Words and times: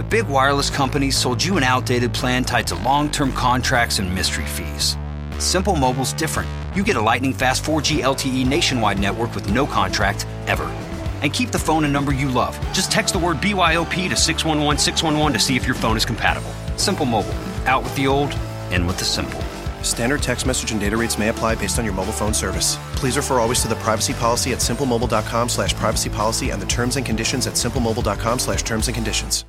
The 0.00 0.08
big 0.08 0.28
wireless 0.28 0.70
companies 0.70 1.14
sold 1.14 1.44
you 1.44 1.58
an 1.58 1.62
outdated 1.62 2.14
plan 2.14 2.42
tied 2.42 2.66
to 2.68 2.74
long 2.76 3.10
term 3.10 3.34
contracts 3.34 3.98
and 3.98 4.14
mystery 4.14 4.46
fees. 4.46 4.96
Simple 5.38 5.76
Mobile's 5.76 6.14
different. 6.14 6.48
You 6.74 6.82
get 6.82 6.96
a 6.96 7.02
lightning 7.02 7.34
fast 7.34 7.62
4G 7.64 8.00
LTE 8.00 8.46
nationwide 8.46 8.98
network 8.98 9.34
with 9.34 9.52
no 9.52 9.66
contract, 9.66 10.26
ever. 10.46 10.64
And 11.20 11.34
keep 11.34 11.50
the 11.50 11.58
phone 11.58 11.84
and 11.84 11.92
number 11.92 12.14
you 12.14 12.30
love. 12.30 12.58
Just 12.72 12.90
text 12.90 13.12
the 13.12 13.18
word 13.18 13.42
BYOP 13.42 14.08
to 14.08 14.16
611 14.16 14.78
611 14.78 15.34
to 15.34 15.38
see 15.38 15.54
if 15.54 15.66
your 15.66 15.74
phone 15.74 15.98
is 15.98 16.06
compatible. 16.06 16.50
Simple 16.78 17.04
Mobile. 17.04 17.34
Out 17.66 17.82
with 17.82 17.94
the 17.94 18.06
old, 18.06 18.34
in 18.70 18.86
with 18.86 18.98
the 18.98 19.04
simple. 19.04 19.42
Standard 19.82 20.22
text 20.22 20.46
message 20.46 20.72
and 20.72 20.80
data 20.80 20.96
rates 20.96 21.18
may 21.18 21.28
apply 21.28 21.56
based 21.56 21.78
on 21.78 21.84
your 21.84 21.92
mobile 21.92 22.14
phone 22.14 22.32
service. 22.32 22.78
Please 22.94 23.18
refer 23.18 23.38
always 23.38 23.60
to 23.60 23.68
the 23.68 23.74
privacy 23.74 24.14
policy 24.14 24.52
at 24.52 24.60
simplemobile.com 24.60 25.50
slash 25.50 25.74
privacy 25.74 26.08
policy 26.08 26.48
and 26.48 26.62
the 26.62 26.66
terms 26.68 26.96
and 26.96 27.04
conditions 27.04 27.46
at 27.46 27.52
simplemobile.com 27.52 28.38
slash 28.38 28.62
terms 28.62 28.88
and 28.88 28.94
conditions. 28.94 29.44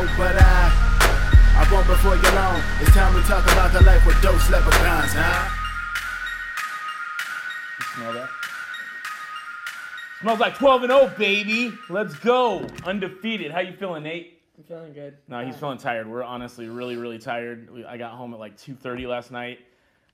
Called 0.00 0.08
him 0.08 0.16
a 0.16 0.18
goat, 0.18 0.34
but 0.34 0.42
I. 0.42 0.86
I 1.56 1.72
won't 1.72 1.86
before 1.86 2.16
you 2.16 2.22
long. 2.34 2.62
It's 2.80 2.90
time 2.92 3.12
to 3.20 3.28
talk 3.28 3.44
about 3.52 3.72
the 3.72 3.82
life 3.82 4.06
with 4.06 4.20
Dos 4.22 4.48
Leprechauns, 4.50 5.12
huh? 5.12 5.48
Smell 7.94 8.12
that? 8.14 8.30
Smells 10.22 10.40
like 10.40 10.56
12 10.56 10.82
and 10.84 10.92
0, 10.92 11.12
baby. 11.18 11.72
Let's 11.90 12.14
go. 12.14 12.66
Undefeated. 12.84 13.50
How 13.50 13.60
you 13.60 13.74
feeling, 13.74 14.04
Nate? 14.04 14.40
I'm 14.56 14.64
feeling 14.64 14.92
good. 14.94 15.18
No, 15.28 15.44
he's 15.44 15.56
feeling 15.56 15.78
tired. 15.78 16.08
We're 16.08 16.22
honestly 16.22 16.68
really, 16.68 16.96
really 16.96 17.18
tired. 17.18 17.70
We, 17.70 17.84
I 17.84 17.98
got 17.98 18.12
home 18.12 18.32
at 18.32 18.40
like 18.40 18.56
2:30 18.56 19.06
last 19.06 19.30
night. 19.30 19.58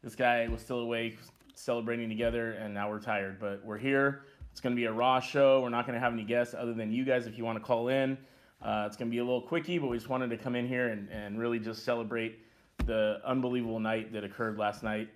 This 0.02 0.16
guy 0.16 0.48
was 0.48 0.62
still 0.62 0.80
awake, 0.80 1.18
celebrating 1.54 2.08
together, 2.08 2.52
and 2.52 2.74
now 2.74 2.90
we're 2.90 3.00
tired. 3.00 3.38
But 3.38 3.64
we're 3.64 3.78
here. 3.78 4.22
It's 4.50 4.60
gonna 4.60 4.74
be 4.74 4.86
a 4.86 4.92
raw 4.92 5.20
show. 5.20 5.60
We're 5.62 5.68
not 5.68 5.86
gonna 5.86 6.00
have 6.00 6.12
any 6.12 6.24
guests 6.24 6.54
other 6.58 6.74
than 6.74 6.92
you 6.92 7.04
guys 7.04 7.26
if 7.26 7.38
you 7.38 7.44
want 7.44 7.58
to 7.58 7.64
call 7.64 7.88
in. 7.88 8.18
Uh, 8.62 8.84
it's 8.86 8.96
gonna 8.96 9.10
be 9.10 9.18
a 9.18 9.24
little 9.24 9.42
quickie, 9.42 9.78
but 9.78 9.88
we 9.88 9.96
just 9.96 10.08
wanted 10.08 10.30
to 10.30 10.36
come 10.36 10.54
in 10.54 10.66
here 10.66 10.88
and, 10.88 11.08
and 11.10 11.38
really 11.38 11.58
just 11.58 11.84
celebrate 11.84 12.38
the 12.84 13.20
unbelievable 13.24 13.80
night 13.80 14.12
that 14.12 14.24
occurred 14.24 14.58
last 14.58 14.82
night 14.82 15.08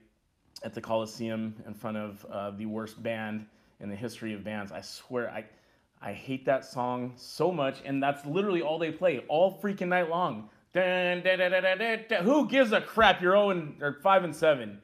at 0.62 0.74
the 0.74 0.80
Coliseum 0.80 1.54
in 1.66 1.74
front 1.74 1.96
of 1.96 2.24
uh, 2.30 2.50
the 2.50 2.66
worst 2.66 3.02
band 3.02 3.46
in 3.80 3.88
the 3.88 3.96
history 3.96 4.34
of 4.34 4.44
bands. 4.44 4.72
I 4.72 4.80
swear, 4.80 5.30
I 5.30 5.44
I 6.02 6.12
hate 6.12 6.46
that 6.46 6.64
song 6.64 7.12
so 7.16 7.52
much, 7.52 7.82
and 7.84 8.02
that's 8.02 8.24
literally 8.24 8.62
all 8.62 8.78
they 8.78 8.90
play 8.90 9.22
all 9.28 9.60
freaking 9.62 9.88
night 9.88 10.08
long. 10.08 10.48
Dun. 10.72 11.22
Who 12.22 12.48
gives 12.48 12.72
a 12.72 12.80
crap? 12.80 13.20
You're 13.20 13.32
0 13.32 13.50
and, 13.50 13.82
or 13.82 13.98
5 14.02 14.24
and 14.24 14.34
7. 14.34 14.80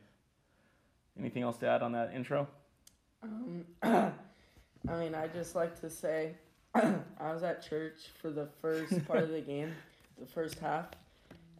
Anything 1.18 1.42
else 1.42 1.56
to 1.58 1.68
add 1.68 1.82
on 1.82 1.92
that 1.92 2.12
intro? 2.14 2.46
Um, 3.22 3.64
I 3.82 4.12
mean, 4.98 5.14
I 5.14 5.28
just 5.28 5.54
like 5.54 5.80
to 5.80 5.88
say 5.88 6.34
I 7.20 7.32
was 7.32 7.42
at 7.42 7.66
church 7.66 8.10
for 8.20 8.30
the 8.30 8.48
first 8.60 9.06
part 9.06 9.22
of 9.22 9.30
the 9.30 9.40
game, 9.54 9.72
the 10.18 10.26
first 10.26 10.58
half, 10.58 10.86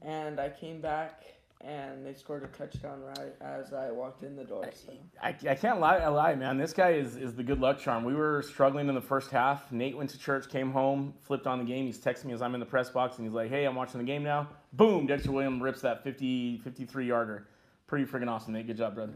and 0.02 0.38
I 0.38 0.48
came 0.48 0.80
back 0.80 1.22
and 1.62 2.04
they 2.04 2.12
scored 2.12 2.44
a 2.44 2.46
touchdown 2.48 3.02
right 3.02 3.34
as 3.40 3.72
I 3.72 3.90
walked 3.90 4.22
in 4.22 4.36
the 4.36 4.44
door. 4.44 4.68
So. 4.74 4.92
I, 5.22 5.34
I 5.48 5.54
can't 5.54 5.80
lie, 5.80 5.96
I 5.96 6.08
lie, 6.08 6.34
man. 6.34 6.58
This 6.58 6.72
guy 6.72 6.90
is, 6.90 7.16
is 7.16 7.34
the 7.34 7.42
good 7.42 7.60
luck 7.60 7.80
charm. 7.80 8.04
We 8.04 8.14
were 8.14 8.42
struggling 8.42 8.88
in 8.88 8.94
the 8.94 9.00
first 9.00 9.30
half. 9.30 9.72
Nate 9.72 9.96
went 9.96 10.10
to 10.10 10.18
church, 10.18 10.48
came 10.50 10.70
home, 10.70 11.14
flipped 11.22 11.46
on 11.46 11.58
the 11.58 11.64
game. 11.64 11.86
He's 11.86 11.98
texting 11.98 12.26
me 12.26 12.34
as 12.34 12.42
I'm 12.42 12.52
in 12.54 12.60
the 12.60 12.66
press 12.66 12.90
box, 12.90 13.16
and 13.16 13.26
he's 13.26 13.34
like, 13.34 13.48
hey, 13.48 13.64
I'm 13.64 13.74
watching 13.74 13.98
the 13.98 14.06
game 14.06 14.22
now. 14.22 14.48
Boom, 14.74 15.06
Dexter 15.06 15.32
Williams 15.32 15.62
rips 15.62 15.80
that 15.80 16.04
50, 16.04 16.58
53 16.58 17.06
yarder. 17.06 17.48
Pretty 17.86 18.04
freaking 18.04 18.28
awesome, 18.28 18.52
Nate. 18.52 18.66
Good 18.66 18.76
job, 18.76 18.94
brother. 18.94 19.14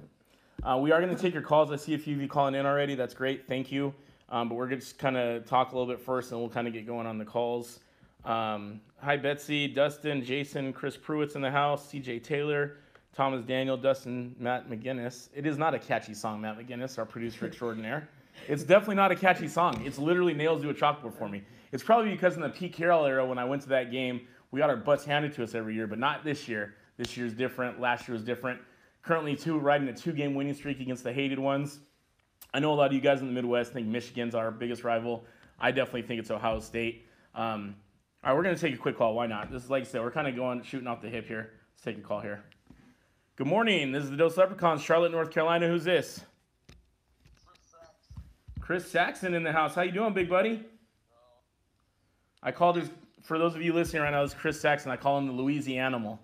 Uh, 0.62 0.78
we 0.78 0.92
are 0.92 1.00
going 1.00 1.14
to 1.14 1.20
take 1.20 1.34
your 1.34 1.42
calls. 1.42 1.70
I 1.70 1.76
see 1.76 1.94
a 1.94 1.98
few 1.98 2.16
of 2.16 2.22
you 2.22 2.28
calling 2.28 2.54
in 2.54 2.64
already. 2.64 2.94
That's 2.94 3.14
great. 3.14 3.46
Thank 3.46 3.70
you. 3.70 3.94
Um, 4.30 4.48
but 4.48 4.54
we're 4.54 4.68
going 4.68 4.78
to 4.78 4.86
just 4.86 4.98
kind 4.98 5.16
of 5.16 5.44
talk 5.46 5.72
a 5.72 5.76
little 5.76 5.92
bit 5.92 6.00
first, 6.00 6.30
and 6.30 6.40
we'll 6.40 6.50
kind 6.50 6.68
of 6.68 6.72
get 6.72 6.86
going 6.86 7.06
on 7.06 7.18
the 7.18 7.24
calls. 7.24 7.80
Um, 8.24 8.80
hi, 8.98 9.16
Betsy, 9.16 9.66
Dustin, 9.66 10.24
Jason, 10.24 10.72
Chris 10.72 10.96
Pruitt's 10.96 11.34
in 11.34 11.42
the 11.42 11.50
house, 11.50 11.90
CJ 11.92 12.22
Taylor, 12.22 12.76
Thomas 13.14 13.42
Daniel, 13.42 13.76
Dustin, 13.76 14.36
Matt 14.38 14.70
McGinnis. 14.70 15.30
It 15.34 15.46
is 15.46 15.58
not 15.58 15.74
a 15.74 15.78
catchy 15.78 16.14
song, 16.14 16.40
Matt 16.40 16.58
McGinnis, 16.58 16.98
our 16.98 17.06
producer 17.06 17.46
extraordinaire. 17.46 18.08
It's 18.46 18.62
definitely 18.62 18.96
not 18.96 19.10
a 19.10 19.16
catchy 19.16 19.48
song. 19.48 19.82
It's 19.84 19.98
literally 19.98 20.34
nails 20.34 20.62
to 20.62 20.70
a 20.70 20.74
chalkboard 20.74 21.14
for 21.14 21.28
me. 21.28 21.42
It's 21.72 21.82
probably 21.82 22.10
because 22.10 22.36
in 22.36 22.42
the 22.42 22.48
Pete 22.48 22.72
Carroll 22.72 23.06
era, 23.06 23.24
when 23.26 23.38
I 23.38 23.44
went 23.44 23.62
to 23.62 23.68
that 23.70 23.90
game, 23.90 24.22
we 24.50 24.60
got 24.60 24.70
our 24.70 24.76
butts 24.76 25.04
handed 25.04 25.34
to 25.34 25.42
us 25.42 25.54
every 25.54 25.74
year, 25.74 25.86
but 25.86 25.98
not 25.98 26.24
this 26.24 26.48
year. 26.48 26.74
This 26.96 27.16
year's 27.16 27.32
different. 27.32 27.80
Last 27.80 28.06
year 28.06 28.14
was 28.14 28.24
different. 28.24 28.60
Currently, 29.02 29.34
two 29.36 29.58
riding 29.58 29.88
a 29.88 29.94
two-game 29.94 30.34
winning 30.34 30.54
streak 30.54 30.80
against 30.80 31.04
the 31.04 31.12
hated 31.12 31.38
ones. 31.38 31.80
I 32.52 32.58
know 32.58 32.72
a 32.72 32.74
lot 32.74 32.88
of 32.88 32.92
you 32.92 33.00
guys 33.00 33.20
in 33.20 33.26
the 33.26 33.32
Midwest 33.32 33.72
think 33.72 33.86
Michigan's 33.86 34.34
our 34.34 34.50
biggest 34.50 34.84
rival. 34.84 35.24
I 35.58 35.70
definitely 35.70 36.02
think 36.02 36.20
it's 36.20 36.30
Ohio 36.30 36.60
State. 36.60 37.06
Um, 37.34 37.76
all 38.24 38.30
right, 38.30 38.36
we're 38.36 38.42
going 38.42 38.54
to 38.54 38.60
take 38.60 38.74
a 38.74 38.78
quick 38.78 38.98
call. 38.98 39.14
Why 39.14 39.26
not? 39.26 39.50
This 39.50 39.64
is 39.64 39.70
like 39.70 39.82
I 39.82 39.86
said, 39.86 40.02
we're 40.02 40.10
kind 40.10 40.26
of 40.28 40.36
going 40.36 40.62
shooting 40.62 40.86
off 40.86 41.00
the 41.00 41.08
hip 41.08 41.26
here. 41.26 41.52
Let's 41.72 41.82
take 41.84 41.98
a 41.98 42.06
call 42.06 42.20
here. 42.20 42.42
Good 43.36 43.46
morning. 43.46 43.92
This 43.92 44.04
is 44.04 44.10
the 44.10 44.16
Dos 44.16 44.36
Leprechauns, 44.36 44.82
Charlotte, 44.82 45.12
North 45.12 45.30
Carolina. 45.30 45.68
Who's 45.68 45.84
this? 45.84 46.20
Chris 48.60 48.86
Saxon 48.86 49.34
in 49.34 49.42
the 49.42 49.52
house. 49.52 49.74
How 49.74 49.82
you 49.82 49.92
doing, 49.92 50.12
big 50.12 50.28
buddy? 50.28 50.64
I 52.42 52.52
called 52.52 52.76
his. 52.76 52.90
For 53.22 53.38
those 53.38 53.54
of 53.54 53.62
you 53.62 53.72
listening 53.72 54.02
right 54.02 54.10
now, 54.10 54.22
this 54.22 54.32
is 54.32 54.38
Chris 54.38 54.60
Saxon. 54.60 54.90
I 54.90 54.96
call 54.96 55.18
him 55.18 55.26
the 55.26 55.32
Louisianimal. 55.32 56.18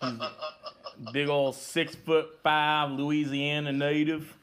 He's 0.00 0.12
big 1.12 1.28
old 1.28 1.54
six 1.54 1.94
foot 1.94 2.38
five 2.42 2.90
Louisiana 2.90 3.72
native. 3.72 4.35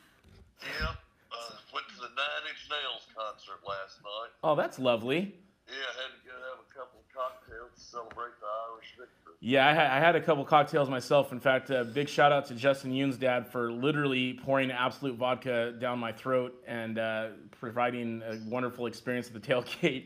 Yep. 0.65 0.95
Uh, 1.31 1.55
went 1.73 1.87
to 1.89 1.95
the 1.95 2.11
Nine 2.15 2.43
Inch 2.49 2.69
Nails 2.69 3.07
concert 3.15 3.59
last 3.67 3.99
night. 4.03 4.31
Oh, 4.43 4.55
that's 4.55 4.79
lovely. 4.79 5.35
Yeah, 5.67 5.73
had 5.95 6.11
to 6.11 6.27
go 6.27 6.33
have 6.49 6.59
a 6.59 6.73
couple 6.73 6.99
of 6.99 7.07
cocktails 7.15 7.71
to 7.75 7.81
celebrate 7.81 8.35
the 8.39 8.47
Irish 8.71 8.89
victory. 8.97 9.33
Yeah, 9.39 9.67
I, 9.67 9.73
ha- 9.73 9.95
I 9.95 9.99
had 9.99 10.15
a 10.15 10.21
couple 10.21 10.43
cocktails 10.45 10.89
myself. 10.89 11.31
In 11.31 11.39
fact, 11.39 11.69
a 11.69 11.83
big 11.83 12.07
shout 12.09 12.31
out 12.31 12.45
to 12.47 12.55
Justin 12.55 12.91
Yoon's 12.91 13.17
dad 13.17 13.47
for 13.47 13.71
literally 13.71 14.33
pouring 14.43 14.71
Absolut 14.71 15.15
vodka 15.15 15.73
down 15.79 15.99
my 15.99 16.11
throat 16.11 16.53
and 16.67 16.99
uh, 16.99 17.27
providing 17.59 18.21
a 18.23 18.37
wonderful 18.49 18.85
experience 18.85 19.27
at 19.27 19.33
the 19.33 19.39
tailgate. 19.39 20.05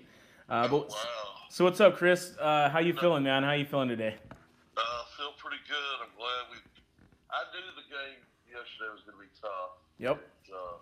Uh, 0.50 0.68
but, 0.68 0.90
Wow. 0.90 0.96
So 1.50 1.66
what's 1.66 1.82
up, 1.82 1.98
Chris? 1.98 2.36
Uh, 2.40 2.70
how 2.70 2.80
you 2.80 2.94
feeling, 2.94 3.24
man? 3.24 3.44
How 3.44 3.54
you 3.54 3.66
feeling 3.66 3.90
today? 3.90 4.16
Uh, 4.78 4.82
feel 5.18 5.32
pretty 5.38 5.58
good. 5.68 5.98
I'm 6.00 6.12
glad 6.16 6.48
we. 6.52 6.58
I 7.32 7.44
knew 7.52 7.66
the 7.76 7.88
game 7.90 8.20
yesterday 8.48 8.92
was 8.94 9.02
going 9.04 9.18
to 9.18 9.24
be 9.24 9.32
tough. 9.42 9.80
Yep. 9.98 10.22
Uh, 10.48 10.78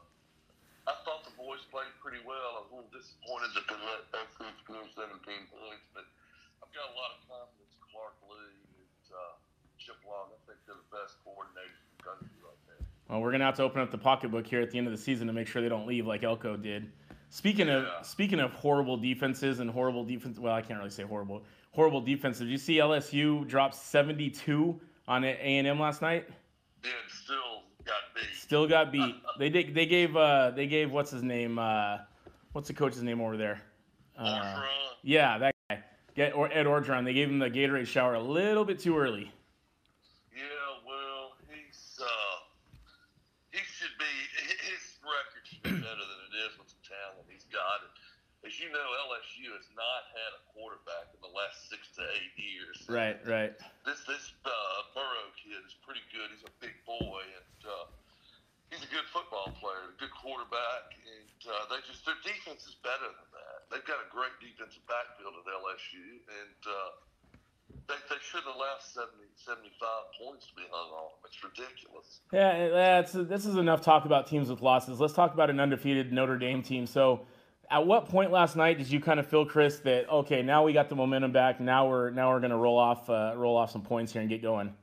I 0.86 0.94
thought 1.08 1.26
the 1.26 1.34
boys 1.40 1.64
played 1.72 1.90
pretty 2.04 2.22
well. 2.28 2.60
I 2.60 2.68
was 2.68 2.70
a 2.70 2.76
little 2.76 2.94
disappointed 2.94 3.56
that 3.56 3.66
they 3.66 3.80
let 3.80 4.06
SC 4.30 4.46
score 4.62 4.86
17 4.94 5.18
points, 5.50 5.86
but 5.96 6.06
I've 6.62 6.72
got 6.76 6.92
a 6.92 6.96
lot 7.00 7.18
of 7.18 7.20
confidence 7.26 7.74
in 7.74 7.84
Clark 7.90 8.16
Lea 8.28 8.54
and 8.76 9.06
uh, 9.10 9.34
Chip 9.80 9.98
Long. 10.06 10.30
I 10.30 10.40
think 10.46 10.60
they're 10.68 10.78
the 10.78 10.92
best 10.94 11.18
coordinators 11.24 11.80
in 11.80 11.90
the 11.98 12.04
country 12.04 12.38
right 12.44 12.62
now. 12.70 12.86
Well, 13.10 13.22
we're 13.24 13.32
gonna 13.32 13.48
have 13.48 13.58
to 13.58 13.66
open 13.66 13.82
up 13.82 13.90
the 13.90 13.98
pocketbook 13.98 14.46
here 14.46 14.62
at 14.62 14.70
the 14.70 14.78
end 14.78 14.86
of 14.86 14.94
the 14.94 15.02
season 15.02 15.26
to 15.28 15.34
make 15.34 15.48
sure 15.48 15.62
they 15.62 15.70
don't 15.70 15.88
leave 15.88 16.06
like 16.06 16.24
Elko 16.24 16.58
did. 16.58 16.92
Speaking 17.30 17.70
of 17.70 17.88
speaking 18.06 18.40
of 18.40 18.54
horrible 18.54 18.98
defenses 18.98 19.60
and 19.60 19.70
horrible 19.70 20.04
defense, 20.04 20.40
well, 20.40 20.54
I 20.54 20.62
can't 20.62 20.80
really 20.80 20.92
say 20.92 21.04
horrible. 21.04 21.44
Horrible 21.72 22.02
defenses. 22.02 22.42
Did 22.42 22.50
you 22.50 22.58
see 22.58 22.78
LSU 22.78 23.46
drop 23.48 23.74
72 23.74 24.80
on 25.08 25.24
A 25.24 25.28
and 25.28 25.68
M 25.68 25.80
last 25.80 26.02
night? 26.02 26.30
Got 26.82 26.94
beat. 28.16 28.36
Still 28.36 28.68
got 28.68 28.92
beat. 28.92 29.16
They 29.38 29.50
did. 29.50 29.76
They 29.76 29.86
gave. 29.86 30.16
Uh, 30.16 30.52
they 30.52 30.68
gave. 30.68 30.92
What's 30.92 31.12
his 31.12 31.24
name? 31.24 31.60
Uh, 31.60 32.00
what's 32.54 32.68
the 32.68 32.74
coach's 32.74 33.04
name 33.04 33.22
over 33.22 33.38
there? 33.38 33.62
Uh, 34.18 34.64
yeah, 35.04 35.38
that 35.38 35.56
guy. 35.70 35.84
Get 36.16 36.36
or 36.36 36.52
Ed 36.52 36.66
Orgeron. 36.66 37.04
They 37.04 37.14
gave 37.14 37.30
him 37.30 37.40
the 37.40 37.50
Gatorade 37.50 37.88
shower 37.88 38.16
a 38.16 38.22
little 38.22 38.64
bit 38.64 38.80
too 38.80 38.98
early. 38.98 39.32
Yeah, 40.32 40.42
well, 40.88 41.36
he's 41.52 42.00
uh, 42.00 42.36
he 43.52 43.60
should 43.60 43.92
be. 44.00 44.08
His 44.72 44.96
record 45.04 45.44
should 45.44 45.64
be 45.64 45.76
better 45.84 46.06
than 46.08 46.20
it 46.32 46.36
is 46.48 46.58
with 46.58 46.72
the 46.72 46.80
talent 46.88 47.28
he's 47.28 47.44
got. 47.52 47.84
And 47.84 47.92
as 48.48 48.56
you 48.62 48.70
know, 48.72 48.88
LSU 49.10 49.52
has 49.58 49.68
not 49.76 50.08
had 50.16 50.32
a 50.38 50.42
quarterback 50.54 51.12
in 51.12 51.20
the 51.20 51.34
last 51.34 51.66
six 51.68 51.92
to 51.98 52.06
eight 52.16 52.36
years. 52.38 52.86
Right, 52.88 53.20
right. 53.28 53.52
This 53.84 54.00
this 54.08 54.32
uh, 54.46 54.80
Burrow 54.96 55.34
kid 55.36 55.60
is 55.68 55.76
pretty 55.84 56.06
good. 56.16 56.32
He's 56.32 56.48
a 56.48 56.54
big 56.64 56.78
boy 56.88 57.26
and 57.26 57.60
uh, 57.68 57.92
he's 58.72 58.84
a 58.84 58.92
good 58.92 59.06
football 59.14 59.54
player, 59.62 59.94
a 59.94 59.98
good 60.00 60.14
quarterback, 60.14 60.96
and 61.06 61.40
uh, 61.50 61.70
they 61.70 61.80
just 61.86 62.06
their 62.06 62.18
defense 62.26 62.66
is 62.66 62.78
better 62.82 63.10
than 63.10 63.30
that. 63.34 63.58
They've 63.70 63.88
got 63.88 64.02
a 64.02 64.10
great 64.10 64.34
defensive 64.42 64.84
backfield 64.90 65.38
at 65.38 65.46
LSU, 65.46 66.22
and 66.26 66.60
uh, 66.66 66.90
they, 67.88 68.00
they 68.10 68.22
shouldn't 68.22 68.50
allow 68.56 68.78
70, 68.82 69.14
75 69.36 69.78
points 70.18 70.48
to 70.48 70.54
be 70.56 70.66
hung 70.72 70.90
on 70.90 71.14
them. 71.14 71.22
It's 71.26 71.38
ridiculous. 71.44 72.22
Yeah, 72.34 72.70
that's 72.70 73.14
this 73.14 73.46
is 73.46 73.58
enough 73.58 73.82
talk 73.82 74.06
about 74.06 74.28
teams 74.28 74.50
with 74.50 74.62
losses. 74.62 75.00
Let's 75.00 75.14
talk 75.14 75.34
about 75.34 75.50
an 75.50 75.60
undefeated 75.60 76.12
Notre 76.12 76.38
Dame 76.38 76.62
team. 76.62 76.86
So, 76.86 77.26
at 77.70 77.86
what 77.86 78.10
point 78.10 78.32
last 78.32 78.56
night 78.56 78.78
did 78.78 78.90
you 78.90 79.00
kind 79.00 79.20
of 79.20 79.28
feel, 79.28 79.46
Chris, 79.46 79.80
that 79.80 80.10
okay, 80.10 80.42
now 80.42 80.64
we 80.64 80.74
got 80.74 80.90
the 80.90 80.96
momentum 80.96 81.32
back. 81.32 81.60
Now 81.60 81.90
we're 81.90 82.10
now 82.10 82.32
we're 82.32 82.40
going 82.40 82.52
to 82.52 82.58
roll 82.58 82.78
off 82.78 83.10
uh, 83.10 83.34
roll 83.36 83.58
off 83.58 83.72
some 83.72 83.82
points 83.82 84.14
here 84.14 84.22
and 84.22 84.30
get 84.30 84.42
going. 84.42 84.74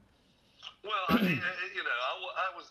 Well, 0.85 0.93
I 1.09 1.17
mean, 1.23 1.31
you 1.31 1.83
know, 1.83 1.99
I, 2.11 2.13
w- 2.19 2.35
I 2.35 2.57
was 2.57 2.71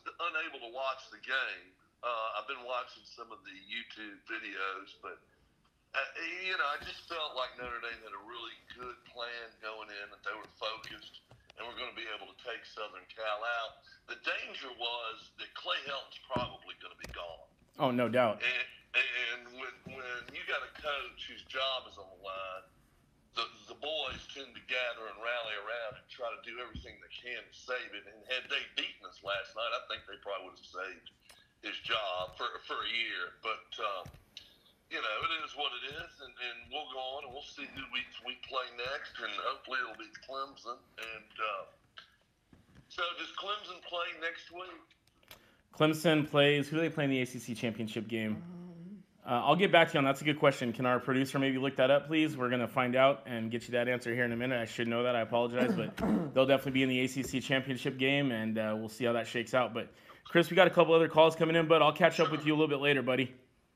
unable 0.61 0.69
to 0.69 0.77
watch 0.77 1.01
the 1.09 1.21
game. 1.25 1.67
Uh, 2.01 2.37
I've 2.37 2.49
been 2.49 2.61
watching 2.65 3.05
some 3.05 3.29
of 3.33 3.41
the 3.45 3.53
YouTube 3.65 4.21
videos, 4.29 4.93
but 5.01 5.17
uh, 5.93 5.99
you 6.47 6.55
know, 6.55 6.69
I 6.71 6.79
just 6.85 7.05
felt 7.09 7.35
like 7.35 7.53
Notre 7.59 7.81
Dame 7.83 7.99
had 8.05 8.15
a 8.15 8.23
really 8.23 8.55
good 8.73 8.95
plan 9.11 9.47
going 9.59 9.91
in, 9.91 10.05
that 10.09 10.23
they 10.23 10.33
were 10.33 10.47
focused, 10.55 11.19
and 11.57 11.67
we're 11.67 11.77
going 11.77 11.91
to 11.91 11.99
be 11.99 12.07
able 12.15 12.31
to 12.31 12.37
take 12.47 12.63
Southern 12.63 13.03
Cal 13.11 13.43
out. 13.43 13.83
The 14.07 14.17
danger 14.23 14.71
was 14.79 15.29
that 15.37 15.51
Clay 15.53 15.77
Helton's 15.83 16.17
probably 16.31 16.79
going 16.79 16.95
to 16.95 17.01
be 17.01 17.11
gone. 17.11 17.49
Oh, 17.75 17.91
no 17.91 18.07
doubt. 18.07 18.39
And, 18.39 18.67
and 18.95 19.41
when, 19.59 19.73
when 19.99 20.21
you 20.31 20.41
got 20.47 20.63
a 20.63 20.71
coach 20.79 21.19
whose 21.27 21.43
job 21.51 21.91
is 21.91 21.99
on 21.99 22.07
the 22.07 22.21
line, 22.23 22.65
the, 23.35 23.45
the 23.71 23.77
boys 23.79 24.19
tend 24.31 24.51
to 24.51 24.63
gather 24.67 25.07
and 25.07 25.17
rally 25.23 25.55
around 25.63 25.99
and 25.99 26.05
try 26.11 26.27
to 26.27 26.41
do 26.43 26.59
everything 26.59 26.99
they 26.99 27.13
can 27.15 27.39
to 27.39 27.55
save 27.55 27.91
it. 27.95 28.03
And 28.03 28.19
had 28.27 28.43
they 28.51 28.63
beaten 28.75 29.07
us 29.07 29.23
last 29.23 29.55
night, 29.55 29.71
I 29.71 29.81
think 29.87 30.03
they 30.07 30.19
probably 30.19 30.51
would 30.51 30.59
have 30.59 30.67
saved 30.67 31.07
his 31.63 31.77
job 31.85 32.35
for, 32.35 32.49
for 32.67 32.83
a 32.83 32.91
year. 32.91 33.39
But, 33.39 33.67
um, 33.79 34.05
you 34.91 34.99
know, 34.99 35.17
it 35.23 35.31
is 35.47 35.55
what 35.55 35.71
it 35.79 35.95
is, 35.95 36.11
and, 36.19 36.33
and 36.35 36.57
we'll 36.67 36.91
go 36.91 36.99
on 37.15 37.23
and 37.23 37.31
we'll 37.31 37.47
see 37.47 37.63
who 37.71 37.83
we, 37.95 38.03
we 38.27 38.35
play 38.43 38.67
next, 38.75 39.15
and 39.23 39.31
hopefully 39.47 39.79
it'll 39.79 39.95
be 39.95 40.11
Clemson. 40.27 40.75
And 40.99 41.31
uh, 41.39 41.63
so, 42.91 43.03
does 43.15 43.31
Clemson 43.39 43.79
play 43.87 44.11
next 44.19 44.51
week? 44.51 44.83
Clemson 45.71 46.27
plays. 46.27 46.67
Who 46.67 46.75
do 46.75 46.81
they 46.83 46.91
play 46.91 47.05
in 47.05 47.09
the 47.09 47.21
ACC 47.23 47.55
championship 47.55 48.09
game? 48.09 48.43
Uh, 49.31 49.41
I'll 49.45 49.55
get 49.55 49.71
back 49.71 49.87
to 49.87 49.93
you 49.93 49.99
on. 49.99 50.03
That's 50.03 50.19
a 50.19 50.25
good 50.25 50.37
question. 50.37 50.73
Can 50.73 50.85
our 50.85 50.99
producer 50.99 51.39
maybe 51.39 51.57
look 51.57 51.77
that 51.77 51.89
up, 51.89 52.05
please? 52.05 52.35
We're 52.35 52.49
gonna 52.49 52.67
find 52.67 52.97
out 52.97 53.23
and 53.25 53.49
get 53.49 53.65
you 53.65 53.71
that 53.71 53.87
answer 53.87 54.13
here 54.13 54.25
in 54.25 54.33
a 54.33 54.35
minute. 54.35 54.59
I 54.59 54.65
should 54.65 54.89
know 54.89 55.03
that. 55.03 55.15
I 55.15 55.21
apologize, 55.21 55.73
but 55.73 55.95
they'll 56.33 56.45
definitely 56.45 56.73
be 56.73 56.83
in 56.83 56.89
the 56.89 56.99
ACC 56.99 57.41
championship 57.41 57.97
game, 57.97 58.33
and 58.33 58.57
uh, 58.57 58.75
we'll 58.77 58.89
see 58.89 59.05
how 59.05 59.13
that 59.13 59.25
shakes 59.25 59.53
out. 59.53 59.73
But 59.73 59.87
Chris, 60.25 60.49
we 60.49 60.57
got 60.57 60.67
a 60.67 60.69
couple 60.69 60.93
other 60.93 61.07
calls 61.07 61.37
coming 61.37 61.55
in, 61.55 61.65
but 61.65 61.81
I'll 61.81 61.93
catch 61.93 62.19
up 62.19 62.29
with 62.29 62.45
you 62.45 62.51
a 62.51 62.57
little 62.57 62.67
bit 62.67 62.81
later, 62.81 63.01
buddy. 63.01 63.33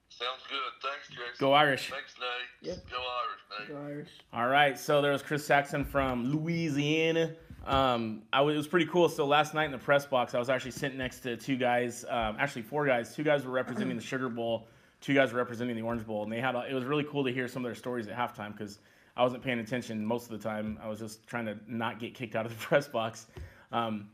Sounds 0.10 0.42
good. 0.50 0.60
Thanks, 0.84 1.08
Jason. 1.08 1.24
Go 1.40 1.54
Irish. 1.54 1.90
Thanks, 1.90 2.16
Nate. 2.20 2.74
Yep. 2.74 2.90
Go 2.92 2.98
Irish, 2.98 3.40
Nate. 3.60 3.70
Go 3.70 3.88
Irish. 3.88 4.10
All 4.34 4.48
right, 4.48 4.78
so 4.78 5.02
there 5.02 5.14
was 5.14 5.22
Chris 5.22 5.46
Saxon 5.46 5.86
from 5.86 6.34
Louisiana. 6.34 7.34
Um, 7.66 8.24
I 8.34 8.42
was, 8.42 8.56
it 8.56 8.58
was 8.58 8.68
pretty 8.68 8.88
cool. 8.88 9.08
So 9.08 9.26
last 9.26 9.54
night 9.54 9.66
in 9.66 9.72
the 9.72 9.78
press 9.78 10.06
box, 10.06 10.36
I 10.36 10.40
was 10.40 10.50
actually 10.50 10.72
sitting 10.72 10.98
next 10.98 11.22
to 11.22 11.38
two 11.38 11.56
guys, 11.56 12.04
um, 12.10 12.36
actually 12.42 12.64
four 12.64 12.86
guys. 12.86 13.16
Two 13.16 13.24
guys 13.24 13.46
were 13.46 13.52
representing 13.52 13.96
the 13.96 14.04
Sugar 14.04 14.28
Bowl, 14.28 14.68
two 15.06 15.14
guys 15.14 15.32
were 15.32 15.38
representing 15.38 15.76
the 15.76 15.84
Orange 15.84 16.06
Bowl, 16.06 16.24
and 16.24 16.32
they 16.32 16.42
had. 16.42 16.56
A, 16.56 16.66
it 16.68 16.74
was 16.74 16.84
really 16.84 17.04
cool 17.04 17.24
to 17.26 17.32
hear 17.32 17.48
some 17.48 17.64
of 17.64 17.70
their 17.70 17.76
stories 17.76 18.08
at 18.08 18.18
halftime 18.18 18.52
because 18.58 18.80
I 19.16 19.22
wasn't 19.22 19.44
paying 19.44 19.60
attention 19.60 20.04
most 20.04 20.32
of 20.32 20.42
the 20.42 20.50
time. 20.50 20.80
I 20.82 20.88
was 20.88 20.98
just 20.98 21.28
trying 21.28 21.46
to 21.46 21.58
not 21.68 22.00
get 22.00 22.16
kicked 22.16 22.36
out 22.36 22.46
of 22.46 22.52
the 22.52 22.58
press 22.66 22.88
box. 22.88 23.28
Um, 23.72 24.10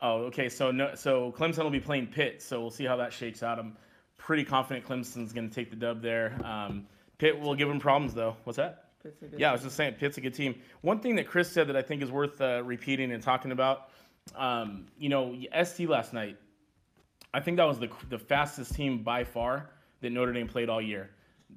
oh, 0.00 0.18
okay. 0.26 0.48
So 0.48 0.70
no, 0.70 0.94
so 0.94 1.32
Clemson 1.32 1.64
will 1.64 1.70
be 1.70 1.80
playing 1.80 2.06
Pitt, 2.06 2.40
so 2.40 2.60
we'll 2.60 2.70
see 2.70 2.84
how 2.84 2.96
that 2.96 3.12
shakes 3.12 3.42
out. 3.42 3.58
I'm 3.58 3.76
pretty 4.16 4.44
confident 4.44 4.86
Clemson's 4.86 5.32
going 5.32 5.48
to 5.48 5.54
take 5.54 5.70
the 5.70 5.76
dub 5.76 6.02
there. 6.02 6.38
Um, 6.44 6.86
Pitt 7.18 7.38
will 7.38 7.56
give 7.56 7.66
them 7.66 7.80
problems 7.80 8.14
though. 8.14 8.36
What's 8.44 8.58
that? 8.58 8.90
Pitt's 9.02 9.22
a 9.22 9.26
good 9.26 9.40
Yeah, 9.40 9.50
I 9.50 9.52
was 9.52 9.62
just 9.62 9.76
saying, 9.76 9.94
Pitt's 9.94 10.18
a 10.18 10.20
good 10.20 10.34
team. 10.34 10.54
One 10.82 11.00
thing 11.00 11.16
that 11.16 11.26
Chris 11.26 11.50
said 11.50 11.66
that 11.66 11.76
I 11.76 11.82
think 11.82 12.00
is 12.00 12.12
worth 12.12 12.40
uh, 12.40 12.62
repeating 12.64 13.10
and 13.10 13.20
talking 13.20 13.50
about, 13.50 13.88
um, 14.36 14.86
you 14.96 15.08
know, 15.08 15.36
ST 15.64 15.88
last 15.88 16.12
night, 16.12 16.36
I 17.34 17.40
think 17.40 17.56
that 17.56 17.64
was 17.64 17.80
the, 17.80 17.90
the 18.08 18.18
fastest 18.18 18.74
team 18.74 19.02
by 19.02 19.24
far 19.24 19.70
that 20.02 20.12
Notre 20.12 20.32
Dame 20.32 20.48
played 20.48 20.68
all 20.68 20.80
year. 20.80 21.10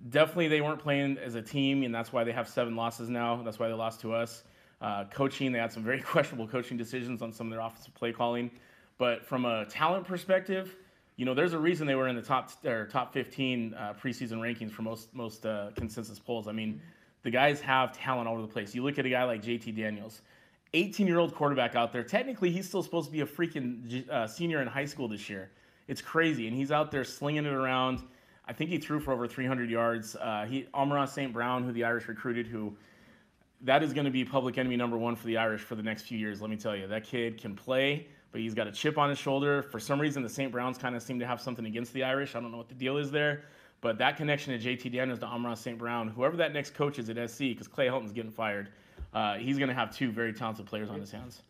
Definitely, 0.10 0.48
they 0.48 0.62
weren't 0.62 0.80
playing 0.80 1.18
as 1.18 1.36
a 1.36 1.42
team, 1.42 1.84
and 1.84 1.94
that's 1.94 2.14
why 2.14 2.24
they 2.24 2.32
have 2.32 2.48
seven 2.48 2.76
losses 2.76 3.10
now. 3.10 3.42
That's 3.44 3.60
why 3.60 3.68
they 3.68 3.74
lost 3.74 4.02
to 4.02 4.14
us. 4.14 4.44
Uh, 4.82 5.06
coaching, 5.06 5.52
they 5.52 5.60
had 5.60 5.72
some 5.72 5.84
very 5.84 6.02
questionable 6.14 6.48
coaching 6.48 6.78
decisions 6.78 7.22
on 7.22 7.32
some 7.32 7.48
of 7.48 7.52
their 7.52 7.62
offensive 7.62 7.94
play 7.94 8.12
calling. 8.12 8.52
But 8.98 9.26
from 9.26 9.46
a 9.46 9.66
talent 9.66 10.06
perspective, 10.06 10.76
you 11.18 11.26
know, 11.26 11.34
there's 11.34 11.54
a 11.54 11.60
reason 11.60 11.88
they 11.88 11.96
were 11.96 12.08
in 12.08 12.16
the 12.16 12.22
top 12.22 12.52
or 12.66 12.88
top 12.88 13.14
15 13.14 13.74
uh, 13.74 13.94
preseason 14.02 14.38
rankings 14.40 14.72
for 14.72 14.82
most 14.82 15.14
most 15.14 15.46
uh, 15.46 15.72
consensus 15.76 16.20
polls. 16.20 16.48
I 16.48 16.52
mean, 16.52 16.82
the 17.24 17.32
guys 17.32 17.62
have 17.62 17.98
talent 17.98 18.28
all 18.28 18.34
over 18.34 18.42
the 18.42 18.52
place. 18.52 18.76
You 18.76 18.84
look 18.84 19.00
at 19.00 19.06
a 19.06 19.10
guy 19.10 19.24
like 19.24 19.42
JT 19.42 19.76
Daniels, 19.76 20.22
18 20.74 21.08
year 21.08 21.20
old 21.20 21.34
quarterback 21.34 21.76
out 21.76 21.94
there. 21.94 22.04
Technically, 22.04 22.52
he's 22.52 22.68
still 22.68 22.84
supposed 22.84 23.08
to 23.08 23.12
be 23.12 23.22
a 23.22 23.26
freaking 23.26 24.08
uh, 24.10 24.28
senior 24.28 24.62
in 24.62 24.68
high 24.68 24.86
school 24.86 25.08
this 25.08 25.30
year. 25.30 25.50
It's 25.88 26.02
crazy, 26.02 26.48
and 26.48 26.56
he's 26.56 26.72
out 26.72 26.92
there 26.92 27.04
slinging 27.04 27.46
it 27.46 27.54
around. 27.54 28.02
I 28.48 28.54
think 28.54 28.70
he 28.70 28.78
threw 28.78 29.00
for 29.00 29.12
over 29.12 29.28
300 29.28 29.70
yards. 29.70 30.16
Uh, 30.16 30.46
he 30.48 30.68
Amon-Ra 30.74 31.06
St. 31.06 31.34
Brown, 31.34 31.64
who 31.64 31.72
the 31.72 31.84
Irish 31.84 32.08
recruited, 32.08 32.48
who 32.48 32.76
that 33.62 33.82
is 33.82 33.94
going 33.94 34.06
to 34.06 34.12
be 34.12 34.24
public 34.24 34.58
enemy 34.58 34.76
number 34.76 34.98
one 34.98 35.16
for 35.16 35.26
the 35.26 35.38
Irish 35.38 35.62
for 35.62 35.76
the 35.76 35.84
next 35.84 36.04
few 36.04 36.18
years. 36.18 36.42
Let 36.42 36.50
me 36.50 36.58
tell 36.58 36.76
you, 36.76 36.88
that 36.88 37.04
kid 37.04 37.40
can 37.40 37.56
play, 37.56 38.08
but 38.32 38.42
he's 38.42 38.54
got 38.54 38.68
a 38.68 38.72
chip 38.72 38.98
on 38.98 39.10
his 39.10 39.18
shoulder. 39.18 39.64
For 39.64 39.80
some 39.80 40.00
reason, 40.00 40.22
the 40.22 40.30
St. 40.30 40.52
Browns 40.52 40.78
kind 40.78 40.96
of 40.96 41.02
seem 41.02 41.20
to 41.20 41.26
have 41.26 41.42
something 41.42 41.66
against 41.66 41.94
the 41.94 42.04
Irish. 42.04 42.36
I 42.36 42.42
don't 42.42 42.52
know 42.52 42.58
what 42.58 42.70
the 42.70 42.76
deal 42.76 42.98
is 42.98 43.10
there, 43.10 43.44
but 43.82 43.98
that 43.98 44.18
connection 44.18 44.60
to 44.60 44.64
JT 44.64 44.92
Daniels 44.92 45.20
to 45.20 45.26
Amon-Ra 45.26 45.56
St. 45.56 45.78
Brown, 45.78 46.10
whoever 46.10 46.38
that 46.38 46.54
next 46.54 46.76
coach 46.76 47.00
is 47.00 47.10
at 47.10 47.30
SC, 47.30 47.40
because 47.40 47.68
Clay 47.68 47.88
Helton's 47.88 48.12
getting 48.12 48.32
fired, 48.32 48.70
uh, 49.14 49.36
he's 49.36 49.58
going 49.58 49.70
to 49.70 49.76
have 49.76 49.96
two 49.96 50.12
very 50.12 50.34
talented 50.34 50.68
players 50.68 50.90
on 50.90 51.00
his 51.00 51.12
hands. 51.12 51.42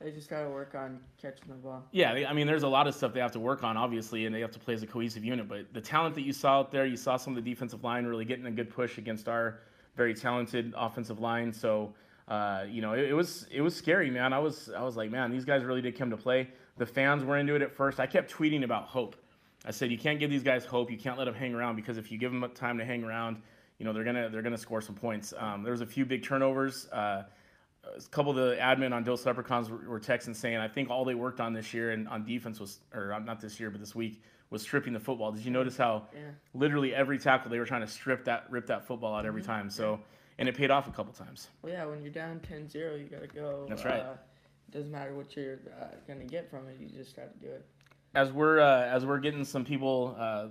They 0.00 0.10
just 0.10 0.30
got 0.30 0.42
to 0.42 0.48
work 0.48 0.74
on 0.74 0.98
catching 1.20 1.48
the 1.48 1.54
ball. 1.54 1.84
Yeah, 1.92 2.12
I 2.26 2.32
mean, 2.32 2.46
there's 2.46 2.62
a 2.62 2.68
lot 2.68 2.86
of 2.86 2.94
stuff 2.94 3.12
they 3.12 3.20
have 3.20 3.32
to 3.32 3.40
work 3.40 3.62
on, 3.62 3.76
obviously, 3.76 4.24
and 4.24 4.34
they 4.34 4.40
have 4.40 4.50
to 4.52 4.58
play 4.58 4.72
as 4.72 4.82
a 4.82 4.86
cohesive 4.86 5.24
unit. 5.24 5.46
But 5.46 5.74
the 5.74 5.80
talent 5.80 6.14
that 6.14 6.22
you 6.22 6.32
saw 6.32 6.60
out 6.60 6.72
there, 6.72 6.86
you 6.86 6.96
saw 6.96 7.18
some 7.18 7.36
of 7.36 7.44
the 7.44 7.50
defensive 7.50 7.84
line 7.84 8.06
really 8.06 8.24
getting 8.24 8.46
a 8.46 8.50
good 8.50 8.70
push 8.70 8.96
against 8.96 9.28
our 9.28 9.60
very 9.96 10.14
talented 10.14 10.72
offensive 10.74 11.20
line. 11.20 11.52
So, 11.52 11.92
uh, 12.28 12.64
you 12.66 12.80
know, 12.80 12.94
it, 12.94 13.10
it 13.10 13.12
was 13.12 13.46
it 13.52 13.60
was 13.60 13.76
scary, 13.76 14.10
man. 14.10 14.32
I 14.32 14.38
was 14.38 14.70
I 14.74 14.82
was 14.82 14.96
like, 14.96 15.10
man, 15.10 15.30
these 15.30 15.44
guys 15.44 15.64
really 15.64 15.82
did 15.82 15.98
come 15.98 16.08
to 16.10 16.16
play. 16.16 16.48
The 16.78 16.86
fans 16.86 17.22
were 17.22 17.36
into 17.36 17.54
it 17.54 17.60
at 17.60 17.70
first. 17.70 18.00
I 18.00 18.06
kept 18.06 18.32
tweeting 18.32 18.64
about 18.64 18.84
hope. 18.84 19.16
I 19.66 19.70
said, 19.70 19.90
you 19.90 19.98
can't 19.98 20.18
give 20.18 20.30
these 20.30 20.42
guys 20.42 20.64
hope. 20.64 20.90
You 20.90 20.96
can't 20.96 21.18
let 21.18 21.26
them 21.26 21.34
hang 21.34 21.54
around 21.54 21.76
because 21.76 21.98
if 21.98 22.10
you 22.10 22.16
give 22.16 22.32
them 22.32 22.50
time 22.54 22.78
to 22.78 22.84
hang 22.86 23.04
around, 23.04 23.42
you 23.78 23.84
know, 23.84 23.92
they're 23.92 24.04
gonna 24.04 24.30
they're 24.30 24.40
gonna 24.40 24.56
score 24.56 24.80
some 24.80 24.94
points. 24.94 25.34
Um, 25.36 25.62
there 25.62 25.72
was 25.72 25.82
a 25.82 25.86
few 25.86 26.06
big 26.06 26.22
turnovers. 26.22 26.88
Uh, 26.88 27.24
a 27.84 28.00
couple 28.10 28.30
of 28.30 28.36
the 28.36 28.56
admin 28.56 28.92
on 28.92 29.04
Dos 29.04 29.24
Leprechauns 29.24 29.70
were, 29.70 29.78
were 29.88 30.00
texting 30.00 30.34
saying, 30.36 30.56
I 30.56 30.68
think 30.68 30.90
all 30.90 31.04
they 31.04 31.14
worked 31.14 31.40
on 31.40 31.52
this 31.52 31.72
year 31.72 31.90
and 31.92 32.08
on 32.08 32.24
defense 32.24 32.60
was, 32.60 32.80
or 32.94 33.18
not 33.24 33.40
this 33.40 33.58
year, 33.58 33.70
but 33.70 33.80
this 33.80 33.94
week, 33.94 34.22
was 34.50 34.62
stripping 34.62 34.92
the 34.92 35.00
football. 35.00 35.32
Did 35.32 35.44
you 35.44 35.50
notice 35.50 35.76
how 35.76 36.08
Yeah. 36.12 36.20
literally 36.54 36.94
every 36.94 37.18
tackle 37.18 37.50
they 37.50 37.58
were 37.58 37.64
trying 37.64 37.82
to 37.82 37.86
strip 37.86 38.24
that, 38.24 38.50
rip 38.50 38.66
that 38.66 38.86
football 38.86 39.14
out 39.14 39.24
every 39.24 39.42
time? 39.42 39.70
So, 39.70 40.00
and 40.38 40.48
it 40.48 40.56
paid 40.56 40.70
off 40.70 40.88
a 40.88 40.90
couple 40.90 41.12
times. 41.12 41.48
Well, 41.62 41.72
yeah, 41.72 41.84
when 41.84 42.02
you're 42.02 42.12
down 42.12 42.40
10-0, 42.40 42.74
you 42.98 43.04
got 43.04 43.22
to 43.22 43.28
go. 43.28 43.66
That's 43.68 43.84
right. 43.84 44.00
Uh, 44.00 44.14
doesn't 44.70 44.90
matter 44.90 45.14
what 45.14 45.36
you're 45.36 45.58
uh, 45.80 45.86
going 46.06 46.18
to 46.18 46.24
get 46.26 46.50
from 46.50 46.68
it. 46.68 46.76
You 46.80 46.88
just 46.88 47.16
got 47.16 47.32
to 47.32 47.46
do 47.46 47.52
it. 47.52 47.64
As 48.14 48.32
we're 48.32 48.58
uh, 48.58 48.86
as 48.86 49.06
we're 49.06 49.18
getting 49.20 49.44
some 49.44 49.64
people 49.64 50.16
uh, 50.18 50.48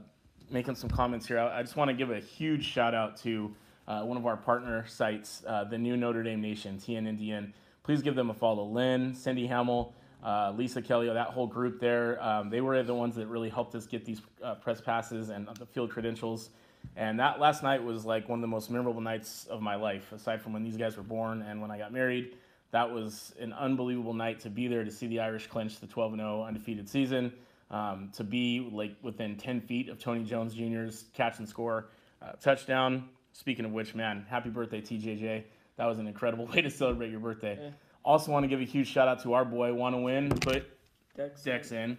making 0.49 0.75
some 0.75 0.89
comments 0.89 1.27
here, 1.27 1.39
I, 1.39 1.59
I 1.59 1.61
just 1.61 1.75
want 1.75 1.89
to 1.89 1.93
give 1.93 2.09
a 2.09 2.19
huge 2.21 2.63
shout 2.65 2.95
out 2.95 3.17
to 3.17 3.53
uh, 3.89 4.03
one 4.03 4.17
of 4.17 4.25
our 4.25 4.37
partner 4.37 4.85
sites, 4.87 5.43
uh, 5.47 5.63
the 5.63 5.77
new 5.77 5.97
Notre 5.97 6.21
Dame 6.21 6.39
Nation, 6.39 6.77
TNNDN. 6.77 7.51
Please 7.83 8.03
give 8.03 8.15
them 8.15 8.29
a 8.29 8.33
follow. 8.33 8.63
Lynn, 8.65 9.15
Cindy 9.15 9.47
Hamill, 9.47 9.93
uh, 10.23 10.53
Lisa 10.55 10.81
Kelly, 10.81 11.07
that 11.07 11.29
whole 11.29 11.47
group 11.47 11.79
there. 11.79 12.21
Um, 12.23 12.51
they 12.51 12.61
were 12.61 12.83
the 12.83 12.93
ones 12.93 13.15
that 13.15 13.27
really 13.27 13.49
helped 13.49 13.73
us 13.73 13.87
get 13.87 14.05
these 14.05 14.21
uh, 14.43 14.55
press 14.55 14.79
passes 14.79 15.29
and 15.29 15.47
the 15.57 15.65
field 15.65 15.89
credentials. 15.89 16.51
And 16.95 17.19
that 17.19 17.39
last 17.39 17.63
night 17.63 17.83
was 17.83 18.05
like 18.05 18.29
one 18.29 18.39
of 18.39 18.41
the 18.41 18.47
most 18.47 18.69
memorable 18.69 19.01
nights 19.01 19.47
of 19.49 19.61
my 19.61 19.75
life, 19.75 20.11
aside 20.11 20.41
from 20.41 20.53
when 20.53 20.63
these 20.63 20.77
guys 20.77 20.95
were 20.95 21.03
born 21.03 21.41
and 21.41 21.59
when 21.59 21.71
I 21.71 21.79
got 21.79 21.91
married. 21.91 22.35
That 22.71 22.91
was 22.91 23.33
an 23.39 23.53
unbelievable 23.53 24.13
night 24.13 24.41
to 24.41 24.51
be 24.51 24.67
there 24.67 24.83
to 24.83 24.91
see 24.91 25.07
the 25.07 25.19
Irish 25.21 25.47
clinch 25.47 25.79
the 25.79 25.87
12 25.87 26.15
0 26.15 26.43
undefeated 26.43 26.87
season. 26.87 27.33
Um, 27.71 28.09
to 28.15 28.23
be 28.23 28.67
like 28.71 28.95
within 29.03 29.35
10 29.35 29.61
feet 29.61 29.89
of 29.89 29.99
Tony 29.99 30.23
Jones 30.23 30.55
Jr.'s 30.55 31.05
catch 31.13 31.37
and 31.37 31.47
score 31.47 31.89
uh, 32.21 32.31
touchdown. 32.33 33.09
Speaking 33.39 33.63
of 33.63 33.71
which, 33.71 33.95
man, 33.95 34.25
happy 34.29 34.49
birthday, 34.49 34.81
TJJ. 34.81 35.43
That 35.77 35.85
was 35.85 35.97
an 35.97 36.07
incredible 36.07 36.45
way 36.53 36.59
to 36.61 36.69
celebrate 36.69 37.09
your 37.09 37.21
birthday. 37.21 37.57
Yeah. 37.61 37.69
Also, 38.03 38.33
want 38.33 38.43
to 38.43 38.49
give 38.49 38.59
a 38.59 38.65
huge 38.65 38.89
shout 38.89 39.07
out 39.07 39.23
to 39.23 39.31
our 39.31 39.45
boy, 39.45 39.73
Want 39.73 39.95
to 39.95 40.01
Win, 40.01 40.27
put 40.29 40.69
Dex, 41.15 41.41
Dex 41.41 41.71
in. 41.71 41.97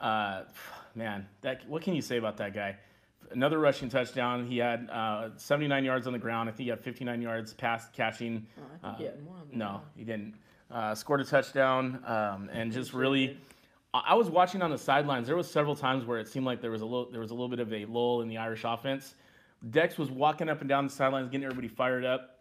Uh, 0.00 0.44
man, 0.94 1.26
that 1.42 1.68
what 1.68 1.82
can 1.82 1.94
you 1.94 2.00
say 2.00 2.16
about 2.16 2.38
that 2.38 2.54
guy? 2.54 2.76
Another 3.30 3.58
rushing 3.58 3.90
touchdown. 3.90 4.46
He 4.46 4.56
had 4.56 4.88
uh, 4.90 5.28
79 5.36 5.84
yards 5.84 6.06
on 6.06 6.14
the 6.14 6.18
ground. 6.18 6.48
I 6.48 6.52
think 6.52 6.64
he 6.64 6.70
had 6.70 6.80
59 6.80 7.20
yards 7.20 7.52
pass 7.52 7.90
catching. 7.92 8.46
Oh, 8.58 8.62
I 8.82 8.86
think 8.88 8.98
he 8.98 9.04
had 9.04 9.22
more 9.22 9.34
on 9.34 9.48
the 9.50 9.56
No, 9.56 9.82
he 9.94 10.04
didn't. 10.04 10.34
Uh, 10.70 10.94
scored 10.94 11.20
a 11.20 11.24
touchdown 11.24 12.02
um, 12.06 12.48
and 12.54 12.72
just 12.72 12.94
really. 12.94 13.36
I 13.92 14.02
I 14.08 14.14
was 14.14 14.30
watching 14.30 14.62
on 14.62 14.70
the 14.70 14.78
sidelines. 14.78 15.26
There 15.26 15.36
was 15.36 15.50
several 15.50 15.76
times 15.76 16.06
where 16.06 16.18
it 16.18 16.26
seemed 16.26 16.46
like 16.46 16.62
there 16.62 16.70
was 16.70 16.80
a 16.80 16.86
little 16.86 17.10
there 17.10 17.20
was 17.20 17.32
a 17.32 17.34
little 17.34 17.48
bit 17.50 17.60
of 17.60 17.70
a 17.70 17.84
lull 17.84 18.22
in 18.22 18.28
the 18.28 18.38
Irish 18.38 18.62
offense. 18.64 19.14
Dex 19.68 19.98
was 19.98 20.10
walking 20.10 20.48
up 20.48 20.60
and 20.60 20.68
down 20.68 20.86
the 20.86 20.92
sidelines, 20.92 21.28
getting 21.28 21.44
everybody 21.44 21.68
fired 21.68 22.04
up, 22.04 22.38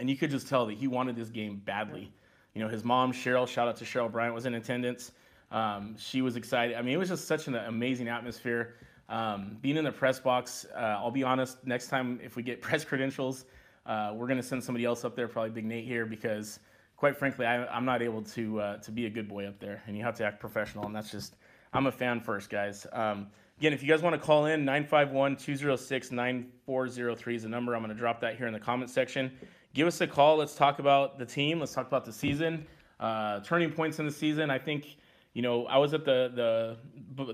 and 0.00 0.10
you 0.10 0.16
could 0.16 0.30
just 0.30 0.48
tell 0.48 0.66
that 0.66 0.76
he 0.76 0.88
wanted 0.88 1.14
this 1.14 1.28
game 1.28 1.62
badly. 1.64 2.12
You 2.54 2.62
know, 2.62 2.68
his 2.68 2.84
mom 2.84 3.12
Cheryl, 3.12 3.46
shout 3.46 3.68
out 3.68 3.76
to 3.76 3.84
Cheryl 3.84 4.10
Bryant, 4.10 4.34
was 4.34 4.46
in 4.46 4.54
attendance. 4.54 5.12
Um, 5.50 5.96
she 5.98 6.20
was 6.22 6.36
excited. 6.36 6.76
I 6.76 6.82
mean, 6.82 6.94
it 6.94 6.98
was 6.98 7.08
just 7.08 7.26
such 7.26 7.46
an 7.46 7.54
amazing 7.54 8.08
atmosphere. 8.08 8.74
Um, 9.08 9.56
being 9.62 9.76
in 9.76 9.84
the 9.84 9.92
press 9.92 10.18
box, 10.18 10.66
uh, 10.74 10.78
I'll 10.78 11.10
be 11.10 11.22
honest. 11.22 11.64
Next 11.66 11.88
time, 11.88 12.20
if 12.22 12.36
we 12.36 12.42
get 12.42 12.60
press 12.62 12.84
credentials, 12.84 13.44
uh, 13.86 14.12
we're 14.14 14.26
going 14.26 14.38
to 14.38 14.42
send 14.42 14.62
somebody 14.62 14.84
else 14.84 15.04
up 15.04 15.14
there, 15.14 15.28
probably 15.28 15.50
Big 15.50 15.64
Nate 15.64 15.84
here, 15.84 16.04
because 16.04 16.58
quite 16.96 17.16
frankly, 17.16 17.46
I, 17.46 17.64
I'm 17.66 17.84
not 17.84 18.02
able 18.02 18.22
to 18.22 18.60
uh, 18.60 18.76
to 18.78 18.90
be 18.90 19.06
a 19.06 19.10
good 19.10 19.28
boy 19.28 19.46
up 19.46 19.58
there, 19.58 19.82
and 19.86 19.96
you 19.96 20.02
have 20.02 20.16
to 20.16 20.24
act 20.24 20.40
professional, 20.40 20.84
and 20.84 20.94
that's 20.94 21.10
just 21.10 21.36
I'm 21.72 21.86
a 21.86 21.92
fan 21.92 22.20
first, 22.20 22.50
guys. 22.50 22.86
Um, 22.92 23.28
again, 23.58 23.72
if 23.72 23.82
you 23.82 23.88
guys 23.88 24.02
want 24.02 24.14
to 24.14 24.20
call 24.20 24.46
in, 24.46 24.64
951-206-9403 24.64 27.34
is 27.34 27.42
the 27.42 27.48
number. 27.48 27.74
I'm 27.74 27.82
going 27.82 27.94
to 27.94 27.98
drop 27.98 28.20
that 28.20 28.36
here 28.36 28.46
in 28.46 28.52
the 28.52 28.60
comment 28.60 28.90
section. 28.90 29.32
Give 29.74 29.86
us 29.86 30.00
a 30.00 30.06
call. 30.06 30.36
Let's 30.36 30.54
talk 30.54 30.78
about 30.78 31.18
the 31.18 31.26
team. 31.26 31.60
Let's 31.60 31.74
talk 31.74 31.86
about 31.86 32.04
the 32.04 32.12
season, 32.12 32.66
uh, 33.00 33.40
turning 33.40 33.70
points 33.70 33.98
in 33.98 34.06
the 34.06 34.12
season. 34.12 34.50
I 34.50 34.58
think 34.58 34.96
you 35.34 35.42
know 35.42 35.66
I 35.66 35.76
was 35.76 35.94
at 35.94 36.04
the 36.04 36.32
the 36.34 36.78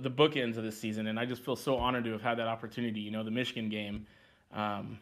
the 0.00 0.10
bookends 0.10 0.56
of 0.56 0.64
this 0.64 0.78
season, 0.78 1.06
and 1.06 1.18
I 1.18 1.24
just 1.24 1.44
feel 1.44 1.56
so 1.56 1.76
honored 1.76 2.04
to 2.04 2.12
have 2.12 2.22
had 2.22 2.38
that 2.38 2.48
opportunity. 2.48 3.00
You 3.00 3.12
know, 3.12 3.22
the 3.22 3.30
Michigan 3.30 3.68
game. 3.68 4.06
Um, 4.52 4.98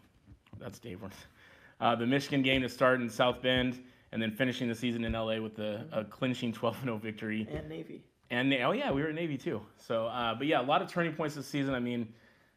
that's 0.61 0.79
Dave. 0.79 1.02
Worth. 1.02 1.26
Uh, 1.81 1.97
the 1.97 2.07
Michigan 2.07 2.43
game 2.43 2.62
to 2.62 2.69
start 2.69 3.00
in 3.00 3.11
South 3.11 3.43
Bend, 3.43 3.83
and 4.12 4.23
then 4.23 4.31
finishing 4.31 4.69
the 4.69 4.75
season 4.75 5.05
in 5.05 5.14
LA 5.14 5.41
with 5.41 5.59
a, 5.59 5.85
a 5.91 6.05
clinching 6.05 6.52
12-0 6.52 7.00
victory. 7.00 7.49
And 7.50 7.69
Navy. 7.69 8.05
And 8.32 8.52
oh 8.54 8.72
yeah, 8.72 8.90
we 8.90 9.02
were 9.02 9.12
Navy 9.12 9.36
too. 9.36 9.60
So, 9.76 10.06
uh, 10.06 10.34
but 10.34 10.46
yeah, 10.46 10.62
a 10.62 10.64
lot 10.64 10.80
of 10.80 10.88
turning 10.88 11.12
points 11.12 11.34
this 11.34 11.46
season. 11.46 11.74
I 11.74 11.80
mean, 11.80 12.08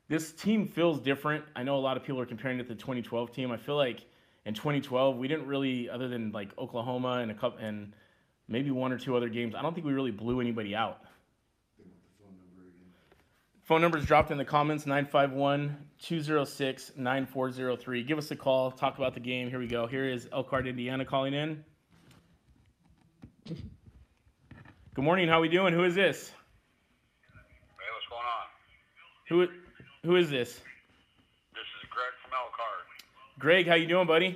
this 0.08 0.32
team 0.32 0.70
feels 0.70 1.02
different. 1.02 1.44
I 1.54 1.64
know 1.64 1.76
a 1.76 1.84
lot 1.84 1.98
of 1.98 2.04
people 2.04 2.22
are 2.22 2.26
comparing 2.26 2.58
it 2.60 2.64
to 2.64 2.70
the 2.70 2.76
2012 2.76 3.34
team. 3.34 3.52
I 3.52 3.58
feel 3.58 3.76
like 3.76 4.06
in 4.46 4.54
2012 4.54 5.18
we 5.18 5.28
didn't 5.28 5.46
really, 5.48 5.90
other 5.90 6.08
than 6.08 6.32
like 6.32 6.58
Oklahoma 6.58 7.20
and 7.22 7.30
a 7.30 7.34
couple 7.34 7.60
and 7.60 7.92
maybe 8.48 8.72
one 8.72 8.94
or 8.94 8.98
two 8.98 9.18
other 9.18 9.28
games. 9.28 9.54
I 9.54 9.62
don't 9.62 9.74
think 9.74 9.86
we 9.86 9.92
really 9.92 10.12
blew 10.12 10.40
anybody 10.40 10.74
out. 10.74 11.02
Phone 13.64 13.82
numbers 13.82 14.06
dropped 14.06 14.32
in 14.32 14.38
the 14.38 14.46
comments 14.46 14.86
951 14.86 15.76
206 16.00 16.94
9403. 16.96 18.04
Give 18.04 18.18
us 18.18 18.32
a 18.32 18.36
call. 18.38 18.72
Talk 18.72 18.98
about 18.98 19.14
the 19.14 19.20
game. 19.20 19.50
Here 19.50 19.60
we 19.60 19.68
go. 19.68 19.88
Here 19.88 20.06
is 20.06 20.30
Elkhart, 20.32 20.68
Indiana 20.68 21.04
calling 21.04 21.34
in. 21.34 21.66
Good 24.96 25.04
morning. 25.04 25.28
How 25.28 25.42
we 25.42 25.50
doing? 25.50 25.74
Who 25.74 25.84
is 25.84 25.94
this? 25.94 26.30
Hey, 26.30 27.90
what's 27.94 28.08
going 28.08 28.24
on? 28.24 29.52
Who 29.52 30.08
who 30.08 30.16
is 30.16 30.30
this? 30.30 30.54
This 30.54 31.68
is 31.84 31.90
Greg 31.90 32.14
from 32.24 32.32
Elkhart. 32.32 32.88
Greg, 33.38 33.68
how 33.68 33.76
you 33.76 33.88
doing, 33.88 34.08
buddy? 34.08 34.28
I'm 34.28 34.34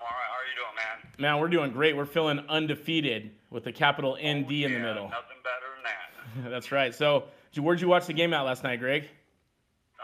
all 0.00 0.06
right. 0.06 0.30
How 0.30 0.38
are 0.38 0.46
you 0.46 0.54
doing, 0.54 0.76
man? 0.76 1.12
Man, 1.18 1.40
we're 1.40 1.48
doing 1.48 1.72
great. 1.72 1.96
We're 1.96 2.04
feeling 2.06 2.44
undefeated 2.48 3.32
with 3.50 3.64
the 3.64 3.72
capital 3.72 4.12
oh, 4.12 4.16
ND 4.16 4.22
in 4.22 4.46
the 4.46 4.54
Yeah, 4.54 4.68
middle. 4.68 5.08
Nothing 5.08 5.42
better 5.42 5.66
than 5.74 6.44
that. 6.44 6.50
That's 6.52 6.70
right. 6.70 6.94
So, 6.94 7.24
where'd 7.56 7.80
you 7.80 7.88
watch 7.88 8.06
the 8.06 8.12
game 8.12 8.32
at 8.34 8.42
last 8.42 8.62
night, 8.62 8.78
Greg? 8.78 9.08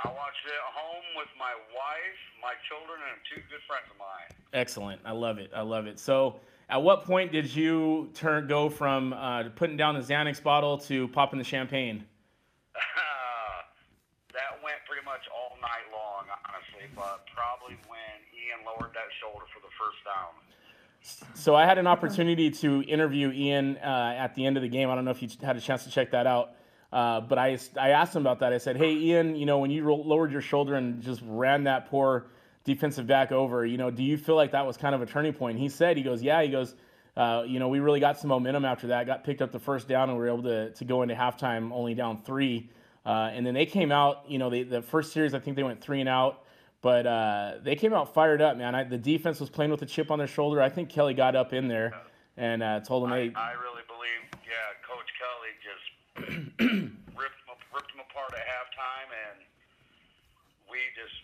I 0.02 0.08
watched 0.08 0.42
it 0.44 0.50
at 0.50 0.74
home 0.74 1.04
with 1.16 1.28
my 1.38 1.52
wife, 1.70 2.18
my 2.42 2.54
children, 2.68 2.98
and 3.12 3.20
two 3.32 3.40
good 3.48 3.62
friends 3.68 3.84
of 3.92 3.96
mine. 3.96 4.36
Excellent. 4.54 5.00
I 5.04 5.12
love 5.12 5.38
it. 5.38 5.52
I 5.54 5.60
love 5.62 5.86
it. 5.86 6.00
So, 6.00 6.40
at 6.72 6.82
what 6.82 7.04
point 7.04 7.30
did 7.30 7.54
you 7.54 8.08
turn 8.14 8.46
go 8.46 8.70
from 8.70 9.12
uh, 9.12 9.44
putting 9.56 9.76
down 9.76 9.94
the 9.94 10.00
Xanax 10.00 10.42
bottle 10.42 10.78
to 10.78 11.06
popping 11.08 11.38
the 11.38 11.44
champagne? 11.44 12.02
that 14.32 14.64
went 14.64 14.76
pretty 14.88 15.04
much 15.04 15.20
all 15.36 15.58
night 15.60 15.84
long, 15.92 16.24
honestly, 16.48 16.88
but 16.96 17.26
probably 17.36 17.76
when 17.88 17.98
Ian 18.32 18.64
lowered 18.64 18.94
that 18.94 19.12
shoulder 19.20 19.44
for 19.52 19.60
the 19.60 19.68
first 19.78 19.98
down. 20.06 20.32
So 21.34 21.54
I 21.54 21.66
had 21.66 21.76
an 21.76 21.86
opportunity 21.86 22.50
to 22.50 22.82
interview 22.84 23.30
Ian 23.32 23.76
uh, 23.76 24.14
at 24.16 24.34
the 24.34 24.46
end 24.46 24.56
of 24.56 24.62
the 24.62 24.68
game. 24.68 24.88
I 24.88 24.94
don't 24.94 25.04
know 25.04 25.10
if 25.10 25.20
you 25.20 25.28
had 25.42 25.58
a 25.58 25.60
chance 25.60 25.84
to 25.84 25.90
check 25.90 26.12
that 26.12 26.26
out. 26.26 26.54
Uh, 26.90 27.20
but 27.20 27.38
I, 27.38 27.58
I 27.78 27.90
asked 27.90 28.16
him 28.16 28.22
about 28.22 28.40
that. 28.40 28.54
I 28.54 28.58
said, 28.58 28.76
hey, 28.76 28.94
Ian, 28.94 29.36
you 29.36 29.44
know, 29.44 29.58
when 29.58 29.70
you 29.70 29.82
ro- 29.82 29.96
lowered 29.96 30.32
your 30.32 30.42
shoulder 30.42 30.74
and 30.74 31.02
just 31.02 31.20
ran 31.26 31.64
that 31.64 31.90
poor 31.90 32.28
defensive 32.64 33.06
back 33.06 33.32
over, 33.32 33.66
you 33.66 33.76
know, 33.76 33.90
do 33.90 34.02
you 34.02 34.16
feel 34.16 34.36
like 34.36 34.52
that 34.52 34.66
was 34.66 34.76
kind 34.76 34.94
of 34.94 35.02
a 35.02 35.06
turning 35.06 35.32
point? 35.32 35.58
He 35.58 35.68
said, 35.68 35.96
he 35.96 36.02
goes, 36.02 36.22
yeah, 36.22 36.42
he 36.42 36.48
goes, 36.48 36.74
uh, 37.16 37.44
you 37.46 37.58
know, 37.58 37.68
we 37.68 37.80
really 37.80 38.00
got 38.00 38.18
some 38.18 38.28
momentum 38.28 38.64
after 38.64 38.86
that, 38.88 39.06
got 39.06 39.24
picked 39.24 39.42
up 39.42 39.52
the 39.52 39.58
first 39.58 39.88
down, 39.88 40.08
and 40.08 40.16
we 40.16 40.24
were 40.24 40.28
able 40.28 40.42
to, 40.44 40.70
to 40.70 40.84
go 40.84 41.02
into 41.02 41.14
halftime 41.14 41.72
only 41.72 41.94
down 41.94 42.22
three. 42.22 42.70
Uh, 43.04 43.30
and 43.32 43.44
then 43.44 43.52
they 43.52 43.66
came 43.66 43.90
out, 43.90 44.24
you 44.28 44.38
know, 44.38 44.48
they, 44.48 44.62
the 44.62 44.80
first 44.80 45.12
series, 45.12 45.34
I 45.34 45.40
think 45.40 45.56
they 45.56 45.62
went 45.62 45.80
three 45.80 46.00
and 46.00 46.08
out. 46.08 46.44
But 46.80 47.06
uh, 47.06 47.54
they 47.62 47.76
came 47.76 47.94
out 47.94 48.12
fired 48.12 48.42
up, 48.42 48.56
man. 48.56 48.74
I, 48.74 48.82
the 48.82 48.98
defense 48.98 49.38
was 49.38 49.48
playing 49.48 49.70
with 49.70 49.82
a 49.82 49.86
chip 49.86 50.10
on 50.10 50.18
their 50.18 50.26
shoulder. 50.26 50.60
I 50.60 50.68
think 50.68 50.88
Kelly 50.88 51.14
got 51.14 51.36
up 51.36 51.52
in 51.52 51.68
there 51.68 51.94
and 52.36 52.60
uh, 52.62 52.80
told 52.80 53.04
them, 53.04 53.12
I, 53.12 53.18
hey, 53.18 53.32
I 53.36 53.52
really 53.52 53.86
believe, 53.86 54.22
yeah, 54.42 54.74
Coach 54.82 55.10
Kelly 55.14 55.52
just 55.62 55.86
ripped, 57.14 57.38
them, 57.46 57.58
ripped 57.72 57.92
them 57.94 58.02
apart 58.10 58.34
at 58.34 58.42
halftime, 58.42 59.10
and 59.30 59.38
we 60.68 60.78
just 60.98 61.14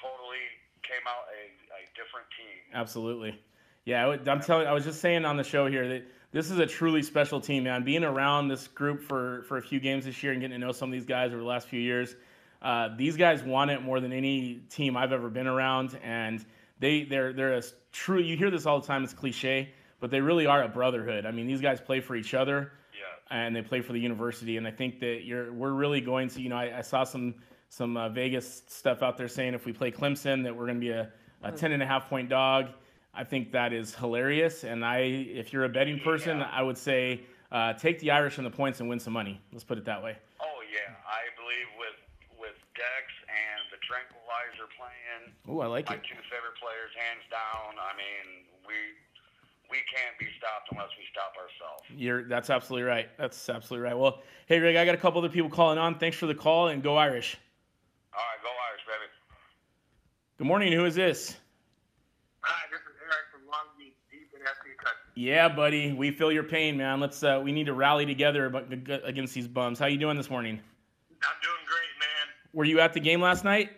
totally 0.00 0.40
came 0.84 1.04
out 1.08 1.24
a, 1.32 1.42
a 1.74 1.82
different 1.96 2.26
team. 2.36 2.74
Absolutely. 2.74 3.38
Yeah, 3.84 4.16
I'm 4.26 4.40
telling. 4.40 4.66
I 4.66 4.72
was 4.72 4.84
just 4.84 5.00
saying 5.00 5.24
on 5.24 5.36
the 5.36 5.44
show 5.44 5.66
here 5.66 5.86
that 5.88 6.06
this 6.32 6.50
is 6.50 6.58
a 6.58 6.66
truly 6.66 7.02
special 7.02 7.40
team, 7.40 7.64
man. 7.64 7.84
Being 7.84 8.04
around 8.04 8.48
this 8.48 8.66
group 8.66 9.02
for 9.02 9.42
for 9.48 9.58
a 9.58 9.62
few 9.62 9.78
games 9.80 10.04
this 10.06 10.22
year 10.22 10.32
and 10.32 10.40
getting 10.40 10.58
to 10.58 10.66
know 10.66 10.72
some 10.72 10.88
of 10.88 10.92
these 10.92 11.04
guys 11.04 11.32
over 11.32 11.40
the 11.40 11.46
last 11.46 11.68
few 11.68 11.80
years, 11.80 12.16
uh, 12.62 12.88
these 12.96 13.16
guys 13.16 13.42
want 13.42 13.70
it 13.70 13.82
more 13.82 14.00
than 14.00 14.12
any 14.12 14.62
team 14.70 14.96
I've 14.96 15.12
ever 15.12 15.28
been 15.28 15.46
around, 15.46 15.98
and 16.02 16.44
they 16.78 17.04
they're 17.04 17.32
they're 17.34 17.54
a 17.58 17.62
true. 17.92 18.20
You 18.20 18.36
hear 18.38 18.50
this 18.50 18.64
all 18.64 18.80
the 18.80 18.86
time. 18.86 19.04
It's 19.04 19.12
cliche, 19.12 19.68
but 20.00 20.10
they 20.10 20.20
really 20.22 20.46
are 20.46 20.62
a 20.62 20.68
brotherhood. 20.68 21.26
I 21.26 21.30
mean, 21.30 21.46
these 21.46 21.60
guys 21.60 21.78
play 21.80 22.00
for 22.00 22.16
each 22.16 22.32
other 22.32 22.72
Yeah. 22.94 23.36
and 23.36 23.54
they 23.54 23.60
play 23.62 23.82
for 23.82 23.92
the 23.92 24.00
university. 24.00 24.56
And 24.56 24.66
I 24.66 24.70
think 24.70 24.98
that 25.00 25.24
you're 25.24 25.52
we're 25.52 25.72
really 25.72 26.00
going 26.00 26.28
to. 26.30 26.40
You 26.40 26.48
know, 26.48 26.56
I, 26.56 26.78
I 26.78 26.80
saw 26.80 27.04
some 27.04 27.34
some 27.74 27.96
uh, 27.96 28.08
Vegas 28.08 28.62
stuff 28.68 29.02
out 29.02 29.16
there 29.18 29.26
saying 29.26 29.52
if 29.54 29.66
we 29.66 29.72
play 29.72 29.90
Clemson 29.90 30.44
that 30.44 30.54
we're 30.54 30.66
going 30.66 30.76
to 30.76 30.80
be 30.80 30.90
a, 30.90 31.10
a 31.42 31.50
ten 31.50 31.72
and 31.72 31.82
a 31.82 31.86
half 31.86 32.08
point 32.08 32.28
dog. 32.28 32.68
I 33.12 33.24
think 33.24 33.50
that 33.52 33.72
is 33.72 33.94
hilarious. 33.94 34.62
And 34.64 34.84
I, 34.84 34.98
if 34.98 35.52
you're 35.52 35.64
a 35.64 35.68
betting 35.68 35.98
person, 36.00 36.38
Yeah. 36.38 36.50
I 36.52 36.62
would 36.62 36.78
say 36.78 37.22
uh, 37.50 37.72
take 37.74 37.98
the 38.00 38.10
Irish 38.12 38.38
and 38.38 38.46
the 38.46 38.50
points 38.50 38.78
and 38.80 38.88
win 38.88 38.98
some 39.00 39.12
money. 39.12 39.40
Let's 39.52 39.64
put 39.64 39.78
it 39.78 39.84
that 39.86 40.02
way. 40.02 40.16
Oh 40.40 40.60
yeah, 40.72 40.94
I 41.06 41.22
believe 41.38 41.66
with 41.78 41.98
with 42.38 42.54
Dex 42.74 43.06
and 43.26 43.62
the 43.70 43.78
Tranquilizer 43.86 44.66
playing, 44.78 45.34
Oh, 45.48 45.60
I 45.60 45.66
like 45.66 45.88
my 45.88 45.94
it. 45.96 46.02
two 46.02 46.14
favorite 46.30 46.54
players, 46.62 46.90
hands 46.96 47.22
down. 47.30 47.74
I 47.78 47.94
mean, 47.98 48.46
we 48.66 48.74
we 49.70 49.78
can't 49.92 50.16
be 50.18 50.26
stopped 50.38 50.68
unless 50.70 50.90
we 50.98 51.04
stop 51.10 51.34
ourselves. 51.38 51.82
You're 51.96 52.22
that's 52.28 52.50
absolutely 52.50 52.86
right. 52.88 53.08
That's 53.18 53.48
absolutely 53.48 53.84
right. 53.88 53.98
Well, 53.98 54.22
hey 54.46 54.60
Greg, 54.60 54.76
I 54.76 54.84
got 54.84 54.94
a 54.94 54.98
couple 54.98 55.18
other 55.18 55.28
people 55.32 55.50
calling 55.50 55.78
on. 55.78 55.98
Thanks 55.98 56.16
for 56.16 56.26
the 56.26 56.34
call 56.36 56.68
and 56.68 56.80
go 56.82 56.96
Irish. 56.96 57.36
All 58.94 59.00
right, 59.00 59.10
go 59.10 59.10
Irish, 59.10 59.10
baby. 59.10 60.38
Good 60.38 60.46
morning. 60.46 60.72
Who 60.72 60.84
is 60.84 60.94
this? 60.94 61.36
Hi, 62.42 62.62
this 62.70 62.80
is 62.80 62.94
Eric 63.02 63.26
from 63.32 63.42
Long 63.50 63.66
Beach, 63.78 63.94
deep 64.10 64.30
in 64.34 64.40
SC 64.46 64.76
country. 64.78 65.02
Yeah, 65.16 65.48
buddy. 65.48 65.92
We 65.92 66.10
feel 66.10 66.30
your 66.30 66.42
pain, 66.44 66.76
man. 66.76 67.00
Let's 67.00 67.22
uh, 67.22 67.40
we 67.42 67.52
need 67.52 67.66
to 67.66 67.74
rally 67.74 68.06
together 68.06 68.46
against 69.04 69.34
these 69.34 69.48
bums. 69.48 69.78
How 69.78 69.86
you 69.86 69.98
doing 69.98 70.16
this 70.16 70.30
morning? 70.30 70.60
I'm 71.10 71.38
doing 71.42 71.64
great, 71.66 71.94
man. 71.98 72.26
Were 72.52 72.64
you 72.64 72.80
at 72.80 72.92
the 72.92 73.00
game 73.00 73.20
last 73.20 73.44
night? 73.44 73.70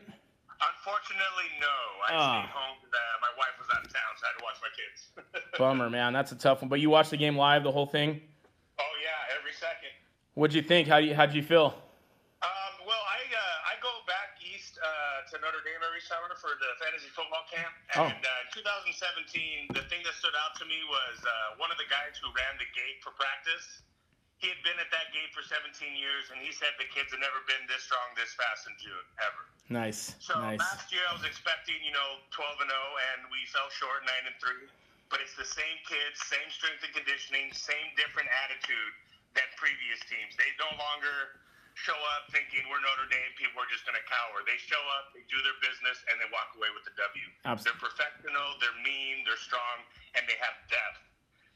Unfortunately, 0.61 1.49
no. 1.61 1.77
I 2.09 2.13
Ah. 2.13 2.43
stayed 2.43 2.51
home. 2.53 2.77
Uh, 2.85 2.99
my 3.23 3.33
wife 3.39 3.55
was 3.61 3.69
out 3.77 3.85
of 3.85 3.93
town, 3.93 4.13
so 4.17 4.25
I 4.25 4.29
had 4.33 4.39
to 4.39 4.45
watch 4.45 4.59
my 4.61 4.73
kids. 4.77 4.99
Bummer, 5.59 5.89
man. 5.91 6.13
That's 6.13 6.33
a 6.33 6.37
tough 6.37 6.61
one. 6.63 6.69
But 6.69 6.81
you 6.81 6.91
watched 6.91 7.11
the 7.11 7.17
game 7.21 7.37
live, 7.37 7.63
the 7.65 7.73
whole 7.73 7.87
thing. 7.87 8.21
oh 8.81 8.93
yeah, 9.03 9.37
every 9.39 9.53
second. 9.53 9.93
What'd 10.35 10.55
you 10.55 10.63
think? 10.63 10.89
How 10.89 11.01
do 11.01 11.07
you 11.07 11.15
how'd 11.15 11.33
you 11.35 11.43
feel? 11.43 11.73
Um, 12.45 12.73
well, 12.85 13.01
I 13.09 13.21
uh, 13.33 13.71
I 13.73 13.75
go 13.81 13.93
back 14.09 14.37
east 14.45 14.77
uh, 14.81 15.25
to 15.33 15.41
Notre 15.41 15.61
Dame 15.65 15.81
every 15.85 16.01
summer 16.05 16.29
for 16.37 16.53
the 16.61 16.71
fantasy 16.81 17.09
football 17.13 17.45
Oh. 17.97 18.13
and 18.13 18.21
uh, 18.21 18.45
in 18.45 18.49
2017, 18.53 19.73
the 19.73 19.85
thing 19.89 20.05
that 20.05 20.13
stood 20.21 20.37
out 20.45 20.53
to 20.61 20.65
me 20.69 20.77
was 20.85 21.17
uh, 21.25 21.57
one 21.57 21.73
of 21.73 21.81
the 21.81 21.89
guys 21.89 22.13
who 22.21 22.29
ran 22.37 22.61
the 22.61 22.69
gate 22.77 23.01
for 23.01 23.17
practice. 23.17 23.81
He 24.37 24.53
had 24.53 24.61
been 24.61 24.77
at 24.77 24.93
that 24.93 25.17
gate 25.17 25.33
for 25.33 25.41
17 25.41 25.73
years, 25.97 26.29
and 26.29 26.37
he 26.45 26.53
said 26.53 26.77
the 26.77 26.85
kids 26.93 27.09
had 27.09 27.25
never 27.25 27.41
been 27.49 27.65
this 27.73 27.89
strong, 27.89 28.05
this 28.21 28.37
fast 28.37 28.69
in 28.69 28.77
June 28.77 29.07
ever. 29.25 29.49
Nice, 29.73 30.13
So 30.21 30.37
nice. 30.37 30.61
last 30.61 30.93
year 30.93 31.01
I 31.09 31.17
was 31.17 31.25
expecting, 31.25 31.81
you 31.81 31.91
know, 31.97 32.21
12 32.37 32.69
and 32.69 32.69
0, 32.69 32.77
and 33.17 33.19
we 33.33 33.41
fell 33.49 33.73
short 33.73 34.05
9 34.05 34.29
and 34.29 34.37
3. 34.37 34.69
But 35.09 35.25
it's 35.25 35.33
the 35.41 35.49
same 35.49 35.79
kids, 35.89 36.21
same 36.29 36.53
strength 36.53 36.85
and 36.85 36.93
conditioning, 36.93 37.49
same 37.57 37.97
different 37.97 38.29
attitude 38.45 38.93
than 39.33 39.49
previous 39.57 40.05
teams. 40.05 40.37
They 40.37 40.53
no 40.61 40.69
longer 40.77 41.41
show 41.77 41.97
up 42.17 42.27
thinking 42.33 42.65
we're 42.73 42.81
Notre 42.81 43.07
Dame. 43.13 43.33
People 43.37 43.61
are 43.61 43.69
just 43.69 43.85
going 43.85 43.97
to 43.97 44.07
cower. 44.09 44.41
They 44.49 44.57
show 44.57 44.81
up, 44.97 45.13
they 45.13 45.23
do 45.29 45.37
their 45.45 45.57
business, 45.61 46.01
and 46.09 46.17
they 46.17 46.29
walk 46.33 46.57
away 46.57 46.73
with 46.73 46.89
the 46.89 46.97
W. 46.97 47.29
Absolutely. 47.45 47.69
They're 47.69 47.83
professional, 47.85 48.49
they're 48.59 48.81
mean, 48.81 49.23
they're 49.29 49.39
strong, 49.39 49.85
and 50.17 50.25
they 50.25 50.41
have 50.41 50.57
depth. 50.73 51.05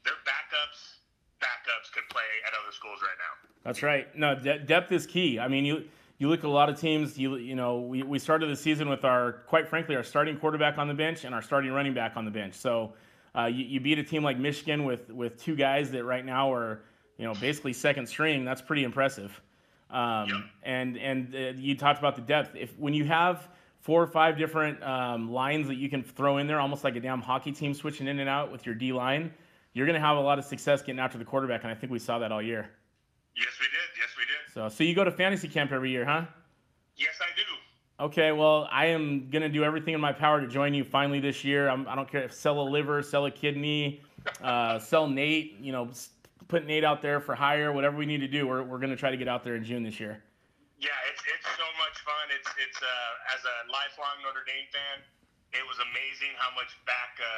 Their 0.05 0.17
backups, 0.21 1.01
backups 1.41 1.89
could 1.89 2.05
play 2.13 2.29
at 2.45 2.53
other 2.53 2.69
schools 2.69 3.01
right 3.01 3.17
now. 3.17 3.33
That's 3.65 3.81
right. 3.81 4.05
No, 4.13 4.37
de- 4.37 4.61
depth 4.61 4.93
is 4.93 5.09
key. 5.09 5.41
I 5.41 5.49
mean, 5.49 5.65
you 5.65 5.89
you 6.17 6.29
look 6.29 6.39
at 6.39 6.45
a 6.45 6.49
lot 6.49 6.69
of 6.69 6.79
teams. 6.79 7.17
You 7.17 7.37
you 7.37 7.55
know, 7.55 7.81
we, 7.81 8.01
we 8.01 8.17
started 8.17 8.49
the 8.49 8.55
season 8.55 8.89
with 8.89 9.05
our 9.05 9.43
quite 9.45 9.67
frankly 9.67 9.95
our 9.95 10.03
starting 10.03 10.37
quarterback 10.37 10.77
on 10.77 10.87
the 10.87 10.93
bench 10.93 11.25
and 11.25 11.33
our 11.33 11.41
starting 11.41 11.71
running 11.71 11.93
back 11.93 12.17
on 12.17 12.25
the 12.25 12.31
bench. 12.31 12.55
So 12.55 12.93
uh, 13.37 13.45
you, 13.45 13.65
you 13.65 13.79
beat 13.79 13.99
a 13.99 14.03
team 14.03 14.23
like 14.23 14.37
Michigan 14.37 14.85
with 14.85 15.09
with 15.09 15.37
two 15.37 15.55
guys 15.55 15.91
that 15.91 16.03
right 16.03 16.25
now 16.25 16.51
are 16.51 16.81
you 17.17 17.25
know 17.25 17.33
basically 17.35 17.73
second 17.73 18.07
string. 18.07 18.45
That's 18.45 18.61
pretty 18.61 18.83
impressive. 18.83 19.39
Um, 19.91 20.29
Yep. 20.29 20.37
And 20.63 20.97
and 20.97 21.35
uh, 21.35 21.37
you 21.59 21.75
talked 21.75 21.99
about 21.99 22.15
the 22.15 22.21
depth. 22.21 22.55
If 22.55 22.77
when 22.77 22.93
you 22.93 23.05
have 23.05 23.47
four 23.79 24.01
or 24.01 24.07
five 24.07 24.37
different 24.37 24.81
um, 24.83 25.31
lines 25.31 25.67
that 25.67 25.75
you 25.75 25.89
can 25.89 26.03
throw 26.03 26.37
in 26.37 26.47
there, 26.47 26.59
almost 26.59 26.83
like 26.83 26.95
a 26.95 26.99
damn 26.99 27.21
hockey 27.21 27.51
team 27.51 27.73
switching 27.73 28.07
in 28.07 28.19
and 28.19 28.29
out 28.29 28.51
with 28.51 28.65
your 28.65 28.75
D 28.75 28.93
line, 28.93 29.33
you're 29.73 29.85
going 29.85 29.99
to 29.99 30.05
have 30.05 30.17
a 30.17 30.21
lot 30.21 30.37
of 30.39 30.45
success 30.45 30.81
getting 30.81 30.99
after 30.99 31.17
the 31.17 31.25
quarterback. 31.25 31.63
And 31.63 31.71
I 31.71 31.75
think 31.75 31.91
we 31.91 31.99
saw 31.99 32.19
that 32.19 32.31
all 32.31 32.41
year. 32.41 32.69
Yes, 33.35 33.47
we 33.59 33.65
did. 33.65 33.99
Yes, 33.99 34.09
we 34.17 34.23
did. 34.23 34.53
So, 34.53 34.75
so 34.75 34.83
you 34.83 34.93
go 34.93 35.03
to 35.03 35.11
fantasy 35.11 35.47
camp 35.47 35.71
every 35.71 35.89
year, 35.89 36.05
huh? 36.05 36.25
Yes, 36.95 37.19
I 37.21 37.35
do. 37.35 38.05
Okay, 38.05 38.31
well, 38.31 38.67
I 38.71 38.87
am 38.87 39.29
gonna 39.29 39.49
do 39.49 39.63
everything 39.63 39.93
in 39.93 40.01
my 40.01 40.11
power 40.11 40.41
to 40.41 40.47
join 40.47 40.73
you 40.73 40.83
finally 40.83 41.19
this 41.19 41.43
year. 41.43 41.69
I'm, 41.69 41.87
I 41.87 41.95
don't 41.95 42.09
care 42.09 42.23
if 42.23 42.33
sell 42.33 42.59
a 42.59 42.67
liver, 42.67 43.03
sell 43.03 43.27
a 43.27 43.31
kidney, 43.31 44.01
uh, 44.43 44.79
sell 44.79 45.07
Nate. 45.07 45.59
You 45.59 45.71
know, 45.71 45.89
put 46.51 46.67
Nate 46.67 46.83
out 46.83 46.99
there 46.99 47.23
for 47.23 47.31
hire, 47.31 47.71
whatever 47.71 47.95
we 47.95 48.03
need 48.03 48.19
to 48.19 48.27
do. 48.27 48.43
We're, 48.43 48.61
we're 48.61 48.83
gonna 48.83 48.99
try 48.99 49.09
to 49.09 49.15
get 49.15 49.31
out 49.31 49.47
there 49.47 49.55
in 49.55 49.63
June 49.63 49.87
this 49.87 50.03
year. 50.03 50.19
Yeah, 50.83 50.91
it's 51.07 51.23
it's 51.23 51.47
so 51.55 51.67
much 51.79 51.95
fun. 52.03 52.27
It's 52.35 52.51
it's 52.59 52.79
uh, 52.83 53.33
as 53.33 53.41
a 53.47 53.55
lifelong 53.71 54.19
Notre 54.19 54.43
Dame 54.43 54.67
fan, 54.67 54.99
it 55.55 55.63
was 55.63 55.79
amazing 55.79 56.35
how 56.35 56.51
much 56.51 56.75
back 56.83 57.15
uh, 57.23 57.31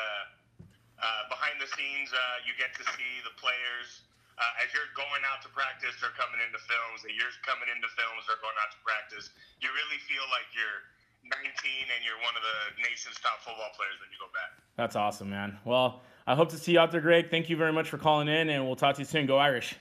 uh, 0.97 1.29
behind 1.29 1.61
the 1.61 1.69
scenes 1.77 2.09
uh, 2.09 2.41
you 2.49 2.57
get 2.57 2.73
to 2.73 2.83
see 2.97 3.13
the 3.21 3.37
players 3.37 4.01
uh, 4.41 4.61
as 4.65 4.73
you're 4.73 4.89
going 4.97 5.21
out 5.29 5.45
to 5.45 5.49
practice. 5.53 5.93
They're 6.01 6.17
coming 6.17 6.41
into 6.41 6.57
films. 6.65 7.05
As 7.05 7.13
you're 7.13 7.37
coming 7.45 7.69
into 7.69 7.85
films. 7.93 8.25
They're 8.25 8.41
going 8.41 8.57
out 8.65 8.73
to 8.73 8.81
practice. 8.81 9.29
You 9.61 9.69
really 9.77 10.01
feel 10.09 10.25
like 10.33 10.49
you're 10.57 10.89
19 11.29 11.37
and 11.37 12.01
you're 12.01 12.17
one 12.25 12.33
of 12.33 12.41
the 12.41 12.81
nation's 12.81 13.21
top 13.21 13.45
football 13.45 13.69
players 13.77 14.01
when 14.01 14.09
you 14.09 14.17
go 14.17 14.31
back. 14.33 14.57
That's 14.73 14.97
awesome, 14.97 15.29
man. 15.29 15.61
Well, 15.61 16.01
I 16.25 16.35
hope 16.35 16.49
to 16.49 16.57
see 16.57 16.73
you 16.73 16.79
out 16.79 16.91
there, 16.91 17.01
Greg. 17.01 17.29
Thank 17.29 17.49
you 17.49 17.57
very 17.57 17.73
much 17.73 17.89
for 17.89 17.97
calling 17.97 18.27
in, 18.27 18.49
and 18.49 18.65
we'll 18.65 18.75
talk 18.75 18.95
to 18.95 19.01
you 19.01 19.05
soon. 19.05 19.25
Go 19.25 19.37
Irish. 19.37 19.75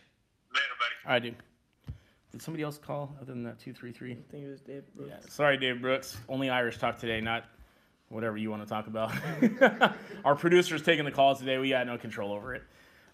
Later, 0.52 0.64
buddy. 0.78 1.06
All 1.06 1.12
right, 1.12 1.22
dude. 1.22 1.36
Did 2.32 2.42
somebody 2.42 2.64
else 2.64 2.78
call 2.78 3.14
other 3.20 3.32
than 3.32 3.44
that 3.44 3.58
two 3.58 3.72
three 3.72 3.92
three? 3.92 4.12
I 4.12 4.30
think 4.30 4.44
it 4.44 4.48
was 4.48 4.60
Dave 4.60 4.82
Brooks. 4.94 5.10
Yeah, 5.10 5.30
sorry, 5.30 5.58
Dave 5.58 5.80
Brooks. 5.82 6.16
Only 6.28 6.48
Irish 6.48 6.78
talk 6.78 6.98
today, 6.98 7.20
not 7.20 7.44
whatever 8.08 8.36
you 8.38 8.50
want 8.50 8.62
to 8.62 8.68
talk 8.68 8.86
about. 8.86 9.12
Our 10.24 10.34
producer's 10.34 10.82
taking 10.82 11.04
the 11.04 11.10
calls 11.10 11.38
today. 11.38 11.58
We 11.58 11.68
got 11.68 11.86
no 11.86 11.98
control 11.98 12.32
over 12.32 12.54
it. 12.54 12.62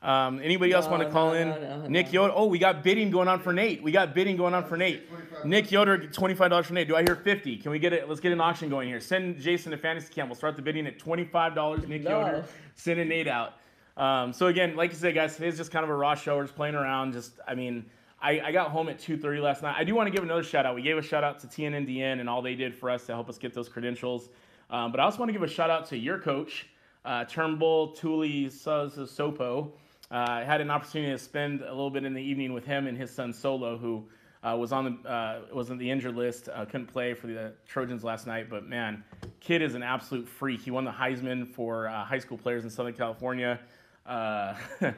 Um, 0.01 0.41
anybody 0.43 0.73
else 0.73 0.85
No, 0.85 0.93
want 0.93 1.03
to 1.03 1.11
call 1.11 1.33
no, 1.33 1.35
in? 1.35 1.49
no, 1.49 1.87
Nick. 1.89 2.13
Yoder. 2.13 2.33
Oh, 2.37 2.47
we 2.47 2.59
got 2.59 2.85
bidding 2.85 3.11
going 3.11 3.27
on 3.27 3.41
for 3.41 3.53
Nate. 3.53 3.83
We 3.83 3.91
got 3.91 4.15
bidding 4.15 4.37
going 4.37 4.55
on 4.55 4.65
for 4.65 4.77
Nate. 4.77 5.03
Nick 5.45 5.73
Yoder, 5.73 6.07
twenty-five 6.07 6.51
dollars 6.51 6.67
for 6.67 6.75
Nate. 6.75 6.87
Do 6.87 6.95
I 6.95 7.03
hear 7.03 7.17
fifty? 7.17 7.57
Can 7.57 7.73
we 7.73 7.81
get 7.81 7.93
it? 7.93 8.09
Let's 8.09 8.21
get 8.21 8.31
an 8.31 8.41
auction 8.41 8.69
going 8.69 8.87
here. 8.89 9.01
Send 9.01 9.41
Jason 9.41 9.73
to 9.73 9.77
fantasy 9.77 10.13
camp. 10.15 10.29
We'll 10.29 10.37
start 10.37 10.55
the 10.55 10.63
bidding 10.63 10.87
at 10.87 11.01
twenty-five 11.01 11.55
dollars. 11.55 11.87
Nick. 11.89 12.05
Yoder, 12.05 12.45
sending 12.77 13.09
Nate 13.09 13.27
out. 13.27 13.55
Um, 13.97 14.33
so 14.33 14.47
again, 14.47 14.77
like 14.77 14.91
you 14.93 14.97
said, 14.97 15.17
guys, 15.17 15.35
today's 15.35 15.57
just 15.57 15.73
kind 15.73 15.83
of 15.83 15.91
a 15.91 15.95
raw 15.95 16.15
show. 16.15 16.37
We're 16.37 16.45
just 16.45 16.55
playing 16.55 16.77
around. 16.77 17.13
Just, 17.15 17.33
I 17.49 17.57
mean, 17.57 17.85
I, 18.23 18.41
I 18.41 18.53
got 18.53 18.71
home 18.71 18.89
at 18.89 18.99
2:30 19.01 19.43
last 19.43 19.63
night. 19.65 19.75
I 19.77 19.83
do 19.83 19.97
want 19.97 20.07
to 20.07 20.13
give 20.13 20.23
another 20.23 20.45
shout 20.45 20.65
out. 20.65 20.77
We 20.77 20.83
gave 20.83 20.97
a 20.97 21.03
shout 21.03 21.25
out 21.25 21.41
to 21.41 21.49
TNNDN 21.49 22.21
and 22.21 22.29
all 22.31 22.41
they 22.41 22.55
did 22.55 22.73
for 22.73 22.89
us 22.89 23.05
to 23.07 23.15
help 23.15 23.29
us 23.29 23.37
get 23.37 23.53
those 23.53 23.69
credentials. 23.69 24.29
Um, 24.71 24.93
but 24.93 25.01
I 25.01 25.03
also 25.03 25.19
want 25.19 25.31
to 25.31 25.33
give 25.33 25.43
a 25.43 25.49
shout 25.49 25.71
out 25.71 25.87
to 25.87 25.97
your 25.97 26.21
coach, 26.21 26.69
uh, 27.05 27.25
Turnbull 27.25 27.89
Tuli 27.95 28.47
Sopo. 28.47 29.73
Uh, 30.11 30.27
I 30.29 30.45
had 30.45 30.61
an 30.61 30.71
opportunity 30.71 31.13
to 31.13 31.19
spend 31.19 31.61
a 31.61 31.69
little 31.69 31.91
bit 31.91 32.05
in 32.05 32.15
the 32.15 32.23
evening 32.23 32.53
with 32.53 32.65
him 32.65 32.87
and 32.87 32.97
his 32.97 33.11
son 33.11 33.33
Solo, 33.33 33.77
who 33.77 34.09
uh, 34.43 34.57
was 34.57 34.73
on 34.73 34.85
the 35.03 35.11
uh, 35.11 35.41
was 35.53 35.71
on 35.71 35.79
the 35.79 35.91
injured 35.91 36.17
list. 36.17 36.49
Couldn't 36.71 36.87
play 36.87 37.15
for 37.15 37.27
the 37.27 37.53
Trojans 37.67 38.05
last 38.05 38.27
night, 38.27 38.49
but 38.49 38.67
man, 38.67 39.05
kid 39.41 39.63
is 39.63 39.75
an 39.75 39.83
absolute 39.83 40.29
freak. 40.29 40.61
He 40.61 40.71
won 40.71 40.85
the 40.85 40.93
Heisman 40.93 41.47
for 41.47 41.89
high 41.89 42.21
school 42.21 42.39
players 42.39 42.65
in 42.65 42.71
Southern 42.71 42.95
California. 42.95 43.61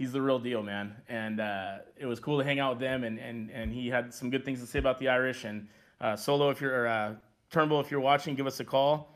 He's 0.00 0.12
the 0.12 0.22
real 0.22 0.38
deal, 0.38 0.62
man. 0.62 0.96
And 1.10 1.40
uh, 1.40 1.80
it 1.98 2.06
was 2.06 2.20
cool 2.20 2.38
to 2.38 2.44
hang 2.44 2.58
out 2.58 2.70
with 2.70 2.80
them, 2.80 3.04
and, 3.04 3.18
and, 3.18 3.50
and 3.50 3.70
he 3.70 3.88
had 3.88 4.14
some 4.14 4.30
good 4.30 4.46
things 4.46 4.58
to 4.60 4.66
say 4.66 4.78
about 4.78 4.98
the 4.98 5.08
Irish. 5.08 5.44
And 5.44 5.68
uh, 6.00 6.16
Solo, 6.16 6.48
if 6.48 6.58
you're 6.58 6.88
uh, 6.88 7.16
Turnbull, 7.50 7.80
if 7.80 7.90
you're 7.90 8.00
watching, 8.00 8.34
give 8.34 8.46
us 8.46 8.60
a 8.60 8.64
call. 8.64 9.09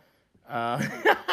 Uh, 0.49 0.83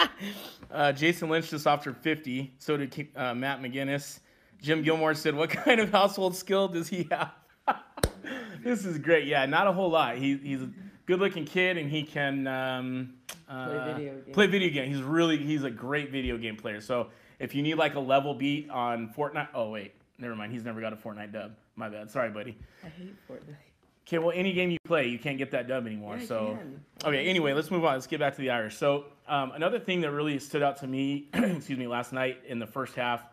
uh, 0.72 0.92
Jason 0.94 1.30
Lynch 1.30 1.50
just 1.50 1.68
offered 1.68 1.98
50. 1.98 2.54
So 2.60 2.78
did 2.78 3.08
uh, 3.16 3.34
Matt 3.34 3.62
McGinnis. 3.62 4.20
Jim 4.62 4.84
Gilmore 4.84 5.14
said, 5.14 5.36
"What 5.36 5.50
kind 5.66 5.80
of 5.80 5.92
household 5.92 6.36
skill 6.36 6.68
does 6.68 6.88
he 6.88 7.08
have?" 7.12 7.32
this 8.64 8.86
is 8.86 8.98
great. 9.00 9.26
Yeah, 9.28 9.46
not 9.46 9.68
a 9.68 9.72
whole 9.72 9.90
lot. 9.90 10.18
He, 10.18 10.38
he's 10.38 10.62
a 10.62 10.70
good-looking 11.06 11.46
kid, 11.46 11.78
and 11.78 11.90
he 11.90 12.04
can 12.04 12.48
um, 12.48 13.14
uh, 13.50 13.94
video 13.94 14.14
games. 14.14 14.34
play 14.34 14.48
video 14.48 14.70
game. 14.70 14.94
He's 14.94 15.02
really 15.02 15.38
he's 15.38 15.64
a 15.64 15.72
great 15.72 16.12
video 16.12 16.38
game 16.38 16.56
player. 16.56 16.80
So 16.80 17.08
if 17.40 17.56
you 17.56 17.64
need 17.64 17.76
like 17.76 17.96
a 17.96 18.00
level 18.00 18.34
beat 18.34 18.70
on 18.70 19.14
Fortnite, 19.18 19.50
oh 19.54 19.70
wait, 19.70 19.94
never 20.20 20.36
mind. 20.36 20.52
He's 20.54 20.64
never 20.64 20.80
got 20.80 20.94
a 20.94 20.96
Fortnite 20.96 21.34
dub. 21.34 21.56
My 21.76 21.90
bad. 21.90 22.12
Sorry, 22.12 22.30
buddy. 22.30 22.58
I 22.84 22.90
hate 22.90 23.16
Fortnite. 23.28 23.71
Okay, 24.12 24.18
well, 24.18 24.34
any 24.36 24.52
game 24.52 24.70
you 24.72 24.78
play, 24.84 25.08
you 25.08 25.18
can't 25.18 25.38
get 25.38 25.52
that 25.52 25.70
dub 25.70 25.88
anymore. 25.88 26.18
Yeah, 26.18 26.26
so, 26.26 26.60
okay. 27.06 27.28
Anyway, 27.28 27.54
let's 27.54 27.72
move 27.72 27.86
on. 27.86 27.94
Let's 27.94 28.08
get 28.08 28.20
back 28.20 28.36
to 28.36 28.42
the 28.42 28.50
Irish. 28.50 28.76
So, 28.76 29.06
um, 29.26 29.54
another 29.54 29.80
thing 29.80 30.02
that 30.02 30.12
really 30.12 30.38
stood 30.38 30.62
out 30.62 30.76
to 30.82 30.88
me, 30.88 31.30
excuse 31.34 31.80
me, 31.80 31.88
last 31.88 32.12
night 32.12 32.40
in 32.46 32.60
the 32.60 32.68
first 32.68 32.94
half 32.96 33.24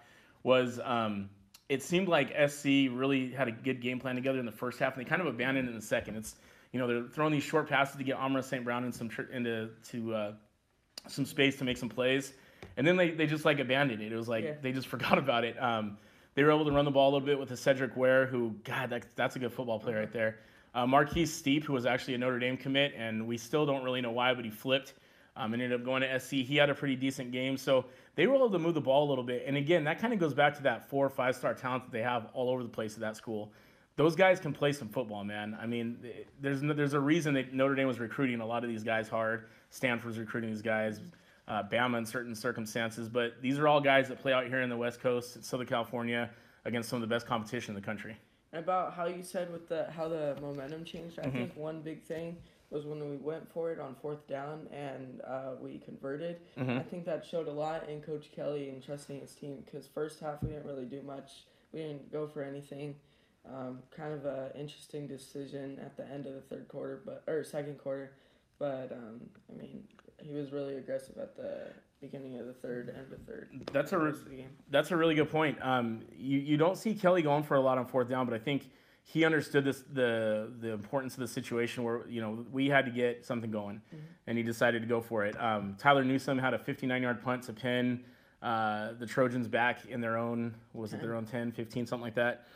was 0.44 0.78
um, 0.84 1.30
it 1.68 1.82
seemed 1.82 2.06
like 2.06 2.28
SC 2.48 2.64
really 2.92 3.32
had 3.32 3.48
a 3.48 3.50
good 3.50 3.80
game 3.80 3.98
plan 3.98 4.14
together 4.14 4.38
in 4.38 4.46
the 4.46 4.52
first 4.52 4.78
half, 4.78 4.96
and 4.96 5.04
they 5.04 5.08
kind 5.08 5.20
of 5.20 5.26
abandoned 5.26 5.66
it 5.66 5.72
in 5.72 5.76
the 5.76 5.84
second. 5.84 6.14
It's 6.14 6.36
you 6.72 6.78
know 6.78 6.86
they're 6.86 7.08
throwing 7.08 7.32
these 7.32 7.42
short 7.42 7.68
passes 7.68 7.96
to 7.96 8.04
get 8.04 8.16
Amon-Ra 8.16 8.42
St. 8.42 8.62
Brown 8.62 8.84
in 8.84 8.92
some 8.92 9.08
tr- 9.08 9.22
into 9.32 9.70
to 9.90 10.14
uh, 10.14 10.32
some 11.08 11.26
space 11.26 11.56
to 11.56 11.64
make 11.64 11.76
some 11.76 11.88
plays, 11.88 12.34
and 12.76 12.86
then 12.86 12.96
they, 12.96 13.10
they 13.10 13.26
just 13.26 13.44
like 13.44 13.58
abandoned 13.58 14.00
it. 14.00 14.12
It 14.12 14.16
was 14.16 14.28
like 14.28 14.44
Yeah. 14.44 14.52
they 14.62 14.70
just 14.70 14.86
forgot 14.94 15.18
about 15.18 15.42
it. 15.42 15.60
Um, 15.60 15.98
they 16.36 16.44
were 16.44 16.52
able 16.52 16.66
to 16.66 16.70
run 16.70 16.84
the 16.84 16.92
ball 16.92 17.10
a 17.10 17.12
little 17.14 17.26
bit 17.26 17.36
with 17.36 17.50
a 17.50 17.56
Cedric 17.56 17.96
Ware, 17.96 18.26
who 18.26 18.54
God, 18.62 18.90
that, 18.90 19.06
that's 19.16 19.34
a 19.34 19.40
good 19.40 19.52
football 19.52 19.80
player 19.80 19.98
right 19.98 20.12
there. 20.12 20.38
Uh, 20.74 20.84
Markese 20.86 21.22
Stepp, 21.22 21.64
who 21.64 21.72
was 21.72 21.86
actually 21.86 22.14
a 22.14 22.18
Notre 22.18 22.38
Dame 22.38 22.56
commit, 22.56 22.94
and 22.96 23.26
we 23.26 23.36
still 23.36 23.66
don't 23.66 23.82
really 23.82 24.00
know 24.00 24.12
why, 24.12 24.34
but 24.34 24.44
he 24.44 24.50
flipped. 24.50 24.94
Um, 25.36 25.52
and 25.52 25.62
ended 25.62 25.80
up 25.80 25.84
going 25.84 26.02
to 26.02 26.18
SC. 26.18 26.30
He 26.30 26.56
had 26.56 26.68
a 26.68 26.74
pretty 26.74 26.96
decent 26.96 27.30
game, 27.30 27.56
so 27.56 27.84
they 28.16 28.26
were 28.26 28.34
able 28.34 28.50
to 28.50 28.58
move 28.58 28.74
the 28.74 28.80
ball 28.80 29.06
a 29.06 29.08
little 29.08 29.22
bit. 29.22 29.44
And 29.46 29.56
again, 29.56 29.84
that 29.84 30.00
kind 30.00 30.12
of 30.12 30.18
goes 30.18 30.34
back 30.34 30.56
to 30.56 30.62
that 30.64 30.90
four 30.90 31.06
or 31.06 31.08
five 31.08 31.36
star 31.36 31.54
talent 31.54 31.84
that 31.84 31.92
they 31.92 32.02
have 32.02 32.26
all 32.34 32.50
over 32.50 32.64
the 32.64 32.68
place 32.68 32.94
at 32.94 33.00
that 33.00 33.16
school. 33.16 33.52
Those 33.94 34.16
guys 34.16 34.40
can 34.40 34.52
play 34.52 34.72
some 34.72 34.88
football, 34.88 35.22
man. 35.22 35.56
I 35.60 35.66
mean, 35.66 35.98
there's 36.40 36.60
no, 36.60 36.74
there's 36.74 36.94
a 36.94 37.00
reason 37.00 37.34
that 37.34 37.54
Notre 37.54 37.76
Dame 37.76 37.86
was 37.86 38.00
recruiting 38.00 38.40
a 38.40 38.46
lot 38.46 38.64
of 38.64 38.70
these 38.70 38.82
guys 38.82 39.08
hard. 39.08 39.44
Stanford's 39.70 40.18
recruiting 40.18 40.50
these 40.50 40.62
guys, 40.62 41.00
uh, 41.46 41.62
Bama 41.62 41.98
in 41.98 42.06
certain 42.06 42.34
circumstances, 42.34 43.08
but 43.08 43.40
these 43.40 43.60
are 43.60 43.68
all 43.68 43.80
guys 43.80 44.08
that 44.08 44.18
play 44.18 44.32
out 44.32 44.48
here 44.48 44.62
in 44.62 44.68
the 44.68 44.76
West 44.76 45.00
Coast, 45.00 45.44
Southern 45.44 45.66
California, 45.68 46.30
against 46.64 46.88
some 46.88 47.00
of 47.00 47.08
the 47.08 47.14
best 47.14 47.26
competition 47.26 47.76
in 47.76 47.80
the 47.80 47.86
country. 47.86 48.16
About 48.58 48.94
how 48.94 49.06
you 49.06 49.22
said 49.22 49.52
with 49.52 49.68
the 49.68 49.90
how 49.90 50.08
the 50.08 50.36
momentum 50.40 50.84
changed, 50.84 51.18
I 51.18 51.22
Mm-hmm. 51.26 51.38
think 51.38 51.56
one 51.56 51.80
big 51.80 52.02
thing 52.02 52.36
was 52.70 52.84
when 52.84 53.08
we 53.08 53.16
went 53.16 53.50
for 53.50 53.70
it 53.72 53.80
on 53.80 53.94
fourth 54.02 54.26
down 54.26 54.66
and 54.72 55.20
uh, 55.26 55.52
we 55.60 55.78
converted. 55.78 56.36
Mm-hmm. 56.58 56.78
I 56.78 56.82
think 56.82 57.04
that 57.06 57.24
showed 57.24 57.48
a 57.48 57.52
lot 57.52 57.88
in 57.88 58.02
Coach 58.02 58.30
Kelly 58.34 58.68
and 58.68 58.82
trusting 58.84 59.20
his 59.20 59.32
team 59.34 59.62
because 59.64 59.86
first 59.86 60.20
half 60.20 60.42
we 60.42 60.50
didn't 60.50 60.66
really 60.66 60.84
do 60.84 61.00
much. 61.02 61.44
We 61.72 61.80
didn't 61.80 62.12
go 62.12 62.26
for 62.26 62.42
anything. 62.42 62.96
Um, 63.48 63.78
kind 63.96 64.12
of 64.12 64.26
a 64.26 64.50
interesting 64.54 65.06
decision 65.06 65.78
at 65.80 65.96
the 65.96 66.06
end 66.10 66.26
of 66.26 66.34
the 66.34 66.40
third 66.42 66.68
quarter, 66.68 67.00
but 67.06 67.22
or 67.26 67.42
second 67.44 67.78
quarter. 67.78 68.12
But 68.58 68.92
um, 68.92 69.20
I 69.50 69.56
mean, 69.56 69.84
he 70.20 70.34
was 70.34 70.52
really 70.52 70.76
aggressive 70.76 71.16
at 71.16 71.36
the 71.36 71.68
beginning 72.00 72.38
of 72.38 72.46
the 72.46 72.52
third, 72.52 72.94
end 72.96 73.12
of 73.12 73.20
third. 73.26 73.48
That's 73.72 73.92
a 73.92 73.98
re- 73.98 74.10
most 74.10 74.22
of 74.22 74.30
the 74.30 74.36
game. 74.36 74.50
that's 74.70 74.90
a 74.90 74.96
really 74.96 75.14
good 75.14 75.30
point. 75.30 75.58
Um, 75.62 76.00
you 76.16 76.38
you 76.38 76.56
don't 76.56 76.76
see 76.76 76.94
Kelly 76.94 77.22
going 77.22 77.42
for 77.42 77.56
a 77.56 77.60
lot 77.60 77.78
on 77.78 77.86
fourth 77.86 78.08
down, 78.08 78.26
but 78.26 78.34
I 78.34 78.38
think 78.38 78.70
he 79.04 79.24
understood 79.24 79.64
this 79.64 79.84
the 79.92 80.52
the 80.60 80.70
importance 80.72 81.14
of 81.14 81.20
the 81.20 81.28
situation 81.28 81.82
where 81.82 82.06
you 82.08 82.20
know 82.20 82.44
we 82.52 82.68
had 82.68 82.84
to 82.84 82.90
get 82.90 83.24
something 83.24 83.50
going, 83.50 83.80
and 84.26 84.36
he 84.36 84.44
decided 84.44 84.82
to 84.82 84.88
go 84.88 85.00
for 85.00 85.24
it. 85.24 85.40
Um, 85.40 85.76
Tyler 85.78 86.04
Newsome 86.04 86.38
had 86.38 86.54
a 86.54 86.58
59 86.58 87.02
yard 87.02 87.22
punt 87.22 87.42
to 87.44 87.52
pin 87.52 88.04
uh, 88.42 88.92
the 88.98 89.06
Trojans 89.06 89.48
back 89.48 89.86
in 89.86 90.00
their 90.00 90.16
own 90.16 90.54
what 90.72 90.82
was 90.82 90.92
it 90.92 91.00
their 91.00 91.14
own 91.14 91.24
10, 91.24 91.52
15, 91.52 91.86
something 91.86 92.04
like 92.04 92.14
that. 92.14 92.46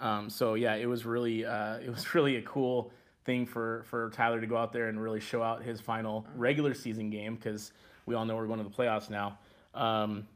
Um, 0.00 0.28
so 0.30 0.54
yeah, 0.54 0.74
it 0.74 0.86
was 0.86 1.06
really 1.06 1.44
uh, 1.44 1.76
it 1.84 1.90
was 1.90 2.14
really 2.14 2.36
a 2.36 2.42
cool 2.42 2.92
thing 3.24 3.46
for 3.46 3.84
for 3.88 4.10
Tyler 4.10 4.40
to 4.40 4.46
go 4.46 4.56
out 4.56 4.72
there 4.72 4.88
and 4.88 5.00
really 5.00 5.20
show 5.20 5.42
out 5.42 5.62
his 5.62 5.80
final 5.80 6.26
regular 6.34 6.74
season 6.74 7.10
game 7.10 7.36
because 7.36 7.72
we 8.10 8.16
all 8.16 8.24
know 8.24 8.34
we're 8.34 8.48
going 8.48 8.58
to 8.58 8.68
the 8.68 8.76
playoffs 8.76 9.08
now. 9.08 9.38
Um, 9.72 10.26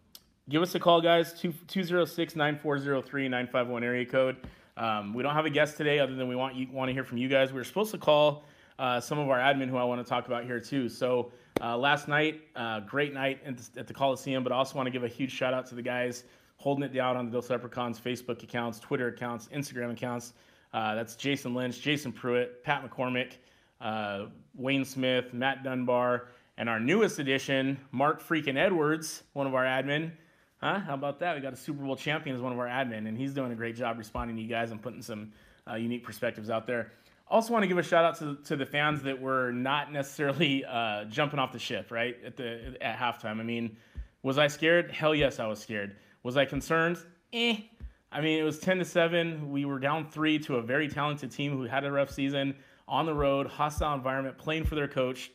give 0.49 0.63
us 0.63 0.77
a 0.77 0.81
call, 0.81 1.01
guys. 1.01 1.33
206 1.33 2.37
9403 2.37 3.29
951 3.29 3.83
area 3.83 4.07
code. 4.07 4.37
Um, 4.77 5.13
we 5.13 5.25
don't 5.25 5.35
have 5.35 5.45
a 5.45 5.51
guest 5.51 5.77
today, 5.77 5.99
other 5.99 6.15
than 6.15 6.29
we 6.29 6.37
want 6.37 6.55
you 6.55 6.69
want 6.71 6.89
to 6.89 6.93
hear 6.93 7.03
from 7.03 7.19
you 7.19 7.29
guys. 7.29 7.51
We 7.51 7.59
were 7.59 7.65
supposed 7.65 7.91
to 7.91 7.99
call 7.99 8.45
uh, 8.79 9.01
some 9.01 9.19
of 9.19 9.29
our 9.29 9.39
admin 9.39 9.69
who 9.69 9.77
I 9.77 9.83
want 9.83 10.05
to 10.05 10.09
talk 10.09 10.29
about 10.29 10.45
here 10.45 10.61
too. 10.61 10.89
So 10.89 11.33
uh, 11.61 11.77
last 11.77 12.07
night, 12.07 12.43
uh, 12.55 12.81
great 12.81 13.13
night 13.13 13.41
at 13.77 13.89
the 13.89 13.95
Coliseum, 13.95 14.45
but 14.45 14.53
I 14.53 14.57
also 14.57 14.77
want 14.77 14.87
to 14.87 14.93
give 14.93 15.03
a 15.03 15.09
huge 15.09 15.33
shout 15.33 15.53
out 15.53 15.67
to 15.67 15.75
the 15.75 15.83
guys 15.83 16.23
holding 16.59 16.85
it 16.85 16.95
down 16.95 17.17
on 17.17 17.27
the 17.27 17.33
Dos 17.33 17.51
Leprechauns 17.51 17.99
Facebook 17.99 18.41
accounts, 18.45 18.79
Twitter 18.79 19.09
accounts, 19.09 19.49
Instagram 19.49 19.91
accounts. 19.91 20.33
Uh, 20.73 20.95
that's 20.95 21.17
Jason 21.17 21.55
Lynch, 21.55 21.81
Jason 21.81 22.13
Pruitt, 22.13 22.63
Pat 22.63 22.89
McCormick, 22.89 23.33
uh, 23.81 24.27
Wayne 24.55 24.85
Smith, 24.85 25.35
Matt 25.35 25.65
Dunbar, 25.65 26.29
and 26.57 26.69
our 26.69 26.79
newest 26.79 27.19
addition, 27.19 27.79
Mark 27.90 28.23
freaking 28.23 28.57
Edwards, 28.57 29.23
one 29.33 29.47
of 29.47 29.55
our 29.55 29.64
admin. 29.64 30.12
Huh? 30.59 30.79
How 30.79 30.95
about 30.95 31.19
that? 31.21 31.35
We 31.35 31.43
got 31.43 31.53
a 31.53 31.57
Super 31.57 31.85
Bowl 31.85 31.97
champion 31.97 32.37
as 32.37 32.40
one 32.40 32.53
of 32.53 32.59
our 32.59 32.67
admin, 32.67 33.09
and 33.09 33.19
he's 33.19 33.35
doing 33.35 33.53
a 33.53 33.55
great 33.55 33.77
job 33.77 33.99
responding 33.99 34.37
to 34.37 34.43
you 34.43 34.49
guys 34.49 34.71
and 34.71 34.81
putting 34.81 35.03
some 35.03 35.33
uh, 35.69 35.75
unique 35.75 36.05
perspectives 36.05 36.49
out 36.49 36.67
there. 36.67 36.93
Also, 37.29 37.53
want 37.53 37.62
to 37.62 37.67
give 37.67 37.79
a 37.79 37.83
shout 37.83 38.05
out 38.05 38.19
to, 38.19 38.37
to 38.45 38.57
the 38.57 38.67
fans 38.67 39.03
that 39.03 39.21
were 39.21 39.51
not 39.51 39.93
necessarily 39.93 40.64
uh, 40.69 41.05
jumping 41.07 41.38
off 41.38 41.53
the 41.53 41.59
ship 41.59 41.90
right 41.90 42.17
at 42.25 42.37
the 42.37 42.77
at 42.81 42.97
halftime. 42.97 43.40
I 43.40 43.43
mean, 43.43 43.77
was 44.23 44.38
I 44.38 44.47
scared? 44.47 44.90
Hell 44.90 45.14
yes, 45.14 45.40
I 45.40 45.47
was 45.47 45.59
scared. 45.59 45.97
Was 46.23 46.37
I 46.37 46.45
concerned? 46.45 46.99
Eh. 47.33 47.57
I 48.12 48.21
mean, 48.21 48.38
it 48.38 48.45
was 48.45 48.59
ten 48.59 48.79
to 48.79 48.85
seven. 48.85 49.51
We 49.51 49.64
were 49.64 49.79
down 49.79 50.07
three 50.07 50.38
to 50.40 50.57
a 50.57 50.62
very 50.62 50.88
talented 50.88 51.31
team 51.33 51.53
who 51.57 51.64
had 51.64 51.85
a 51.85 51.90
rough 51.90 52.11
season 52.11 52.55
on 52.87 53.07
the 53.07 53.14
road, 53.14 53.49
hostile 53.49 53.95
environment, 53.95 54.38
playing 54.38 54.64
for 54.64 54.77
their 54.77 54.88
coach. 54.88 55.31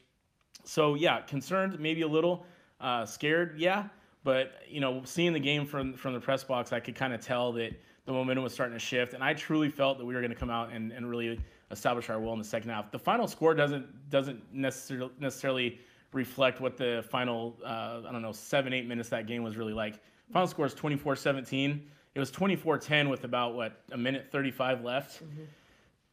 So 0.64 0.96
yeah, 0.96 1.22
concerned, 1.22 1.80
maybe 1.80 2.02
a 2.02 2.08
little, 2.08 2.46
uh, 2.82 3.06
scared, 3.06 3.56
yeah. 3.58 3.86
But 4.24 4.54
you 4.68 4.82
know, 4.82 5.02
seeing 5.06 5.34
the 5.34 5.40
game 5.40 5.66
from 5.66 5.94
from 5.94 6.14
the 6.14 6.20
press 6.20 6.44
box, 6.44 6.74
I 6.74 6.80
could 6.80 6.96
kind 6.96 7.14
of 7.14 7.22
tell 7.22 7.52
that 7.54 7.72
the 8.06 8.12
momentum 8.12 8.44
was 8.44 8.54
starting 8.54 8.76
to 8.76 8.84
shift, 8.84 9.14
and 9.14 9.24
I 9.24 9.34
truly 9.34 9.70
felt 9.70 9.98
that 9.98 10.06
we 10.06 10.14
were 10.14 10.20
going 10.20 10.32
to 10.32 10.38
come 10.38 10.50
out 10.50 10.72
and, 10.72 10.92
and 10.92 11.10
really 11.10 11.40
establish 11.72 12.10
our 12.10 12.20
will 12.20 12.34
in 12.34 12.40
the 12.40 12.46
second 12.46 12.70
half. 12.70 12.92
The 12.92 13.00
final 13.00 13.28
score 13.28 13.54
doesn't 13.54 14.10
doesn't 14.10 14.42
necessarily 14.54 15.12
necessarily 15.20 15.80
reflect 16.12 16.60
what 16.60 16.76
the 16.76 17.06
final 17.10 17.56
uh, 17.64 18.02
I 18.08 18.12
don't 18.12 18.22
know 18.22 18.32
seven 18.32 18.74
eight 18.74 18.88
minutes 18.88 19.10
that 19.10 19.28
game 19.28 19.44
was 19.44 19.58
really 19.58 19.74
like. 19.74 20.00
Final 20.34 20.48
score 20.48 20.68
is 20.68 20.76
24-17. 20.76 21.82
It 22.14 22.20
was 22.20 22.32
24-10 22.32 23.10
with 23.10 23.24
about 23.24 23.56
what 23.56 23.82
a 23.92 23.98
minute 23.98 24.28
35 24.32 24.84
left. 24.84 25.24
Mm-hmm 25.24 25.44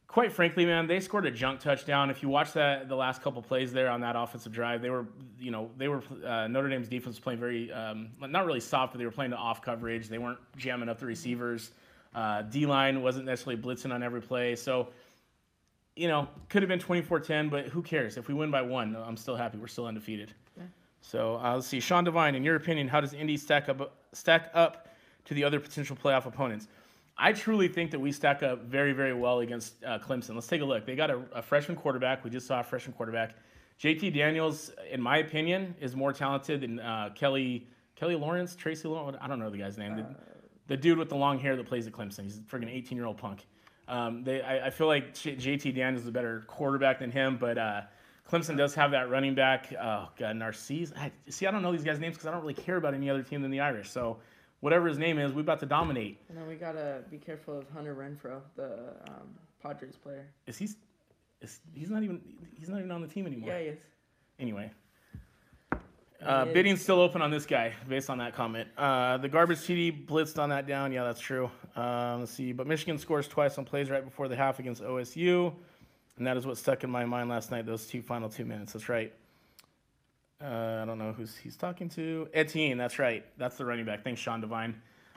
quite 0.07 0.31
frankly, 0.31 0.65
man, 0.65 0.87
they 0.87 0.99
scored 0.99 1.25
a 1.25 1.31
junk 1.31 1.59
touchdown. 1.59 2.09
If 2.09 2.23
you 2.23 2.29
watch 2.29 2.53
that, 2.53 2.87
the 2.87 2.95
last 2.95 3.21
couple 3.21 3.41
plays 3.41 3.73
there 3.73 3.89
on 3.89 4.01
that 4.01 4.15
offensive 4.15 4.51
drive, 4.51 4.81
they 4.81 4.89
were, 4.89 5.05
you 5.39 5.51
know, 5.51 5.69
they 5.77 5.87
were 5.87 6.01
uh, 6.25 6.47
Notre 6.47 6.69
Dame's 6.69 6.87
defense 6.87 7.15
was 7.15 7.19
playing 7.19 7.39
very, 7.39 7.71
um, 7.71 8.09
not 8.19 8.45
really 8.45 8.59
soft, 8.59 8.93
but 8.93 8.99
they 8.99 9.05
were 9.05 9.11
playing 9.11 9.31
the 9.31 9.37
off 9.37 9.61
coverage. 9.61 10.07
They 10.07 10.17
weren't 10.17 10.39
jamming 10.55 10.89
up 10.89 10.99
the 10.99 11.05
receivers. 11.05 11.71
Uh, 12.15 12.41
D 12.43 12.65
line 12.65 13.01
wasn't 13.01 13.25
necessarily 13.25 13.61
blitzing 13.61 13.93
on 13.93 14.03
every 14.03 14.21
play, 14.21 14.55
so. 14.55 14.89
You 15.95 16.07
know, 16.07 16.27
could 16.49 16.61
have 16.61 16.69
been 16.69 16.79
24-10, 16.79 17.49
but 17.49 17.65
who 17.65 17.81
cares? 17.81 18.17
If 18.17 18.27
we 18.27 18.35
win 18.35 18.51
by 18.51 18.61
one, 18.61 18.95
I'm 18.95 19.17
still 19.17 19.35
happy. 19.35 19.57
We're 19.57 19.65
still 19.65 19.87
undefeated. 19.87 20.31
Yeah. 20.55 20.65
So 21.01 21.41
uh, 21.43 21.55
let's 21.55 21.65
see, 21.65 21.79
Sean 21.79 22.03
Devine. 22.03 22.35
In 22.35 22.43
your 22.43 22.55
opinion, 22.55 22.87
how 22.87 23.01
does 23.01 23.15
ND 23.15 23.39
stack 23.39 23.67
up 23.67 23.95
stack 24.13 24.51
up 24.53 24.89
to 25.25 25.33
the 25.33 25.43
other 25.43 25.59
potential 25.59 25.95
playoff 25.95 26.27
opponents? 26.27 26.67
I 27.17 27.33
truly 27.33 27.67
think 27.67 27.91
that 27.91 27.99
we 27.99 28.11
stack 28.11 28.43
up 28.43 28.63
very, 28.63 28.93
very 28.93 29.13
well 29.13 29.39
against 29.39 29.83
uh, 29.83 29.97
Clemson. 29.97 30.35
Let's 30.35 30.47
take 30.47 30.61
a 30.61 30.65
look. 30.65 30.85
They 30.85 30.95
got 30.95 31.09
a, 31.09 31.21
a, 31.33 31.41
freshman 31.41 31.75
quarterback. 31.75 32.23
We 32.23 32.29
just 32.29 32.45
saw 32.45 32.59
a 32.59 32.63
freshman 32.63 32.93
quarterback. 32.93 33.35
JT 33.81 34.13
Daniels, 34.13 34.71
in 34.91 35.01
my 35.01 35.17
opinion, 35.17 35.73
is 35.79 35.95
more 35.95 36.13
talented 36.13 36.61
than 36.61 36.79
uh, 36.79 37.09
Kelly 37.15 37.67
Kelly 37.95 38.15
Lawrence, 38.15 38.55
Tracy 38.55 38.87
Lawrence. 38.87 39.17
I 39.19 39.27
don't 39.27 39.39
know 39.39 39.49
the 39.49 39.57
guy's 39.57 39.77
name. 39.77 39.95
The, 39.95 40.05
the, 40.67 40.77
dude 40.77 40.99
with 40.99 41.09
the 41.09 41.15
long 41.15 41.39
hair 41.39 41.55
that 41.55 41.65
plays 41.65 41.87
at 41.87 41.93
Clemson. 41.93 42.23
He's 42.23 42.37
a 42.37 42.41
freaking 42.41 42.69
18 42.69 42.95
year 42.95 43.07
old 43.07 43.17
punk. 43.17 43.47
Um, 43.87 44.23
they, 44.23 44.41
I, 44.41 44.67
I, 44.67 44.69
feel 44.69 44.85
like 44.85 45.13
JT 45.13 45.73
Daniels 45.73 46.03
is 46.03 46.07
a 46.07 46.11
better 46.11 46.43
quarterback 46.45 46.99
than 46.99 47.09
him, 47.09 47.37
but 47.37 47.57
uh, 47.57 47.81
Clemson 48.29 48.57
does 48.57 48.75
have 48.75 48.91
that 48.91 49.09
running 49.09 49.33
back. 49.33 49.73
Oh, 49.81 50.09
God, 50.17 50.35
Narcisse. 50.35 50.91
I, 50.95 51.11
see, 51.29 51.47
I 51.47 51.51
don't 51.51 51.61
know 51.61 51.71
these 51.71 51.85
guys' 51.85 51.99
names 51.99 52.15
because 52.15 52.27
I 52.27 52.31
don't 52.31 52.41
really 52.41 52.53
care 52.53 52.75
about 52.75 52.93
any 52.93 53.09
other 53.09 53.23
team 53.23 53.41
than 53.41 53.49
the 53.49 53.61
Irish. 53.61 53.89
So 53.89 54.17
whatever 54.61 54.87
his 54.87 54.97
name 54.97 55.19
is, 55.19 55.33
we're 55.33 55.41
about 55.41 55.59
to 55.59 55.65
dominate. 55.65 56.19
And 56.29 56.37
then 56.37 56.47
we 56.47 56.55
gotta 56.55 57.03
be 57.09 57.17
careful 57.17 57.57
of 57.57 57.69
Hunter 57.69 57.95
Renfro, 57.95 58.41
the 58.55 58.95
um, 59.07 59.35
Padres 59.61 59.95
player. 59.95 60.27
Is 60.45 60.57
he? 60.57 60.69
Is, 61.41 61.59
he's 61.73 61.89
not 61.89 62.03
even. 62.03 62.21
He's 62.57 62.69
not 62.69 62.79
even 62.79 62.91
on 62.91 63.01
the 63.01 63.07
team 63.07 63.27
anymore. 63.27 63.49
Yeah, 63.49 63.59
he 63.59 63.65
is. 63.67 63.79
Anyway. 64.39 64.71
Uh, 66.25 66.45
bidding's 66.45 66.81
still 66.81 66.99
open 66.99 67.21
on 67.21 67.29
this 67.29 67.45
guy 67.45 67.71
based 67.87 68.09
on 68.09 68.17
that 68.17 68.33
comment. 68.33 68.67
Uh, 68.75 69.17
the 69.17 69.29
garbage 69.29 69.59
TD 69.59 70.07
blitzed 70.07 70.39
on 70.39 70.49
that 70.49 70.65
down. 70.65 70.91
Yeah, 70.91 71.03
that's 71.03 71.19
true. 71.19 71.49
Um, 71.75 72.21
let's 72.21 72.31
see. 72.31 72.53
But 72.53 72.65
Michigan 72.65 72.97
scores 72.97 73.27
twice 73.27 73.57
on 73.59 73.65
plays 73.65 73.91
right 73.91 74.03
before 74.03 74.27
the 74.27 74.35
half 74.35 74.57
against 74.57 74.81
OSU. 74.81 75.53
And 76.17 76.25
that 76.25 76.35
is 76.35 76.47
what 76.47 76.57
stuck 76.57 76.83
in 76.83 76.89
my 76.89 77.05
mind 77.05 77.29
last 77.29 77.51
night, 77.51 77.67
those 77.67 77.85
two 77.85 78.01
final 78.01 78.29
two 78.29 78.45
minutes. 78.45 78.73
That's 78.73 78.89
right. 78.89 79.13
Uh, 80.43 80.81
I 80.83 80.85
don't 80.85 80.99
know 80.99 81.13
who's 81.13 81.35
he's 81.35 81.55
talking 81.55 81.89
to. 81.89 82.27
Etienne, 82.33 82.77
that's 82.77 82.99
right. 82.99 83.25
That's 83.37 83.57
the 83.57 83.65
running 83.65 83.85
back. 83.85 84.03
Thanks, 84.03 84.21
Sean 84.21 84.39
Devine. 84.39 84.75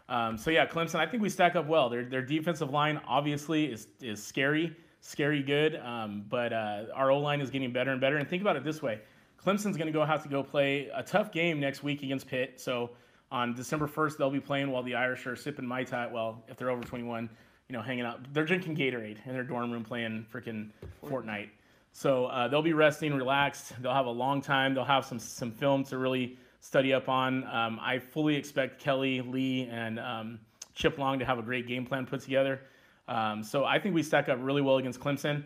Um, 0.09 0.39
so 0.39 0.51
yeah, 0.51 0.67
Clemson. 0.67 0.97
I 0.97 1.07
think 1.07 1.23
we 1.23 1.29
stack 1.29 1.57
up 1.57 1.67
well. 1.67 1.91
Their 1.91 2.05
their 2.05 2.23
defensive 2.23 2.71
line 2.71 3.01
obviously 3.07 3.67
is 3.67 3.87
is 4.01 4.23
scary, 4.23 4.75
scary 5.01 5.43
good. 5.43 5.77
Um, 5.77 6.25
but 6.29 6.53
uh, 6.53 6.87
our 6.95 7.11
O 7.11 7.19
line 7.19 7.43
is 7.43 7.51
getting 7.51 7.73
better 7.73 7.91
and 7.91 8.01
better. 8.01 8.17
And 8.17 8.27
think 8.27 8.41
about 8.41 8.57
it 8.57 8.65
this 8.65 8.81
way: 8.81 9.01
Clemson's 9.45 9.77
going 9.77 9.89
to 9.89 9.93
go 9.93 10.05
have 10.07 10.23
to 10.23 10.29
go 10.31 10.43
play 10.43 10.89
a 10.95 11.03
tough 11.03 11.33
game 11.33 11.61
next 11.61 11.83
week 11.83 12.03
against 12.03 12.27
Pitt. 12.27 12.59
So 12.59 12.91
on 13.31 13.55
December 13.55 13.87
first, 13.87 14.17
they'll 14.17 14.31
be 14.31 14.41
playing 14.41 14.71
while 14.71 14.83
the 14.83 14.95
Irish 14.95 15.27
are 15.27 15.37
sipping 15.37 15.67
mai 15.67 15.85
tai. 15.85 16.07
Well, 16.11 16.43
if 16.49 16.57
they're 16.57 16.71
over 16.71 16.83
twenty 16.83 17.05
one, 17.05 17.29
you 17.69 17.77
know, 17.77 17.83
hanging 17.83 18.07
out. 18.07 18.33
They're 18.33 18.47
drinking 18.47 18.77
Gatorade 18.77 19.19
in 19.27 19.35
their 19.35 19.45
dorm 19.45 19.71
room 19.71 19.85
playing 19.85 20.25
freaking 20.33 20.71
Fortnite. 21.05 21.51
So 21.93 22.27
uh, 22.27 22.49
they'll 22.49 22.63
be 22.63 22.73
resting, 22.73 23.15
relaxed. 23.15 23.73
They'll 23.81 23.95
have 23.95 24.07
a 24.07 24.11
long 24.11 24.41
time. 24.41 24.75
They'll 24.75 24.85
have 24.85 25.05
some 25.05 25.19
some 25.19 25.51
film 25.51 25.85
to 25.85 25.99
really 25.99 26.39
study 26.61 26.93
up 26.93 27.09
on. 27.09 27.45
Um, 27.47 27.81
I 27.83 27.99
fully 27.99 28.37
expect 28.37 28.81
Kelly, 28.81 29.21
Lea, 29.21 29.69
and 29.71 29.99
um, 29.99 30.41
Chip 30.75 30.99
Long 30.99 31.19
to 31.19 31.25
have 31.25 31.39
a 31.39 31.43
great 31.43 31.67
game 31.67 31.85
plan 31.85 32.07
put 32.07 32.21
together. 32.21 32.61
Um, 33.09 33.43
so 33.43 33.65
I 33.65 33.79
think 33.79 33.95
we 33.95 34.03
stack 34.03 34.29
up 34.29 34.39
really 34.41 34.63
well 34.63 34.77
against 34.77 35.01
Clemson. 35.01 35.45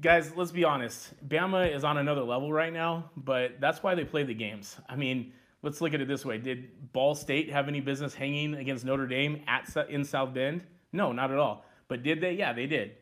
Guys, 0.00 0.32
let's 0.36 0.52
be 0.52 0.64
honest. 0.64 1.12
Bama 1.28 1.72
is 1.74 1.84
on 1.84 1.98
another 1.98 2.22
level 2.22 2.52
right 2.52 2.72
now, 2.72 3.10
but 3.16 3.60
that's 3.60 3.82
why 3.82 3.94
they 3.94 4.04
play 4.04 4.22
the 4.22 4.34
games. 4.34 4.76
I 4.88 4.96
mean, 4.96 5.32
let's 5.62 5.80
look 5.80 5.94
at 5.94 6.00
it 6.00 6.08
this 6.08 6.24
way: 6.24 6.38
Did 6.38 6.92
Ball 6.92 7.14
State 7.14 7.50
have 7.50 7.68
any 7.68 7.80
business 7.80 8.14
hanging 8.14 8.54
against 8.54 8.84
Notre 8.84 9.06
Dame 9.06 9.42
at 9.46 9.74
in 9.88 10.04
South 10.04 10.34
Bend? 10.34 10.64
No, 10.92 11.12
not 11.12 11.30
at 11.30 11.38
all. 11.38 11.64
But 11.88 12.02
did 12.02 12.20
they? 12.20 12.32
Yeah, 12.32 12.52
they 12.52 12.66
did. 12.66 12.92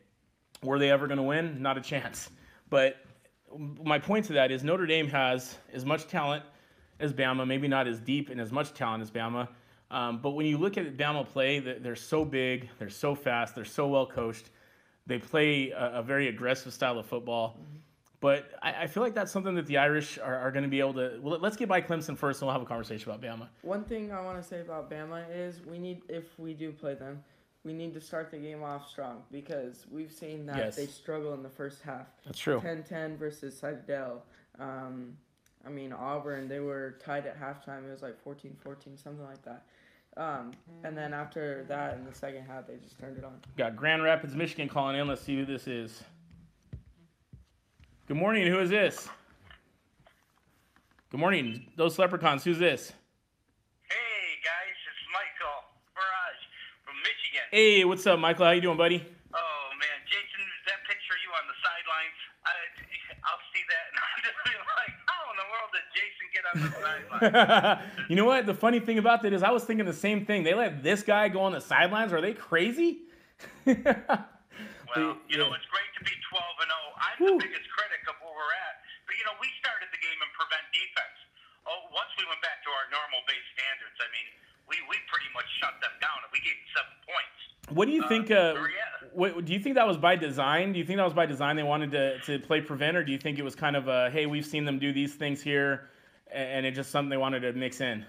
Were 0.62 0.78
they 0.78 0.90
ever 0.90 1.06
going 1.06 1.18
to 1.18 1.22
win? 1.22 1.61
Not 1.62 1.76
a 1.76 1.80
chance. 1.80 2.30
But 2.72 2.96
my 3.85 3.98
point 3.98 4.24
to 4.24 4.32
that 4.32 4.50
is 4.50 4.64
Notre 4.64 4.87
Dame 4.87 5.06
has 5.08 5.58
as 5.74 5.85
much 5.85 6.06
talent 6.06 6.42
as 7.00 7.12
Bama, 7.12 7.46
maybe 7.46 7.68
not 7.68 7.87
as 7.87 8.00
deep 8.00 8.30
and 8.30 8.40
as 8.40 8.50
much 8.50 8.72
talent 8.72 9.02
as 9.02 9.11
Bama. 9.11 9.46
Um, 9.90 10.20
but 10.22 10.30
when 10.30 10.46
you 10.46 10.56
look 10.56 10.78
at 10.78 10.96
Bama 10.96 11.28
play, 11.28 11.58
they're 11.58 11.94
so 11.94 12.24
big, 12.24 12.70
they're 12.78 12.88
so 12.88 13.14
fast, 13.14 13.54
they're 13.54 13.66
so 13.66 13.88
well 13.88 14.06
coached. 14.06 14.48
They 15.06 15.18
play 15.18 15.68
a, 15.68 15.98
a 15.98 16.02
very 16.02 16.28
aggressive 16.28 16.72
style 16.72 16.98
of 16.98 17.04
football. 17.04 17.58
Mm-hmm. 17.61 17.76
But 18.20 18.52
I, 18.62 18.85
I, 18.85 18.87
feel 18.87 19.02
like 19.02 19.14
that's 19.14 19.32
something 19.32 19.54
that 19.56 19.66
the 19.66 19.76
Irish 19.76 20.16
are, 20.16 20.37
are 20.37 20.50
going 20.50 20.62
to 20.62 20.70
be 20.70 20.80
able 20.80 20.94
to. 20.94 21.18
Well, 21.20 21.40
let's 21.40 21.58
get 21.58 21.68
by 21.68 21.82
Clemson 21.82 22.16
first, 22.16 22.40
and 22.40 22.46
we'll 22.46 22.54
have 22.54 22.62
a 22.62 22.64
conversation 22.64 23.11
about 23.11 23.20
Bama. 23.20 23.48
One 23.61 23.85
thing 23.85 24.12
I 24.12 24.22
want 24.22 24.40
to 24.40 24.48
say 24.48 24.62
about 24.62 24.90
Bama 24.90 25.24
is 25.30 25.61
we 25.66 25.78
need, 25.78 26.00
if 26.08 26.38
we 26.38 26.54
do 26.54 26.72
play 26.72 26.94
them, 26.94 27.22
we 27.64 27.72
need 27.72 27.94
to 27.94 28.01
start 28.01 28.31
the 28.31 28.38
game 28.38 28.62
off 28.62 28.88
strong 28.88 29.22
because 29.31 29.87
we've 29.90 30.12
seen 30.12 30.46
that 30.46 30.57
yes. 30.57 30.77
they 30.77 30.87
struggle 30.87 31.33
in 31.35 31.42
the 31.42 31.48
first 31.48 31.83
half. 31.83 32.07
That's 32.25 32.38
true. 32.38 32.61
10-10 32.61 33.16
versus 33.18 33.57
Citadel. 33.57 34.25
Um, 34.59 35.16
I 35.64 35.70
mean, 35.70 35.92
Auburn, 35.92 36.48
they 36.48 36.61
were 36.61 36.96
tied 37.05 37.27
at 37.27 37.40
halftime. 37.40 37.87
It 37.87 37.92
was 37.92 38.03
like 38.03 38.22
14-14, 38.25 39.03
something 39.03 39.25
like 39.25 39.42
that. 39.44 39.64
Um, 40.16 40.51
and 40.85 40.96
then 40.96 41.14
after 41.14 41.64
that, 41.68 41.94
in 41.94 42.05
the 42.05 42.14
second 42.14 42.44
half, 42.44 42.66
they 42.66 42.77
just 42.77 42.98
turned 42.98 43.16
it 43.16 43.25
on. 43.25 43.40
Got 43.57 43.77
Grand 43.77 44.03
Rapids, 44.03 44.35
Michigan 44.35 44.68
calling 44.68 44.96
in. 44.96 45.07
Let's 45.07 45.22
see 45.22 45.37
who 45.37 45.46
this 45.46 45.66
is. 45.66 46.03
Good 48.09 48.16
morning. 48.16 48.46
Who 48.46 48.59
is 48.59 48.68
this? 48.68 49.09
Good 51.11 51.20
morning. 51.20 51.66
Those 51.77 51.98
leprechauns. 51.98 52.44
Who's 52.44 52.59
this? 52.59 52.92
Hey, 57.52 57.84
what's 57.84 58.06
up, 58.08 58.16
Michael? 58.16 58.46
How 58.48 58.56
you 58.56 58.64
doing, 58.64 58.80
buddy? 58.80 58.96
Oh 58.96 59.64
man, 59.76 59.98
Jason, 60.08 60.40
that 60.64 60.80
picture 60.88 61.12
of 61.12 61.20
you 61.20 61.28
on 61.36 61.44
the 61.44 61.58
sidelines, 61.60 62.18
I, 62.48 62.56
I'll 63.28 63.44
see 63.52 63.60
that, 63.68 63.84
and 63.92 63.96
I'm 64.08 64.20
just 64.24 64.40
be 64.40 64.56
like, 64.56 64.96
how 65.04 65.20
in 65.28 65.36
the 65.36 65.48
world 65.52 65.68
did 65.76 65.84
Jason 65.92 66.26
get 66.32 66.44
on 66.48 66.54
the 66.64 66.70
sidelines? 66.80 68.08
you 68.08 68.16
know 68.16 68.24
what? 68.24 68.48
The 68.48 68.56
funny 68.56 68.80
thing 68.80 68.96
about 68.96 69.20
that 69.28 69.36
is, 69.36 69.44
I 69.44 69.52
was 69.52 69.68
thinking 69.68 69.84
the 69.84 69.92
same 69.92 70.24
thing. 70.24 70.48
They 70.48 70.56
let 70.56 70.80
this 70.80 71.04
guy 71.04 71.28
go 71.28 71.44
on 71.44 71.52
the 71.52 71.60
sidelines. 71.60 72.16
Are 72.16 72.24
they 72.24 72.32
crazy? 72.32 73.04
well, 73.68 73.76
you 75.28 75.36
know, 75.36 75.52
it's 75.52 75.68
great 75.68 75.92
to 76.00 76.02
be 76.08 76.14
12 76.32 76.40
and 76.56 76.72
0. 76.72 77.04
I'm 77.04 77.18
the 77.20 77.36
biggest 77.36 77.68
critic 77.68 78.00
of 78.08 78.16
where 78.24 78.32
we're 78.32 78.56
at, 78.64 78.80
but 79.04 79.12
you 79.20 79.28
know, 79.28 79.36
we 79.44 79.52
started 79.60 79.92
the 79.92 80.00
game 80.00 80.16
in 80.24 80.30
prevent 80.40 80.64
defense. 80.72 81.18
Oh, 81.68 81.84
once 81.92 82.16
we 82.16 82.24
went 82.24 82.40
back 82.40 82.64
to 82.64 82.72
our 82.72 82.88
normal 82.88 83.20
base 83.28 83.44
standards, 83.52 84.00
I 84.00 84.08
mean 84.08 84.40
we, 84.72 84.80
we 84.88 84.96
pretty 85.12 85.28
much 85.37 85.44
shut 85.61 85.76
them 85.85 85.92
down 86.00 86.16
and 86.24 86.32
we 86.32 86.40
gave 86.40 86.56
them 86.56 86.70
seven 86.72 86.96
points. 87.04 87.37
What 87.76 87.85
do 87.85 87.92
you 87.92 88.04
think? 88.08 88.32
Uh, 88.32 88.56
what, 89.12 89.44
do 89.44 89.52
you 89.52 89.61
think 89.61 89.76
that 89.76 89.87
was 89.87 90.00
by 90.00 90.16
design? 90.16 90.72
Do 90.72 90.80
you 90.80 90.87
think 90.88 90.96
that 90.96 91.04
was 91.04 91.12
by 91.12 91.28
design? 91.28 91.61
They 91.61 91.68
wanted 91.68 91.92
to, 91.92 92.18
to 92.24 92.40
play 92.40 92.64
prevent, 92.64 92.96
or 92.96 93.04
do 93.04 93.12
you 93.12 93.20
think 93.20 93.37
it 93.37 93.44
was 93.44 93.54
kind 93.54 93.76
of 93.76 93.88
a 93.88 94.08
hey, 94.08 94.24
we've 94.24 94.48
seen 94.48 94.64
them 94.64 94.80
do 94.80 94.92
these 94.92 95.14
things 95.14 95.44
here, 95.44 95.92
and 96.32 96.64
it's 96.64 96.76
just 96.76 96.90
something 96.90 97.12
they 97.12 97.20
wanted 97.20 97.44
to 97.44 97.52
mix 97.52 97.85
in? 97.85 98.04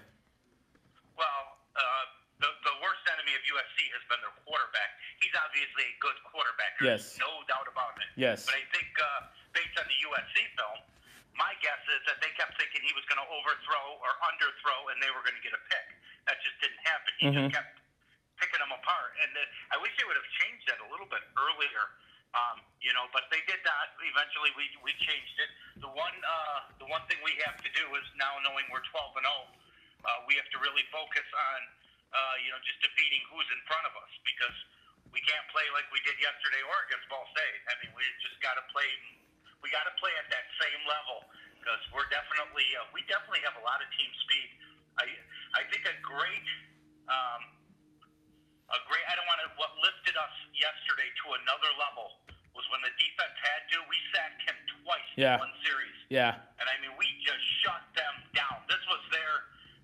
Well, 1.20 1.40
uh, 1.76 2.04
the 2.40 2.48
the 2.48 2.74
worst 2.80 3.04
enemy 3.12 3.36
of 3.36 3.42
USC 3.44 3.76
has 3.92 4.04
been 4.08 4.20
their 4.24 4.36
quarterback. 4.48 4.90
He's 5.20 5.36
obviously 5.36 5.84
a 5.84 5.96
good 6.00 6.18
quarterback. 6.24 6.72
There's 6.80 7.14
yes. 7.14 7.20
no 7.20 7.32
doubt 7.46 7.68
about 7.68 7.94
it. 8.00 8.08
Yes. 8.16 8.48
But 8.48 8.56
I 8.58 8.64
think 8.72 8.90
uh, 8.96 9.28
based 9.52 9.76
on 9.76 9.86
the 9.88 9.98
USC 10.08 10.36
film, 10.56 10.78
my 11.38 11.54
guess 11.62 11.80
is 11.90 12.02
that 12.10 12.18
they 12.20 12.30
kept 12.34 12.58
thinking 12.58 12.82
he 12.84 12.94
was 12.94 13.06
going 13.06 13.22
to 13.22 13.28
overthrow 13.30 14.02
or 14.02 14.12
underthrow, 14.28 14.92
and 14.92 14.98
they 14.98 15.10
were 15.14 15.22
going 15.22 15.38
to 15.38 15.44
get 15.44 15.54
a 15.54 15.62
pick. 15.70 15.93
That 16.26 16.40
just 16.40 16.56
didn't 16.60 16.80
happen. 16.88 17.12
He 17.20 17.26
Mhm. 17.28 17.34
just 17.36 17.54
kept 17.54 17.72
picking 18.40 18.58
them 18.60 18.72
apart, 18.72 19.14
and 19.20 19.30
uh, 19.36 19.74
I 19.74 19.76
wish 19.78 19.94
they 19.96 20.04
would 20.04 20.16
have 20.16 20.30
changed 20.40 20.66
that 20.68 20.80
a 20.80 20.88
little 20.88 21.06
bit 21.06 21.22
earlier. 21.36 21.84
Um, 22.34 22.66
you 22.82 22.92
know, 22.92 23.06
but 23.14 23.30
they 23.30 23.40
did 23.46 23.62
not. 23.62 23.94
Eventually, 24.02 24.50
we 24.58 24.66
we 24.82 24.92
changed 25.06 25.38
it. 25.38 25.50
The 25.78 25.88
one 25.88 26.16
uh, 26.24 26.60
the 26.82 26.86
one 26.90 27.04
thing 27.06 27.22
we 27.22 27.36
have 27.46 27.60
to 27.62 27.70
do 27.70 27.94
is 27.94 28.04
now 28.18 28.34
knowing 28.42 28.66
we're 28.74 28.82
12 28.90 29.16
and 29.16 29.26
0, 29.26 29.48
uh, 30.02 30.18
we 30.26 30.34
have 30.34 30.48
to 30.50 30.58
really 30.58 30.82
focus 30.90 31.26
on 31.30 31.58
uh, 32.10 32.34
you 32.42 32.50
know 32.50 32.58
just 32.66 32.80
defeating 32.82 33.22
who's 33.30 33.46
in 33.54 33.60
front 33.70 33.86
of 33.86 33.94
us 34.02 34.10
because 34.26 34.56
we 35.14 35.20
can't 35.22 35.46
play 35.54 35.62
like 35.70 35.86
we 35.94 36.00
did 36.02 36.18
yesterday 36.18 36.62
or 36.66 36.74
against 36.90 37.06
Ball 37.06 37.22
State. 37.30 37.62
I 37.70 37.74
mean, 37.84 37.94
we 37.94 38.02
just 38.18 38.40
got 38.42 38.58
to 38.58 38.64
play. 38.74 38.88
We 39.62 39.70
got 39.70 39.86
to 39.86 39.94
play 40.02 40.10
at 40.18 40.26
that 40.34 40.46
same 40.58 40.82
level 40.90 41.30
because 41.62 41.80
we're 41.94 42.10
definitely 42.10 42.66
uh, 42.82 42.90
we 42.90 43.06
definitely 43.06 43.46
have 43.46 43.54
a 43.54 43.62
lot 43.62 43.78
of 43.78 43.86
team 43.94 44.10
speed. 44.26 44.50
I 45.00 45.06
I 45.58 45.62
think 45.70 45.82
a 45.86 45.96
great 46.02 46.46
um, 47.10 47.42
a 48.72 48.78
great. 48.88 49.04
I 49.10 49.14
don't 49.18 49.28
want 49.28 49.40
to. 49.44 49.48
What 49.60 49.72
lifted 49.84 50.16
us 50.16 50.34
yesterday 50.56 51.10
to 51.24 51.24
another 51.44 51.70
level 51.78 52.08
was 52.56 52.64
when 52.72 52.80
the 52.86 52.92
defense 52.96 53.36
had 53.42 53.62
to. 53.74 53.76
We 53.90 53.98
sacked 54.14 54.40
him 54.46 54.56
twice 54.82 55.10
Yeah. 55.18 55.36
in 55.38 55.46
one 55.50 55.54
series, 55.66 55.98
Yeah. 56.08 56.38
and 56.58 56.66
I 56.70 56.76
mean 56.80 56.94
we 56.96 57.06
just 57.26 57.42
shut 57.66 57.82
them 57.98 58.14
down. 58.32 58.62
This 58.70 58.80
was 58.88 59.02
their 59.12 59.32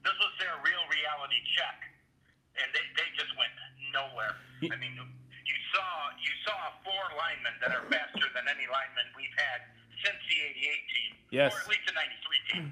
this 0.06 0.16
was 0.16 0.32
their 0.40 0.54
real 0.64 0.84
reality 0.88 1.40
check, 1.58 1.78
and 2.62 2.68
they 2.72 2.84
they 2.96 3.08
just 3.18 3.30
went 3.36 3.52
nowhere. 3.92 4.34
I 4.64 4.76
mean, 4.80 4.94
you 4.96 5.56
saw 5.74 5.88
you 6.22 6.32
saw 6.46 6.56
four 6.86 7.04
linemen 7.20 7.54
that 7.60 7.74
are 7.76 7.84
faster 7.92 8.26
than 8.32 8.46
any 8.48 8.64
lineman 8.70 9.06
we've 9.18 9.34
had 9.36 9.66
since 10.00 10.20
the 10.30 10.38
'88 10.56 10.88
team, 10.88 11.12
Yes. 11.34 11.52
or 11.52 11.60
at 11.60 11.68
least 11.68 11.84
the 11.84 11.92
'93 11.98 12.40
team. 12.48 12.66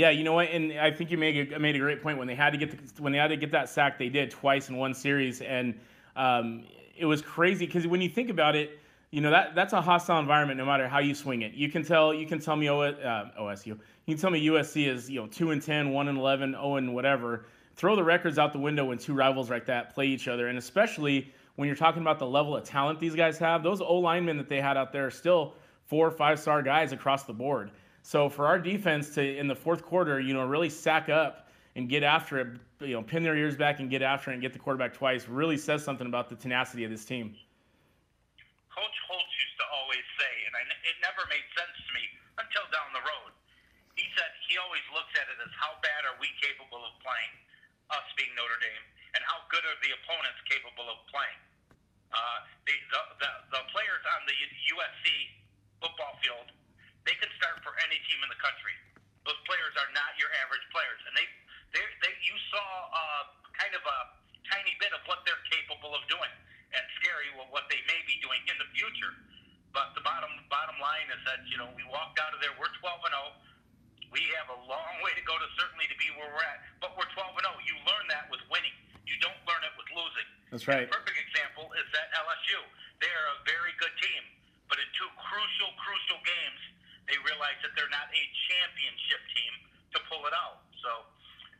Yeah, 0.00 0.08
you 0.08 0.24
know 0.24 0.32
what? 0.32 0.48
And 0.48 0.72
I 0.80 0.90
think 0.90 1.10
you 1.10 1.18
made 1.18 1.52
a, 1.52 1.58
made 1.58 1.76
a 1.76 1.78
great 1.78 2.02
point 2.02 2.16
when 2.16 2.26
they 2.26 2.34
had 2.34 2.54
to 2.54 2.56
get 2.56 2.70
the, 2.70 3.02
when 3.02 3.12
they 3.12 3.18
had 3.18 3.28
to 3.28 3.36
get 3.36 3.50
that 3.50 3.68
sack, 3.68 3.98
they 3.98 4.08
did 4.08 4.30
twice 4.30 4.70
in 4.70 4.78
one 4.78 4.94
series, 4.94 5.42
and 5.42 5.78
um, 6.16 6.64
it 6.96 7.04
was 7.04 7.20
crazy 7.20 7.66
because 7.66 7.86
when 7.86 8.00
you 8.00 8.08
think 8.08 8.30
about 8.30 8.56
it, 8.56 8.80
you 9.10 9.20
know 9.20 9.30
that 9.30 9.54
that's 9.54 9.74
a 9.74 9.80
hostile 9.82 10.18
environment 10.18 10.56
no 10.56 10.64
matter 10.64 10.88
how 10.88 11.00
you 11.00 11.14
swing 11.14 11.42
it. 11.42 11.52
You 11.52 11.68
can 11.68 11.84
tell 11.84 12.14
you 12.14 12.26
can 12.26 12.38
tell 12.38 12.56
me 12.56 12.70
o, 12.70 12.80
uh, 12.80 13.28
OSU, 13.38 13.66
you 13.66 13.76
can 14.06 14.16
tell 14.16 14.30
me 14.30 14.46
USC 14.46 14.88
is 14.88 15.10
you 15.10 15.20
know 15.20 15.26
two 15.26 15.50
and 15.50 15.60
10, 15.60 15.90
1 15.90 16.08
and 16.08 16.16
11, 16.16 16.52
0 16.52 16.76
and 16.76 16.94
whatever. 16.94 17.44
Throw 17.76 17.94
the 17.94 18.02
records 18.02 18.38
out 18.38 18.54
the 18.54 18.58
window 18.58 18.86
when 18.86 18.96
two 18.96 19.12
rivals 19.12 19.50
like 19.50 19.66
that 19.66 19.92
play 19.92 20.06
each 20.06 20.28
other, 20.28 20.48
and 20.48 20.56
especially 20.56 21.30
when 21.56 21.66
you're 21.66 21.76
talking 21.76 22.00
about 22.00 22.18
the 22.18 22.26
level 22.26 22.56
of 22.56 22.64
talent 22.64 23.00
these 23.00 23.14
guys 23.14 23.36
have. 23.36 23.62
Those 23.62 23.82
O 23.82 23.96
linemen 23.96 24.38
that 24.38 24.48
they 24.48 24.62
had 24.62 24.78
out 24.78 24.94
there 24.94 25.04
are 25.04 25.10
still 25.10 25.56
four 25.84 26.08
or 26.08 26.10
five 26.10 26.40
star 26.40 26.62
guys 26.62 26.92
across 26.92 27.24
the 27.24 27.34
board. 27.34 27.70
So 28.02 28.28
for 28.28 28.46
our 28.46 28.58
defense 28.58 29.14
to 29.14 29.22
in 29.22 29.46
the 29.46 29.54
fourth 29.54 29.82
quarter, 29.82 30.20
you 30.20 30.34
know, 30.34 30.44
really 30.44 30.70
sack 30.70 31.08
up 31.08 31.48
and 31.76 31.88
get 31.88 32.02
after 32.02 32.38
it, 32.40 32.48
you 32.80 32.94
know, 32.94 33.02
pin 33.02 33.22
their 33.22 33.36
ears 33.36 33.56
back 33.56 33.78
and 33.80 33.90
get 33.90 34.02
after 34.02 34.30
it 34.30 34.34
and 34.34 34.42
get 34.42 34.52
the 34.52 34.58
quarterback 34.58 34.94
twice 34.94 35.28
really 35.28 35.56
says 35.56 35.84
something 35.84 36.06
about 36.06 36.28
the 36.28 36.36
tenacity 36.36 36.82
of 36.84 36.90
this 36.90 37.04
team. 37.04 37.36
Coach 38.72 38.98
Holtz 39.06 39.34
used 39.36 39.58
to 39.60 39.66
always 39.70 40.04
say, 40.18 40.32
and 40.48 40.52
I, 40.56 40.62
it 40.64 40.96
never 41.04 41.22
made 41.28 41.44
sense 41.54 41.76
to 41.76 41.90
me 41.94 42.04
until 42.40 42.64
down 42.72 42.90
the 42.96 43.04
road. 43.04 43.30
He 43.94 44.08
said 44.16 44.30
he 44.48 44.56
always 44.56 44.82
looks 44.96 45.12
at 45.14 45.28
it 45.28 45.38
as 45.38 45.52
how 45.54 45.76
bad 45.84 46.08
are 46.08 46.16
we 46.18 46.32
capable 46.40 46.80
of 46.80 46.96
playing, 47.04 47.34
us 47.92 48.06
being 48.16 48.32
Notre 48.32 48.56
Dame, 48.58 48.86
and 49.14 49.20
how 49.28 49.44
good 49.52 49.62
are 49.66 49.78
the 49.84 49.92
opponents 50.00 50.40
capable 50.48 50.88
of 50.88 50.98
playing. 51.12 51.40
Uh, 52.10 52.38
the, 52.66 52.74
the, 52.90 53.02
the, 53.22 53.30
the 53.54 53.62
players 53.70 54.02
on 54.18 54.26
the 54.26 54.34
USC 54.74 55.06
football 55.78 56.14
field, 56.24 56.48
they 57.08 57.16
can 57.16 57.30
start 57.40 57.60
for 57.64 57.72
any 57.84 57.96
team 58.08 58.20
in 58.20 58.28
the 58.28 58.40
country. 58.40 58.74
Those 59.24 59.40
players 59.44 59.74
are 59.76 59.90
not 59.92 60.16
your 60.16 60.32
average 60.44 60.64
players, 60.72 61.00
and 61.08 61.12
they, 61.16 61.26
they, 61.76 61.84
they 62.04 62.12
you 62.24 62.36
saw 62.52 62.66
uh, 62.92 63.22
kind 63.56 63.72
of 63.76 63.84
a 63.84 63.98
tiny 64.48 64.74
bit 64.80 64.92
of 64.96 65.04
what 65.04 65.20
they're 65.28 65.44
capable 65.52 65.92
of 65.92 66.02
doing, 66.08 66.32
and 66.72 66.82
scary 67.00 67.28
what 67.36 67.52
what 67.52 67.68
they 67.68 67.80
may 67.84 68.00
be 68.08 68.16
doing 68.24 68.40
in 68.48 68.56
the 68.56 68.68
future. 68.72 69.12
But 69.70 69.94
the 69.94 70.02
bottom 70.02 70.32
bottom 70.50 70.76
line 70.82 71.08
is 71.12 71.20
that 71.28 71.44
you 71.46 71.60
know 71.60 71.68
we 71.76 71.84
walked 71.92 72.18
out 72.18 72.32
of 72.32 72.40
there. 72.40 72.52
We're 72.56 72.72
12 72.80 73.06
and 73.06 73.14
0. 73.14 74.10
We 74.10 74.26
have 74.42 74.50
a 74.50 74.58
long 74.66 74.94
way 75.06 75.14
to 75.14 75.22
go 75.22 75.38
to 75.38 75.46
certainly 75.54 75.86
to 75.86 75.94
be 76.00 76.10
where 76.18 76.26
we're 76.26 76.42
at. 76.42 76.66
But 76.82 76.98
we're 76.98 77.06
12 77.14 77.38
and 77.38 77.46
0. 77.46 77.68
You 77.68 77.76
learn 77.86 78.10
that 78.10 78.26
with 78.32 78.42
winning. 78.50 78.74
You 79.06 79.14
don't 79.22 79.38
learn 79.46 79.62
it 79.62 79.74
with 79.78 79.86
losing. 79.94 80.28
That's 80.50 80.66
right. 80.66 80.86
A 80.86 80.90
perfect 80.90 81.18
example 81.18 81.70
is 81.78 81.86
that 81.94 82.10
LSU. 82.18 82.58
They 82.98 83.08
are 83.08 83.28
a 83.32 83.38
very 83.46 83.72
good 83.78 83.94
team, 83.96 84.22
but 84.68 84.76
in 84.76 84.84
two 84.92 85.08
crucial, 85.16 85.70
crucial 85.80 86.20
games, 86.20 86.60
they 87.10 87.18
realize 87.26 87.58
that 87.66 87.74
they're 87.74 87.90
not 87.90 88.06
a 88.14 88.22
championship 88.48 89.20
team 89.34 89.52
to 89.92 89.98
pull 90.06 90.22
it 90.30 90.34
out. 90.34 90.62
So 90.78 90.90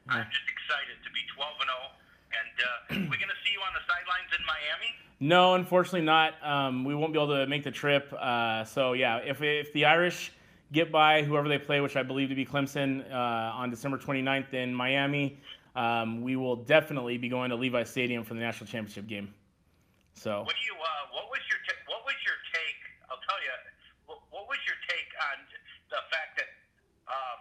I'm 0.08 0.30
just 0.30 0.46
excited 0.46 0.96
to 1.02 1.10
be 1.10 1.20
12 1.34 1.66
and 1.66 1.70
0. 1.70 1.98
And 2.30 2.54
uh, 2.62 3.10
we're 3.10 3.18
going 3.18 3.34
to 3.34 3.40
see 3.42 3.50
you 3.52 3.62
on 3.66 3.74
the 3.74 3.82
sidelines 3.90 4.30
in 4.30 4.42
Miami. 4.46 4.90
No, 5.18 5.54
unfortunately 5.58 6.06
not. 6.06 6.38
Um, 6.46 6.84
we 6.86 6.94
won't 6.94 7.12
be 7.12 7.18
able 7.18 7.34
to 7.36 7.46
make 7.50 7.66
the 7.66 7.74
trip. 7.74 8.08
Uh, 8.14 8.64
so 8.64 8.94
yeah, 8.94 9.18
if 9.18 9.42
if 9.42 9.72
the 9.74 9.84
Irish 9.84 10.32
get 10.72 10.90
by 10.94 11.22
whoever 11.26 11.48
they 11.48 11.58
play, 11.58 11.82
which 11.82 11.96
I 11.98 12.02
believe 12.06 12.30
to 12.30 12.38
be 12.38 12.46
Clemson 12.46 13.02
uh, 13.10 13.58
on 13.58 13.68
December 13.68 13.98
29th 13.98 14.54
in 14.54 14.72
Miami, 14.72 15.36
um, 15.74 16.22
we 16.22 16.36
will 16.36 16.56
definitely 16.56 17.18
be 17.18 17.28
going 17.28 17.50
to 17.50 17.56
Levi 17.56 17.82
Stadium 17.82 18.22
for 18.24 18.34
the 18.34 18.40
national 18.40 18.70
championship 18.70 19.06
game. 19.10 19.34
So 20.14 20.46
What 20.46 20.54
do 20.54 20.62
you? 20.64 20.78
Uh, 20.78 20.88
what 21.12 21.26
was 21.28 21.42
your? 21.50 21.58
ta- 21.68 21.82
what 21.90 22.06
was 22.06 22.16
your 22.24 22.38
take? 22.54 22.80
I'll 23.10 23.20
tell 23.26 23.40
you. 23.42 23.54
What, 24.06 24.18
what 24.30 24.44
was 24.48 24.58
your 24.64 24.78
take 24.88 25.10
on 25.30 25.36
the 25.90 26.00
fact 26.08 26.38
that 26.38 26.48
um, 27.10 27.38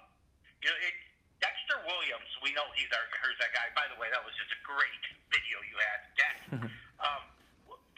you 0.66 0.68
know 0.68 0.78
it, 0.84 0.96
Dexter 1.40 1.80
Williams? 1.86 2.30
We 2.50 2.58
know 2.58 2.66
he's 2.74 2.90
our 2.90 3.06
that 3.46 3.54
guy. 3.54 3.70
By 3.78 3.86
the 3.94 3.98
way, 4.02 4.10
that 4.10 4.26
was 4.26 4.34
just 4.34 4.50
a 4.50 4.58
great 4.66 5.06
video 5.30 5.62
you 5.70 5.78
had, 5.78 6.00
Dex. 6.18 6.36
um, 7.06 7.22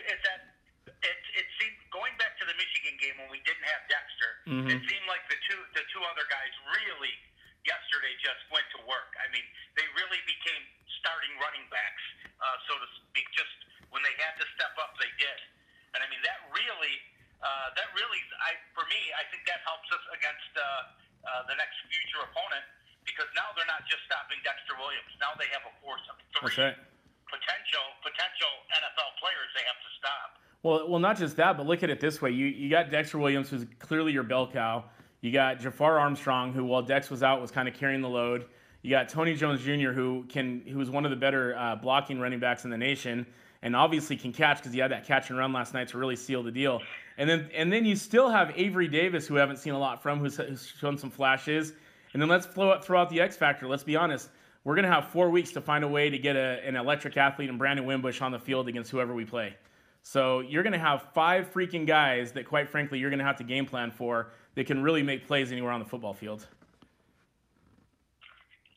is 0.04 0.20
that 0.28 0.52
it? 0.84 1.20
It 1.40 1.48
seemed 1.56 1.80
going 1.88 2.12
back 2.20 2.36
to 2.36 2.44
the 2.44 2.52
Michigan 2.60 3.00
game 3.00 3.16
when 3.16 3.32
we 3.32 3.40
didn't 3.48 3.64
have 3.64 3.88
Dexter. 3.88 4.32
Mhm. 4.52 4.68
It 4.76 4.84
seemed 4.92 5.08
like 5.08 5.24
the 5.32 5.40
two 5.48 5.56
the 5.72 5.88
two 5.96 6.04
other 6.04 6.28
guys 6.28 6.52
really 6.68 7.16
yesterday 7.64 8.12
just 8.20 8.44
went 8.52 8.68
to 8.76 8.84
work. 8.92 9.16
I 9.24 9.32
mean, 9.32 9.48
they 9.80 9.88
really 9.96 10.20
became 10.28 10.68
starting 11.00 11.32
running 11.40 11.64
backs, 11.72 12.04
uh, 12.44 12.60
so 12.68 12.76
to 12.76 12.88
speak. 13.08 13.32
Just 13.32 13.56
when 13.88 14.04
they 14.04 14.20
had 14.20 14.36
to 14.36 14.46
step 14.60 14.76
up, 14.84 15.00
they 15.00 15.16
did. 15.16 15.40
And 15.96 16.04
I 16.04 16.12
mean, 16.12 16.20
that 16.28 16.44
really, 16.52 17.00
uh, 17.40 17.72
that 17.80 17.88
really, 17.96 18.20
I 18.44 18.60
for 18.76 18.84
me, 18.92 19.00
I 19.16 19.24
think 19.32 19.48
that 19.48 19.64
helps 19.64 19.88
us 19.96 20.04
against 20.12 20.52
uh, 20.60 20.64
uh, 21.24 21.48
the 21.48 21.56
next 21.56 21.80
future 21.88 22.20
opponent 22.28 22.68
because 23.06 23.30
now 23.34 23.50
they're 23.58 23.70
not 23.70 23.84
just 23.90 24.06
stopping 24.06 24.38
Dexter 24.46 24.78
Williams. 24.78 25.12
Now 25.18 25.34
they 25.38 25.50
have 25.54 25.66
a 25.66 25.74
force 25.82 26.04
of 26.10 26.16
three 26.34 26.70
right. 26.70 26.78
potential 27.30 27.86
potential 28.06 28.52
NFL 28.74 29.10
players 29.22 29.50
they 29.58 29.66
have 29.66 29.80
to 29.82 29.92
stop. 29.98 30.30
Well, 30.64 30.90
well, 30.90 31.02
not 31.02 31.18
just 31.18 31.36
that, 31.38 31.58
but 31.58 31.66
look 31.66 31.82
at 31.84 31.90
it 31.90 32.00
this 32.00 32.22
way: 32.22 32.32
you 32.32 32.48
you 32.48 32.70
got 32.70 32.92
Dexter 32.92 33.18
Williams, 33.18 33.50
who's 33.50 33.66
clearly 33.80 34.14
your 34.14 34.24
bell 34.24 34.50
cow. 34.50 34.86
You 35.22 35.32
got 35.32 35.60
Jafar 35.60 36.00
Armstrong, 36.00 36.54
who 36.54 36.66
while 36.66 36.82
Dex 36.82 37.10
was 37.10 37.24
out, 37.24 37.42
was 37.42 37.52
kind 37.52 37.68
of 37.68 37.74
carrying 37.74 38.02
the 38.02 38.10
load. 38.10 38.46
You 38.82 38.90
got 38.90 39.10
Tony 39.10 39.36
Jones 39.36 39.64
Jr., 39.64 39.92
who 39.92 40.26
can 40.30 40.62
who's 40.68 40.90
one 40.90 41.06
of 41.06 41.12
the 41.12 41.18
better 41.18 41.56
uh, 41.58 41.76
blocking 41.76 42.20
running 42.20 42.40
backs 42.40 42.66
in 42.66 42.72
the 42.72 42.78
nation, 42.78 43.26
and 43.62 43.76
obviously 43.76 44.16
can 44.16 44.34
catch 44.34 44.58
because 44.58 44.74
he 44.74 44.80
had 44.80 44.92
that 44.92 45.06
catch 45.06 45.30
and 45.30 45.38
run 45.38 45.54
last 45.54 45.74
night 45.74 45.88
to 45.90 45.98
really 45.98 46.16
seal 46.16 46.42
the 46.42 46.52
deal. 46.52 46.82
And 47.18 47.30
then 47.30 47.50
and 47.54 47.72
then 47.72 47.86
you 47.86 47.96
still 47.96 48.30
have 48.30 48.52
Avery 48.56 48.88
Davis, 48.88 49.28
who 49.28 49.36
we 49.36 49.40
haven't 49.40 49.58
seen 49.58 49.74
a 49.74 49.80
lot 49.80 50.02
from, 50.02 50.20
who's, 50.20 50.38
who's 50.38 50.74
shown 50.80 50.98
some 50.98 51.12
flashes. 51.12 51.74
And 52.14 52.22
then 52.22 52.30
let's 52.30 52.46
throw 52.46 52.72
out, 52.74 52.84
throw 52.86 53.00
out 53.00 53.10
the 53.10 53.22
X 53.22 53.38
factor. 53.38 53.68
Let's 53.68 53.84
be 53.84 53.96
honest. 53.96 54.30
We're 54.64 54.76
going 54.76 54.86
to 54.86 54.92
have 54.92 55.08
four 55.10 55.30
weeks 55.30 55.52
to 55.54 55.62
find 55.62 55.84
a 55.84 55.88
way 55.88 56.10
to 56.10 56.18
get 56.20 56.36
a, 56.36 56.60
an 56.66 56.76
electric 56.76 57.18
athlete 57.18 57.50
and 57.50 57.58
Brandon 57.58 57.86
Wimbush 57.86 58.22
on 58.22 58.32
the 58.32 58.40
field 58.40 58.68
against 58.68 58.92
whoever 58.92 59.14
we 59.14 59.26
play. 59.26 59.56
So 60.04 60.42
you're 60.42 60.64
going 60.64 60.74
to 60.74 60.80
have 60.80 61.08
five 61.14 61.52
freaking 61.52 61.88
guys 61.88 62.32
that, 62.34 62.46
quite 62.46 62.70
frankly, 62.70 63.00
you're 63.00 63.10
going 63.10 63.20
to 63.20 63.26
have 63.26 63.38
to 63.38 63.44
game 63.44 63.66
plan 63.66 63.90
for 63.92 64.34
that 64.56 64.68
can 64.68 64.84
really 64.84 65.02
make 65.02 65.26
plays 65.26 65.52
anywhere 65.52 65.72
on 65.72 65.80
the 65.80 65.86
football 65.86 66.14
field. 66.14 66.46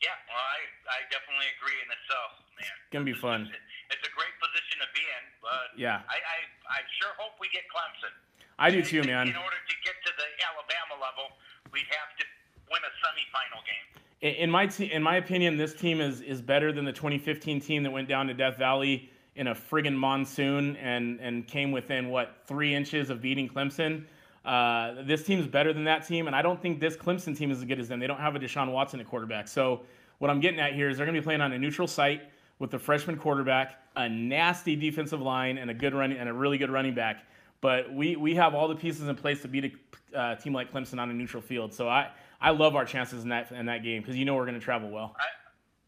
Yeah, 0.00 0.12
well, 0.28 0.36
I 0.36 0.60
I 0.84 0.98
definitely 1.08 1.48
agree, 1.56 1.78
and 1.80 1.90
it's 1.96 2.08
uh 2.12 2.28
man, 2.60 2.76
Gonna 2.92 3.08
be 3.08 3.16
fun. 3.16 3.48
it's 3.48 4.04
a 4.04 4.12
great 4.12 4.36
position 4.36 4.76
to 4.84 4.88
be 4.92 5.00
in. 5.00 5.22
But 5.40 5.66
Yeah. 5.80 6.04
I 6.06 6.18
I, 6.20 6.38
I 6.68 6.78
sure 7.00 7.12
hope 7.16 7.40
we 7.40 7.48
get 7.50 7.64
Clemson. 7.72 8.12
I 8.60 8.70
do 8.70 8.84
too, 8.84 9.02
man. 9.02 9.26
In 9.26 9.34
order 9.34 9.56
to 9.58 9.74
get 9.82 9.96
to 10.06 10.12
the 10.14 10.28
Alabama 10.44 11.00
level, 11.02 11.34
we'd 11.72 11.88
have 11.90 12.12
to 12.20 12.24
win 12.74 12.82
a 12.82 12.92
semifinal 12.98 13.62
game. 13.64 14.40
In 14.40 14.50
my 14.50 14.66
te- 14.66 14.92
in 14.92 15.02
my 15.02 15.16
opinion, 15.16 15.56
this 15.56 15.74
team 15.74 16.00
is 16.00 16.20
is 16.20 16.40
better 16.40 16.72
than 16.72 16.84
the 16.84 16.92
2015 16.92 17.60
team 17.60 17.82
that 17.82 17.90
went 17.90 18.08
down 18.08 18.26
to 18.26 18.34
Death 18.34 18.56
Valley 18.58 19.10
in 19.36 19.48
a 19.48 19.54
friggin' 19.54 19.94
monsoon 19.94 20.76
and 20.76 21.20
and 21.20 21.46
came 21.46 21.72
within 21.72 22.08
what 22.08 22.42
three 22.46 22.74
inches 22.74 23.10
of 23.10 23.20
beating 23.20 23.48
Clemson. 23.48 24.04
Uh, 24.44 25.02
this 25.04 25.22
team's 25.24 25.46
better 25.46 25.72
than 25.72 25.84
that 25.84 26.06
team, 26.06 26.26
and 26.26 26.36
I 26.36 26.42
don't 26.42 26.60
think 26.60 26.80
this 26.80 26.96
Clemson 26.96 27.36
team 27.36 27.50
is 27.50 27.58
as 27.58 27.64
good 27.64 27.80
as 27.80 27.88
them. 27.88 28.00
They 28.00 28.06
don't 28.06 28.20
have 28.20 28.36
a 28.36 28.38
Deshaun 28.38 28.70
Watson 28.72 29.00
at 29.00 29.08
quarterback. 29.08 29.48
So 29.48 29.82
what 30.18 30.30
I'm 30.30 30.40
getting 30.40 30.60
at 30.60 30.74
here 30.74 30.90
is 30.90 30.96
they're 30.96 31.06
going 31.06 31.14
to 31.14 31.20
be 31.20 31.24
playing 31.24 31.40
on 31.40 31.52
a 31.52 31.58
neutral 31.58 31.88
site 31.88 32.22
with 32.58 32.70
the 32.70 32.78
freshman 32.78 33.16
quarterback, 33.16 33.80
a 33.96 34.08
nasty 34.08 34.76
defensive 34.76 35.20
line, 35.20 35.56
and 35.58 35.70
a 35.70 35.74
good 35.74 35.94
running 35.94 36.18
and 36.18 36.28
a 36.28 36.32
really 36.32 36.58
good 36.58 36.70
running 36.70 36.94
back. 36.94 37.24
But 37.60 37.92
we 37.92 38.16
we 38.16 38.34
have 38.34 38.54
all 38.54 38.68
the 38.68 38.76
pieces 38.76 39.08
in 39.08 39.16
place 39.16 39.40
to 39.42 39.48
beat 39.48 39.78
a 40.12 40.18
uh, 40.18 40.34
team 40.36 40.52
like 40.52 40.70
Clemson 40.72 40.98
on 41.00 41.10
a 41.10 41.14
neutral 41.14 41.42
field. 41.42 41.72
So 41.72 41.88
I 41.88 42.10
I 42.44 42.52
love 42.52 42.76
our 42.76 42.84
chances 42.84 43.24
in 43.24 43.32
that 43.32 43.48
in 43.56 43.64
that 43.72 43.80
game 43.80 44.04
because 44.04 44.20
you 44.20 44.28
know 44.28 44.36
we're 44.36 44.44
going 44.44 44.60
to 44.60 44.62
travel 44.62 44.92
well. 44.92 45.16
I, 45.16 45.24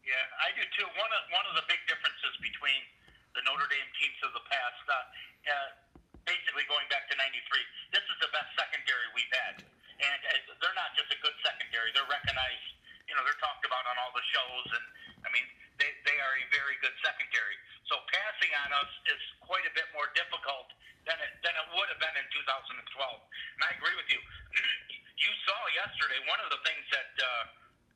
yeah, 0.01 0.41
I 0.41 0.49
do 0.57 0.65
too. 0.73 0.89
One 0.97 1.11
of 1.13 1.21
one 1.29 1.45
of 1.45 1.53
the 1.53 1.61
big 1.69 1.77
differences 1.85 2.33
between 2.41 2.81
the 3.37 3.45
Notre 3.45 3.69
Dame 3.69 3.85
teams 4.01 4.17
of 4.25 4.33
the 4.33 4.41
past, 4.49 4.81
uh, 4.89 4.97
uh, 4.97 5.69
basically 6.25 6.65
going 6.65 6.89
back 6.89 7.05
to 7.13 7.15
'93, 7.21 7.61
this 7.93 8.01
is 8.01 8.17
the 8.25 8.33
best 8.33 8.49
secondary 8.57 9.05
we've 9.13 9.29
had, 9.29 9.61
and 10.01 10.21
uh, 10.33 10.57
they're 10.57 10.73
not 10.73 10.97
just 10.97 11.13
a 11.13 11.19
good 11.21 11.37
secondary; 11.45 11.93
they're 11.93 12.09
recognized. 12.09 12.73
You 13.05 13.13
know, 13.13 13.21
they're 13.21 13.37
talked 13.37 13.61
about 13.61 13.85
on 13.85 13.95
all 14.01 14.09
the 14.17 14.25
shows, 14.33 14.67
and 14.73 14.85
I 15.21 15.29
mean, 15.29 15.45
they 15.77 15.93
they 16.09 16.17
are 16.17 16.41
a 16.41 16.45
very 16.49 16.81
good 16.81 16.97
secondary. 17.05 17.53
So 17.85 18.01
passing 18.09 18.49
on 18.65 18.73
us 18.81 18.91
is 19.13 19.21
quite 19.45 19.63
a 19.69 19.73
bit 19.77 19.85
more 19.93 20.09
difficult 20.17 20.73
than 21.05 21.21
it 21.21 21.37
than 21.45 21.53
it 21.53 21.67
would 21.77 21.85
have 21.93 22.01
been 22.01 22.17
in 22.17 22.25
2012. 22.33 22.73
And 22.73 23.61
I 23.61 23.77
agree 23.77 23.93
with 23.93 24.09
you. 24.09 24.17
you 25.17 25.31
saw 25.45 25.59
yesterday 25.73 26.19
one 26.29 26.39
of 26.45 26.49
the 26.53 26.61
things 26.65 26.85
that. 26.93 27.11
Uh, 27.17 27.27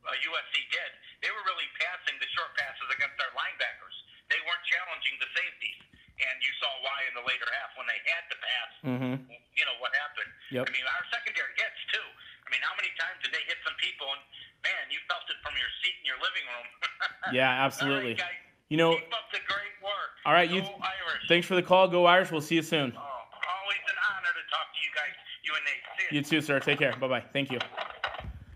uh, 0.01 0.17
USC 0.17 0.65
did, 0.73 0.91
they 1.21 1.29
were 1.29 1.45
really 1.45 1.69
passing 1.77 2.17
the 2.17 2.29
short 2.33 2.49
passes 2.57 2.89
against 2.89 3.13
our 3.21 3.29
linebackers. 3.37 3.93
They 4.33 4.41
weren't 4.49 4.65
challenging 4.65 5.15
the 5.21 5.29
safeties. 5.29 5.77
And 6.21 6.37
you 6.41 6.53
saw 6.61 6.69
why 6.85 6.97
in 7.09 7.13
the 7.17 7.25
later 7.25 7.49
half 7.61 7.73
when 7.77 7.89
they 7.89 7.97
had 8.05 8.23
to 8.29 8.37
pass, 8.37 8.71
mm-hmm. 8.85 9.15
you 9.57 9.65
know, 9.65 9.73
what 9.81 9.89
happened. 9.97 10.29
Yep. 10.53 10.65
I 10.65 10.71
mean, 10.73 10.85
our 10.85 11.05
secondary 11.09 11.49
gets 11.57 11.77
too. 11.89 12.07
I 12.45 12.47
mean, 12.53 12.61
how 12.61 12.77
many 12.77 12.93
times 12.93 13.17
did 13.25 13.33
they 13.33 13.41
hit 13.49 13.57
some 13.65 13.73
people 13.81 14.05
and, 14.05 14.21
man, 14.61 14.85
you 14.93 15.01
felt 15.09 15.25
it 15.33 15.39
from 15.41 15.57
your 15.57 15.71
seat 15.81 15.97
in 15.97 16.05
your 16.05 16.21
living 16.21 16.45
room. 16.45 16.67
yeah, 17.37 17.65
absolutely. 17.65 18.21
All 18.21 18.21
right, 18.21 18.37
guys, 18.37 18.69
you 18.69 18.77
know, 18.77 18.93
keep 19.01 19.09
up 19.09 19.33
the 19.33 19.41
great 19.49 19.75
work. 19.81 20.13
All 20.29 20.33
right, 20.33 20.49
Go 20.49 20.61
you. 20.61 20.61
Irish. 20.61 21.25
Thanks 21.25 21.49
for 21.49 21.57
the 21.57 21.65
call. 21.65 21.89
Go 21.89 22.05
Irish. 22.05 22.29
We'll 22.29 22.45
see 22.45 22.61
you 22.61 22.65
soon. 22.65 22.93
Oh, 22.93 23.01
always 23.01 23.83
an 23.89 23.97
honor 24.13 24.29
to 24.29 24.43
talk 24.53 24.69
to 24.77 24.79
you 24.85 24.93
guys. 24.93 25.15
You 25.51 25.57
and 25.57 25.65
Nate. 25.65 26.09
See 26.09 26.15
You 26.15 26.39
too, 26.39 26.45
sir. 26.45 26.59
Take 26.59 26.79
care. 26.79 26.95
Bye 26.97 27.07
bye. 27.07 27.23
Thank 27.33 27.51
you. 27.51 27.59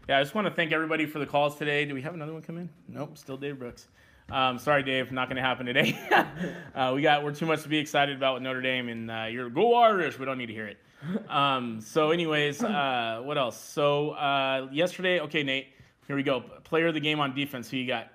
Yeah, 0.07 0.19
I 0.19 0.23
just 0.23 0.33
want 0.33 0.47
to 0.47 0.53
thank 0.53 0.71
everybody 0.71 1.05
for 1.05 1.19
the 1.19 1.25
calls 1.25 1.57
today. 1.57 1.83
Do 1.83 1.93
we 1.93 2.01
have 2.01 2.13
another 2.13 2.31
one 2.31 2.41
come 2.41 2.57
in? 2.57 2.69
Nope, 2.87 3.17
still 3.17 3.37
Dave 3.37 3.59
Brooks. 3.59 3.87
Um, 4.29 4.57
sorry, 4.57 4.81
Dave, 4.81 5.11
not 5.11 5.27
going 5.27 5.35
to 5.35 5.41
happen 5.41 5.65
today. 5.65 5.99
uh, 6.75 6.93
we 6.95 7.01
got 7.01 7.23
we're 7.23 7.33
too 7.33 7.45
much 7.45 7.63
to 7.63 7.69
be 7.69 7.77
excited 7.77 8.15
about 8.15 8.35
with 8.35 8.43
Notre 8.43 8.61
Dame, 8.61 8.87
and 8.89 9.11
uh, 9.11 9.25
you're 9.29 9.49
go 9.49 9.75
Irish. 9.75 10.17
We 10.17 10.25
don't 10.25 10.37
need 10.37 10.45
to 10.45 10.53
hear 10.53 10.67
it. 10.67 10.77
Um, 11.29 11.81
so, 11.81 12.11
anyways, 12.11 12.63
uh, 12.63 13.21
what 13.23 13.37
else? 13.37 13.59
So 13.59 14.11
uh, 14.11 14.69
yesterday, 14.71 15.19
okay, 15.21 15.43
Nate, 15.43 15.67
here 16.07 16.15
we 16.15 16.23
go. 16.23 16.41
Player 16.63 16.87
of 16.87 16.93
the 16.93 16.99
game 17.01 17.19
on 17.19 17.35
defense. 17.35 17.69
Who 17.69 17.77
you 17.77 17.87
got? 17.87 18.07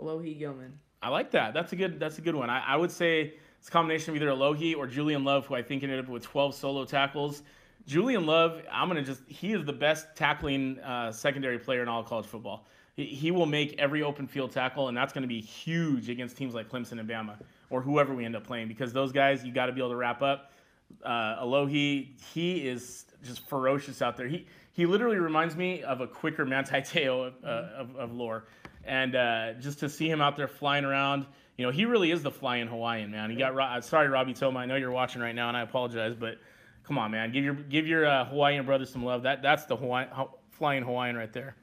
Alohi 0.00 0.38
Gilman. 0.38 0.78
I 1.02 1.08
like 1.08 1.32
that. 1.32 1.52
That's 1.52 1.72
a 1.72 1.76
good. 1.76 1.98
That's 1.98 2.18
a 2.18 2.22
good 2.22 2.36
one. 2.36 2.48
I, 2.48 2.60
I 2.60 2.76
would 2.76 2.92
say 2.92 3.34
it's 3.58 3.68
a 3.68 3.70
combination 3.72 4.10
of 4.10 4.22
either 4.22 4.30
Alohi 4.30 4.76
or 4.76 4.86
Julian 4.86 5.24
Love, 5.24 5.46
who 5.46 5.54
I 5.54 5.62
think 5.62 5.82
ended 5.82 5.98
up 5.98 6.08
with 6.08 6.22
12 6.22 6.54
solo 6.54 6.84
tackles. 6.84 7.42
Julian 7.88 8.26
Love, 8.26 8.60
I'm 8.70 8.86
gonna 8.86 9.02
just. 9.02 9.22
He 9.28 9.54
is 9.54 9.64
the 9.64 9.72
best 9.72 10.14
tackling 10.14 10.78
uh, 10.80 11.10
secondary 11.10 11.58
player 11.58 11.80
in 11.80 11.88
all 11.88 12.00
of 12.00 12.06
college 12.06 12.26
football. 12.26 12.66
He, 12.94 13.06
he 13.06 13.30
will 13.30 13.46
make 13.46 13.78
every 13.78 14.02
open 14.02 14.26
field 14.26 14.52
tackle, 14.52 14.88
and 14.88 14.96
that's 14.96 15.14
going 15.14 15.22
to 15.22 15.28
be 15.28 15.40
huge 15.40 16.10
against 16.10 16.36
teams 16.36 16.52
like 16.54 16.68
Clemson 16.68 17.00
and 17.00 17.08
Bama 17.08 17.36
or 17.70 17.80
whoever 17.80 18.14
we 18.14 18.26
end 18.26 18.36
up 18.36 18.46
playing 18.46 18.68
because 18.68 18.92
those 18.92 19.10
guys 19.10 19.42
you 19.42 19.52
got 19.52 19.66
to 19.66 19.72
be 19.72 19.80
able 19.80 19.90
to 19.90 19.96
wrap 19.96 20.20
up. 20.20 20.52
Uh, 21.02 21.42
Alohi, 21.42 22.08
he 22.34 22.68
is 22.68 23.06
just 23.24 23.48
ferocious 23.48 24.02
out 24.02 24.18
there. 24.18 24.28
He 24.28 24.46
he 24.72 24.84
literally 24.84 25.18
reminds 25.18 25.56
me 25.56 25.82
of 25.82 26.02
a 26.02 26.06
quicker 26.06 26.44
Manti 26.44 26.82
Te'o 26.82 27.32
uh, 27.42 27.46
of, 27.46 27.96
of 27.96 28.12
lore, 28.12 28.44
and 28.84 29.16
uh, 29.16 29.54
just 29.54 29.78
to 29.78 29.88
see 29.88 30.10
him 30.10 30.20
out 30.20 30.36
there 30.36 30.46
flying 30.46 30.84
around, 30.84 31.24
you 31.56 31.64
know, 31.64 31.72
he 31.72 31.86
really 31.86 32.10
is 32.10 32.22
the 32.22 32.30
flying 32.30 32.66
Hawaiian 32.66 33.10
man. 33.10 33.30
He 33.30 33.36
got 33.36 33.58
uh, 33.58 33.80
sorry, 33.80 34.08
Robby 34.08 34.34
Toma. 34.34 34.58
I 34.58 34.66
know 34.66 34.76
you're 34.76 34.90
watching 34.90 35.22
right 35.22 35.34
now, 35.34 35.48
and 35.48 35.56
I 35.56 35.62
apologize, 35.62 36.14
but 36.14 36.36
come 36.88 36.96
on, 36.96 37.10
man, 37.10 37.30
give 37.30 37.44
your 37.44 37.54
give 37.54 37.86
your 37.86 38.06
uh, 38.06 38.24
Hawaiian 38.24 38.64
brother 38.64 38.86
some 38.86 39.04
love. 39.04 39.22
That 39.22 39.42
that's 39.42 39.66
the 39.66 39.76
Hawaiian, 39.76 40.08
flying 40.50 40.82
Hawaiian 40.82 41.16
right 41.16 41.32
there. 41.32 41.54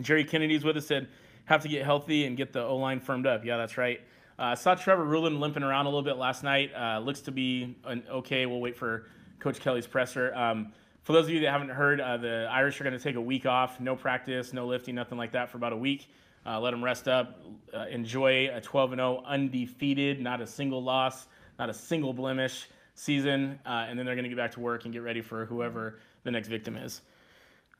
Jerry 0.00 0.24
Kennedy's 0.24 0.64
with 0.64 0.78
us. 0.78 0.86
Said 0.86 1.08
have 1.44 1.62
to 1.62 1.68
get 1.68 1.84
healthy 1.84 2.24
and 2.24 2.36
get 2.36 2.52
the 2.52 2.62
O 2.64 2.76
line 2.76 2.98
firmed 2.98 3.26
up. 3.26 3.44
Yeah, 3.44 3.58
that's 3.58 3.76
right. 3.76 4.00
Uh, 4.38 4.54
saw 4.54 4.74
Trevor 4.74 5.04
Ruhland 5.04 5.38
limping 5.38 5.62
around 5.62 5.86
a 5.86 5.88
little 5.90 6.02
bit 6.02 6.16
last 6.16 6.42
night. 6.42 6.72
Uh, 6.74 6.98
looks 6.98 7.20
to 7.20 7.30
be 7.30 7.76
an 7.84 8.02
okay. 8.10 8.46
We'll 8.46 8.60
wait 8.60 8.76
for 8.76 9.06
Coach 9.38 9.60
Kelly's 9.60 9.86
presser. 9.86 10.34
Um, 10.34 10.72
for 11.02 11.12
those 11.12 11.26
of 11.26 11.30
you 11.30 11.40
that 11.40 11.52
haven't 11.52 11.68
heard, 11.68 12.00
uh, 12.00 12.16
the 12.16 12.48
Irish 12.50 12.80
are 12.80 12.84
going 12.84 12.96
to 12.96 13.02
take 13.02 13.14
a 13.14 13.20
week 13.20 13.46
off, 13.46 13.78
no 13.78 13.94
practice, 13.94 14.52
no 14.52 14.66
lifting, 14.66 14.94
nothing 14.94 15.16
like 15.16 15.32
that 15.32 15.50
for 15.50 15.58
about 15.58 15.72
a 15.72 15.76
week. 15.76 16.08
Uh, 16.44 16.58
let 16.58 16.72
them 16.72 16.82
rest 16.82 17.06
up, 17.06 17.42
uh, 17.74 17.86
enjoy 17.90 18.50
a 18.52 18.60
12 18.60 18.90
0 18.90 19.22
undefeated, 19.26 20.20
not 20.20 20.40
a 20.40 20.46
single 20.46 20.82
loss, 20.82 21.26
not 21.58 21.70
a 21.70 21.74
single 21.74 22.12
blemish 22.12 22.66
season, 22.96 23.60
uh, 23.64 23.86
and 23.88 23.96
then 23.96 24.04
they're 24.04 24.16
going 24.16 24.24
to 24.24 24.28
get 24.28 24.36
back 24.38 24.50
to 24.52 24.60
work 24.60 24.84
and 24.84 24.92
get 24.92 25.02
ready 25.02 25.20
for 25.20 25.46
whoever 25.46 26.00
the 26.24 26.30
next 26.30 26.48
victim 26.48 26.76
is. 26.76 27.02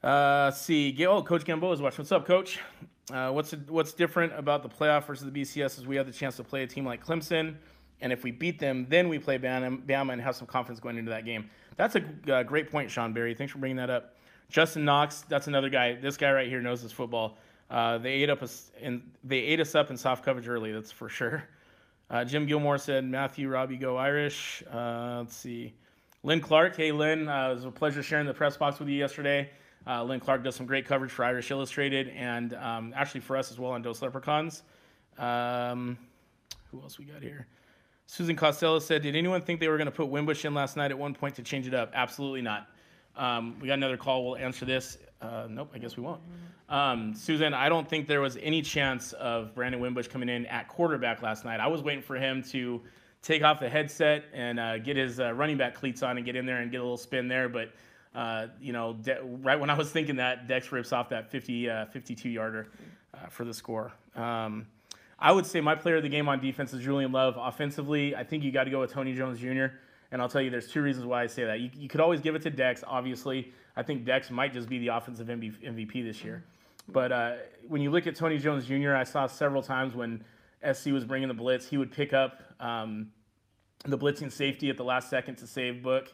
Uh, 0.02 0.50
see, 0.52 0.94
oh, 1.06 1.22
Coach 1.22 1.44
Gamboa 1.44 1.72
is 1.72 1.82
watching. 1.82 1.98
What's 1.98 2.12
up, 2.12 2.26
Coach? 2.26 2.60
Uh, 3.12 3.30
what's 3.30 3.52
what's 3.68 3.92
different 3.92 4.32
about 4.38 4.62
the 4.62 4.68
playoff 4.68 5.04
versus 5.04 5.30
the 5.30 5.42
BCS 5.42 5.78
is 5.78 5.86
we 5.86 5.96
have 5.96 6.06
the 6.06 6.12
chance 6.12 6.36
to 6.36 6.44
play 6.44 6.62
a 6.62 6.66
team 6.66 6.84
like 6.84 7.04
Clemson, 7.04 7.56
and 8.00 8.12
if 8.12 8.22
we 8.22 8.30
beat 8.30 8.58
them, 8.58 8.86
then 8.88 9.08
we 9.08 9.18
play 9.18 9.38
Bama, 9.38 10.12
and 10.12 10.20
have 10.20 10.36
some 10.36 10.46
confidence 10.46 10.80
going 10.80 10.98
into 10.98 11.10
that 11.10 11.24
game. 11.24 11.48
That's 11.76 11.96
a 11.96 12.04
uh, 12.32 12.42
great 12.42 12.70
point, 12.70 12.90
Sean 12.90 13.12
Barry. 13.12 13.34
Thanks 13.34 13.52
for 13.52 13.58
bringing 13.58 13.76
that 13.76 13.90
up. 13.90 14.16
Justin 14.48 14.84
Knox, 14.84 15.22
that's 15.28 15.46
another 15.46 15.68
guy. 15.68 15.94
This 15.94 16.16
guy 16.16 16.30
right 16.30 16.48
here 16.48 16.60
knows 16.60 16.80
his 16.80 16.92
football. 16.92 17.38
Uh, 17.68 17.98
they 17.98 18.12
ate 18.12 18.30
up 18.30 18.42
us 18.42 18.70
and 18.80 19.02
they 19.24 19.38
ate 19.38 19.60
us 19.60 19.74
up 19.74 19.90
in 19.90 19.96
soft 19.96 20.24
coverage 20.24 20.46
early. 20.46 20.72
That's 20.72 20.92
for 20.92 21.08
sure. 21.08 21.48
Uh, 22.08 22.24
Jim 22.24 22.46
Gilmore 22.46 22.78
said, 22.78 23.04
Matthew, 23.04 23.48
Robbie, 23.48 23.76
go 23.76 23.96
Irish. 23.96 24.62
Uh, 24.72 25.18
let's 25.18 25.36
see. 25.36 25.74
Lynn 26.22 26.40
Clark. 26.40 26.76
Hey, 26.76 26.92
Lynn. 26.92 27.28
Uh, 27.28 27.50
it 27.50 27.54
was 27.54 27.64
a 27.64 27.70
pleasure 27.70 28.02
sharing 28.02 28.26
the 28.26 28.34
press 28.34 28.56
box 28.56 28.78
with 28.78 28.88
you 28.88 28.96
yesterday. 28.96 29.50
Uh, 29.86 30.02
Lynn 30.02 30.20
Clark 30.20 30.42
does 30.42 30.54
some 30.54 30.66
great 30.66 30.86
coverage 30.86 31.10
for 31.10 31.24
Irish 31.24 31.50
Illustrated 31.50 32.08
and 32.08 32.54
um, 32.54 32.92
actually 32.96 33.20
for 33.20 33.36
us 33.36 33.50
as 33.50 33.58
well 33.58 33.72
on 33.72 33.82
Dos 33.82 34.02
Leprechauns. 34.02 34.62
Um, 35.18 35.96
who 36.70 36.80
else 36.80 36.98
we 36.98 37.04
got 37.04 37.22
here? 37.22 37.46
Susan 38.06 38.36
Costello 38.36 38.78
said, 38.78 39.02
Did 39.02 39.16
anyone 39.16 39.42
think 39.42 39.58
they 39.60 39.68
were 39.68 39.76
going 39.76 39.86
to 39.86 39.92
put 39.92 40.08
Wimbush 40.08 40.44
in 40.44 40.54
last 40.54 40.76
night 40.76 40.90
at 40.90 40.98
one 40.98 41.14
point 41.14 41.34
to 41.36 41.42
change 41.42 41.66
it 41.66 41.74
up? 41.74 41.90
Absolutely 41.94 42.42
not. 42.42 42.68
Um, 43.16 43.56
we 43.60 43.68
got 43.68 43.74
another 43.74 43.96
call. 43.96 44.24
We'll 44.26 44.36
answer 44.36 44.64
this. 44.64 44.98
Uh, 45.20 45.46
nope, 45.48 45.70
I 45.74 45.78
guess 45.78 45.96
we 45.96 46.02
won't. 46.02 46.20
Um, 46.68 47.14
Susan, 47.14 47.54
I 47.54 47.68
don't 47.68 47.88
think 47.88 48.06
there 48.06 48.20
was 48.20 48.36
any 48.42 48.60
chance 48.60 49.12
of 49.14 49.54
Brandon 49.54 49.80
Wimbush 49.80 50.08
coming 50.08 50.28
in 50.28 50.46
at 50.46 50.68
quarterback 50.68 51.22
last 51.22 51.44
night. 51.44 51.60
I 51.60 51.68
was 51.68 51.82
waiting 51.82 52.02
for 52.02 52.16
him 52.16 52.42
to 52.50 52.82
take 53.22 53.42
off 53.42 53.60
the 53.60 53.68
headset 53.68 54.24
and 54.32 54.58
uh, 54.60 54.78
get 54.78 54.96
his 54.96 55.20
uh, 55.20 55.32
running 55.32 55.56
back 55.56 55.74
cleats 55.74 56.02
on 56.02 56.16
and 56.16 56.26
get 56.26 56.36
in 56.36 56.46
there 56.46 56.58
and 56.58 56.70
get 56.70 56.78
a 56.78 56.82
little 56.82 56.96
spin 56.96 57.28
there. 57.28 57.48
But, 57.48 57.72
uh, 58.14 58.48
you 58.60 58.72
know, 58.72 58.94
De- 58.94 59.22
right 59.22 59.58
when 59.58 59.70
I 59.70 59.74
was 59.74 59.90
thinking 59.90 60.16
that, 60.16 60.48
Dex 60.48 60.70
rips 60.70 60.92
off 60.92 61.08
that 61.10 61.30
50, 61.30 61.70
uh, 61.70 61.86
52 61.86 62.28
yarder 62.28 62.68
uh, 63.14 63.26
for 63.28 63.44
the 63.44 63.54
score. 63.54 63.92
Um, 64.14 64.66
I 65.18 65.32
would 65.32 65.46
say 65.46 65.60
my 65.60 65.74
player 65.74 65.96
of 65.96 66.02
the 66.02 66.08
game 66.08 66.28
on 66.28 66.40
defense 66.40 66.72
is 66.74 66.82
Julian 66.82 67.10
Love. 67.10 67.36
Offensively, 67.38 68.14
I 68.14 68.22
think 68.22 68.44
you 68.44 68.52
got 68.52 68.64
to 68.64 68.70
go 68.70 68.80
with 68.80 68.92
Tony 68.92 69.14
Jones 69.14 69.38
Jr. 69.38 69.66
And 70.12 70.20
I'll 70.22 70.28
tell 70.28 70.42
you, 70.42 70.50
there's 70.50 70.68
two 70.68 70.82
reasons 70.82 71.06
why 71.06 71.22
I 71.22 71.26
say 71.26 71.44
that. 71.44 71.60
You, 71.60 71.70
you 71.74 71.88
could 71.88 72.00
always 72.00 72.20
give 72.20 72.34
it 72.34 72.42
to 72.42 72.50
Dex, 72.50 72.84
obviously. 72.86 73.52
I 73.76 73.82
think 73.82 74.04
Dex 74.04 74.30
might 74.30 74.52
just 74.52 74.68
be 74.68 74.78
the 74.78 74.88
offensive 74.88 75.26
MVP 75.26 76.04
this 76.04 76.24
year. 76.24 76.44
But 76.88 77.12
uh, 77.12 77.32
when 77.68 77.82
you 77.82 77.90
look 77.90 78.06
at 78.06 78.16
Tony 78.16 78.38
Jones 78.38 78.66
Jr., 78.66 78.94
I 78.94 79.04
saw 79.04 79.26
several 79.26 79.62
times 79.62 79.94
when 79.94 80.24
SC 80.72 80.86
was 80.86 81.04
bringing 81.04 81.28
the 81.28 81.34
blitz, 81.34 81.68
he 81.68 81.76
would 81.76 81.92
pick 81.92 82.12
up 82.12 82.40
um, 82.60 83.10
the 83.84 83.98
blitzing 83.98 84.32
safety 84.32 84.70
at 84.70 84.76
the 84.76 84.84
last 84.84 85.10
second 85.10 85.36
to 85.36 85.46
save 85.46 85.82
Book. 85.82 86.12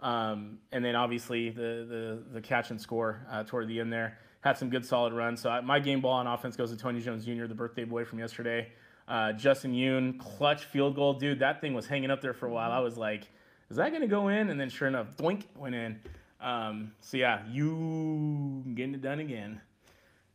Um, 0.00 0.58
and 0.72 0.84
then 0.84 0.96
obviously 0.96 1.50
the, 1.50 2.22
the, 2.22 2.22
the 2.32 2.40
catch 2.40 2.70
and 2.70 2.80
score 2.80 3.26
uh, 3.30 3.44
toward 3.44 3.68
the 3.68 3.80
end 3.80 3.92
there. 3.92 4.18
Had 4.42 4.56
some 4.56 4.70
good 4.70 4.86
solid 4.86 5.12
runs. 5.12 5.40
So 5.40 5.50
I, 5.50 5.60
my 5.60 5.78
game 5.78 6.00
ball 6.00 6.12
on 6.12 6.26
offense 6.26 6.56
goes 6.56 6.70
to 6.70 6.76
Tony 6.76 7.00
Jones 7.00 7.26
Jr., 7.26 7.46
the 7.46 7.54
birthday 7.54 7.84
boy 7.84 8.04
from 8.04 8.18
yesterday. 8.18 8.72
Uh, 9.06 9.32
Justin 9.32 9.72
Yoon, 9.72 10.18
clutch 10.18 10.64
field 10.64 10.94
goal. 10.94 11.14
Dude, 11.14 11.40
that 11.40 11.60
thing 11.60 11.74
was 11.74 11.86
hanging 11.86 12.10
up 12.10 12.20
there 12.22 12.32
for 12.32 12.46
a 12.46 12.50
while. 12.50 12.70
I 12.70 12.78
was 12.78 12.96
like, 12.96 13.24
is 13.68 13.76
that 13.76 13.90
going 13.90 14.02
to 14.02 14.08
go 14.08 14.28
in? 14.28 14.48
And 14.48 14.58
then 14.58 14.70
sure 14.70 14.88
enough, 14.88 15.16
doink, 15.16 15.44
went 15.56 15.74
in. 15.74 16.00
Um, 16.40 16.92
so 17.00 17.16
yeah, 17.16 17.42
you 17.50 18.64
getting 18.74 18.94
it 18.94 19.02
done 19.02 19.20
again. 19.20 19.60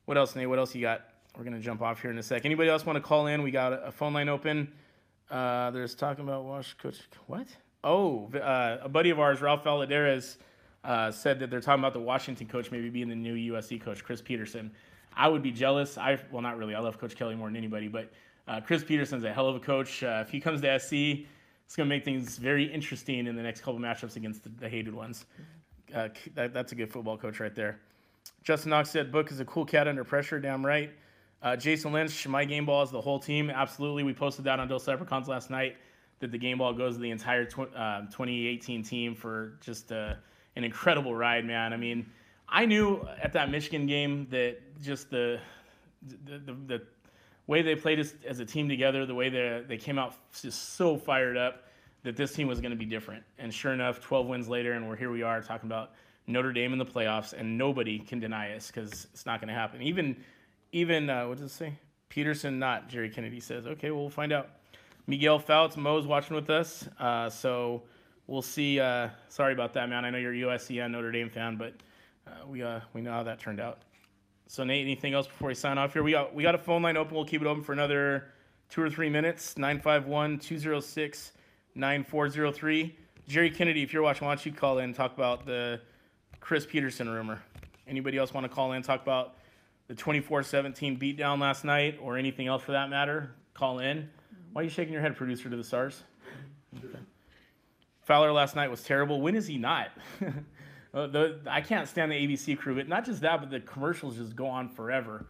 What 0.05 0.17
else, 0.17 0.35
Nate? 0.35 0.47
What 0.47 0.59
else 0.59 0.75
you 0.75 0.81
got? 0.81 1.01
We're 1.37 1.43
to 1.43 1.59
jump 1.59 1.81
off 1.81 2.01
here 2.01 2.11
in 2.11 2.17
a 2.17 2.23
sec. 2.23 2.45
Anybody 2.45 2.69
else 2.69 2.85
want 2.85 2.95
to 2.95 3.01
call 3.01 3.27
in? 3.27 3.43
We 3.43 3.51
got 3.51 3.73
a 3.73 3.91
phone 3.91 4.13
line 4.13 4.29
open. 4.29 4.71
Uh, 5.29 5.71
there's 5.71 5.95
talking 5.95 6.23
about 6.23 6.45
Wash 6.45 6.75
Coach. 6.75 6.99
What? 7.27 7.47
Oh, 7.83 8.29
uh, 8.33 8.77
a 8.81 8.89
buddy 8.89 9.09
of 9.09 9.19
ours, 9.19 9.41
Ralph 9.41 9.63
Valadares, 9.63 10.37
uh, 10.83 11.11
said 11.11 11.39
that 11.39 11.49
they're 11.49 11.59
talking 11.59 11.81
about 11.81 11.93
the 11.93 11.99
Washington 11.99 12.47
coach 12.47 12.71
maybe 12.71 12.89
being 12.89 13.09
the 13.09 13.15
new 13.15 13.53
USC 13.53 13.81
coach, 13.81 14.03
Chris 14.03 14.21
Petersen. 14.21 14.71
I 15.15 15.27
would 15.27 15.41
be 15.41 15.51
jealous. 15.51 15.97
I 15.97 16.19
well, 16.31 16.41
not 16.41 16.57
really. 16.57 16.75
I 16.75 16.79
love 16.79 16.99
Coach 16.99 17.15
Kelly 17.15 17.35
more 17.35 17.47
than 17.47 17.55
anybody, 17.55 17.87
but 17.87 18.11
uh, 18.47 18.61
Chris 18.61 18.83
Petersen's 18.83 19.23
a 19.23 19.33
hell 19.33 19.47
of 19.47 19.55
a 19.55 19.59
coach. 19.59 20.03
Uh, 20.03 20.23
if 20.25 20.29
he 20.29 20.39
comes 20.39 20.61
to 20.61 20.79
SC, 20.79 21.25
it's 21.65 21.75
going 21.75 21.89
to 21.89 21.95
make 21.95 22.05
things 22.05 22.37
very 22.37 22.65
interesting 22.65 23.27
in 23.27 23.35
the 23.35 23.41
next 23.41 23.61
couple 23.61 23.79
matchups 23.79 24.15
against 24.15 24.43
the, 24.43 24.49
the 24.49 24.69
hated 24.69 24.93
ones. 24.93 25.25
Uh, 25.95 26.09
that, 26.35 26.53
that's 26.53 26.73
a 26.73 26.75
good 26.75 26.91
football 26.91 27.17
coach 27.17 27.39
right 27.39 27.55
there. 27.55 27.79
Justin 28.43 28.71
Knox 28.71 28.89
said, 28.89 29.11
Book 29.11 29.31
is 29.31 29.39
a 29.39 29.45
cool 29.45 29.65
cat 29.65 29.87
under 29.87 30.03
pressure. 30.03 30.39
Damn 30.39 30.65
right. 30.65 30.91
Uh, 31.41 31.55
Jason 31.55 31.93
Lynch, 31.93 32.27
my 32.27 32.43
game 32.43 32.65
ball 32.65 32.83
is 32.83 32.91
the 32.91 32.99
whole 32.99 33.19
team. 33.19 33.49
Absolutely. 33.49 34.03
We 34.03 34.13
posted 34.13 34.45
that 34.45 34.59
on 34.59 34.67
Dos 34.67 34.87
Leprechauns 34.87 35.27
last 35.27 35.49
night 35.49 35.77
that 36.19 36.31
the 36.31 36.37
game 36.37 36.57
ball 36.57 36.73
goes 36.73 36.95
to 36.95 37.01
the 37.01 37.11
entire 37.11 37.45
tw- 37.45 37.73
uh, 37.75 38.01
2018 38.01 38.83
team 38.83 39.15
for 39.15 39.53
just 39.61 39.91
uh, 39.91 40.15
an 40.55 40.63
incredible 40.63 41.15
ride, 41.15 41.45
man. 41.45 41.71
I 41.73 41.77
mean, 41.77 42.05
I 42.49 42.65
knew 42.65 43.07
at 43.21 43.33
that 43.33 43.49
Michigan 43.49 43.85
game 43.85 44.27
that 44.31 44.57
just 44.81 45.09
the 45.09 45.39
the, 46.25 46.37
the, 46.37 46.53
the 46.67 46.81
way 47.47 47.63
they 47.63 47.75
played 47.75 47.99
as, 47.99 48.13
as, 48.27 48.39
a 48.39 48.45
team 48.45 48.69
together, 48.69 49.07
the 49.07 49.15
way 49.15 49.29
they, 49.29 49.63
they 49.67 49.77
came 49.77 49.97
out 49.97 50.13
just 50.39 50.75
so 50.75 50.97
fired 50.97 51.35
up 51.35 51.64
that 52.05 52.15
this 52.15 52.33
team 52.33 52.47
was 52.47 52.61
going 52.61 52.71
to 52.71 52.77
be 52.77 52.85
different. 52.85 53.23
And 53.39 53.53
sure 53.53 53.73
enough, 53.73 53.99
12 53.99 54.27
wins 54.27 54.47
later, 54.47 54.73
and 54.73 54.87
we're 54.87 54.95
here 54.95 55.11
we 55.11 55.23
are 55.23 55.41
talking 55.41 55.67
about 55.67 55.91
Notre 56.27 56.53
Dame 56.53 56.71
in 56.71 56.79
the 56.79 56.85
playoffs, 56.85 57.33
and 57.33 57.57
nobody 57.57 57.99
can 57.99 58.19
deny 58.19 58.55
us 58.55 58.67
because 58.67 59.07
it's 59.11 59.25
not 59.25 59.41
going 59.41 59.49
to 59.49 59.53
happen. 59.53 59.81
Even 59.81 60.15
even 60.71 61.09
uh, 61.09 61.27
what 61.27 61.37
does 61.37 61.51
it 61.51 61.53
say? 61.53 61.73
Petersen, 62.09 62.59
not 62.59 62.87
Jerry 62.89 63.09
Kennedy 63.09 63.39
says. 63.39 63.65
Okay, 63.65 63.91
well, 63.91 64.01
we'll 64.01 64.09
find 64.09 64.31
out. 64.31 64.49
Miguel 65.07 65.39
Fouts, 65.39 65.77
Mo's 65.77 66.07
watching 66.07 66.35
with 66.35 66.49
us, 66.49 66.87
uh, 66.99 67.29
so 67.29 67.83
we'll 68.27 68.41
see. 68.41 68.79
Uh, 68.79 69.09
sorry 69.27 69.53
about 69.53 69.73
that, 69.73 69.89
man. 69.89 70.05
I 70.05 70.09
know 70.09 70.17
you're 70.17 70.33
a 70.33 70.57
USC 70.57 70.83
and 70.83 70.93
Notre 70.93 71.11
Dame 71.11 71.29
fan, 71.29 71.57
but 71.57 71.73
uh, 72.27 72.45
we 72.47 72.61
uh, 72.61 72.79
we 72.93 73.01
know 73.01 73.11
how 73.11 73.23
that 73.23 73.39
turned 73.39 73.59
out. 73.59 73.79
So 74.47 74.63
Nate, 74.63 74.81
anything 74.81 75.13
else 75.15 75.27
before 75.27 75.47
we 75.47 75.55
sign 75.55 75.79
off 75.79 75.93
here? 75.93 76.03
We 76.03 76.11
got 76.11 76.35
we 76.35 76.43
got 76.43 76.53
a 76.53 76.59
phone 76.59 76.83
line 76.83 76.97
open. 76.97 77.15
We'll 77.15 77.25
keep 77.25 77.41
it 77.41 77.47
open 77.47 77.63
for 77.63 77.73
another 77.73 78.31
two 78.69 78.81
or 78.81 78.89
three 78.89 79.09
minutes. 79.09 79.57
951-206-9403. 81.77 82.91
Jerry 83.27 83.49
Kennedy, 83.49 83.81
if 83.83 83.91
you're 83.91 84.03
watching, 84.03 84.27
why 84.27 84.35
don't 84.35 84.45
you 84.45 84.51
call 84.51 84.77
in 84.79 84.85
and 84.85 84.95
talk 84.95 85.13
about 85.15 85.45
the 85.45 85.81
Chris 86.39 86.65
Petersen 86.65 87.09
rumor? 87.09 87.41
Anybody 87.87 88.17
else 88.17 88.33
want 88.33 88.45
to 88.45 88.49
call 88.49 88.71
in 88.71 88.77
and 88.77 88.85
talk 88.85 89.01
about 89.01 89.35
the 89.87 89.95
24-17 89.95 90.99
beatdown 90.99 91.39
last 91.39 91.63
night 91.63 91.99
or 92.01 92.17
anything 92.17 92.47
else 92.47 92.63
for 92.63 92.71
that 92.71 92.89
matter, 92.89 93.31
call 93.53 93.79
in. 93.79 94.09
Why 94.53 94.61
are 94.61 94.63
you 94.63 94.69
shaking 94.69 94.93
your 94.93 95.01
head, 95.01 95.15
producer 95.15 95.49
to 95.49 95.55
the 95.55 95.63
stars? 95.63 96.03
Fowler 98.03 98.31
last 98.31 98.55
night 98.55 98.69
was 98.69 98.83
terrible. 98.83 99.21
When 99.21 99.35
is 99.35 99.47
he 99.47 99.57
not? 99.57 99.89
Uh, 100.93 101.07
the, 101.07 101.41
I 101.45 101.59
can't 101.59 101.89
stand 101.89 102.09
the 102.09 102.15
ABC 102.15 102.57
crew, 102.57 102.73
but 102.73 102.87
not 102.87 103.03
just 103.03 103.19
that, 103.19 103.41
but 103.41 103.49
the 103.49 103.59
commercials 103.59 104.15
just 104.15 104.33
go 104.33 104.47
on 104.47 104.69
forever. 104.69 105.25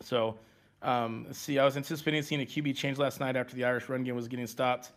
So, 0.00 0.38
um, 0.80 1.26
see, 1.30 1.58
I 1.58 1.64
was 1.66 1.76
anticipating 1.76 2.22
seeing 2.22 2.40
a 2.40 2.46
QB 2.46 2.74
change 2.74 2.96
last 2.96 3.20
night 3.20 3.36
after 3.36 3.54
the 3.54 3.64
Irish 3.64 3.90
run 3.90 4.02
game 4.02 4.16
was 4.16 4.28
getting 4.28 4.46
stopped 4.46 4.92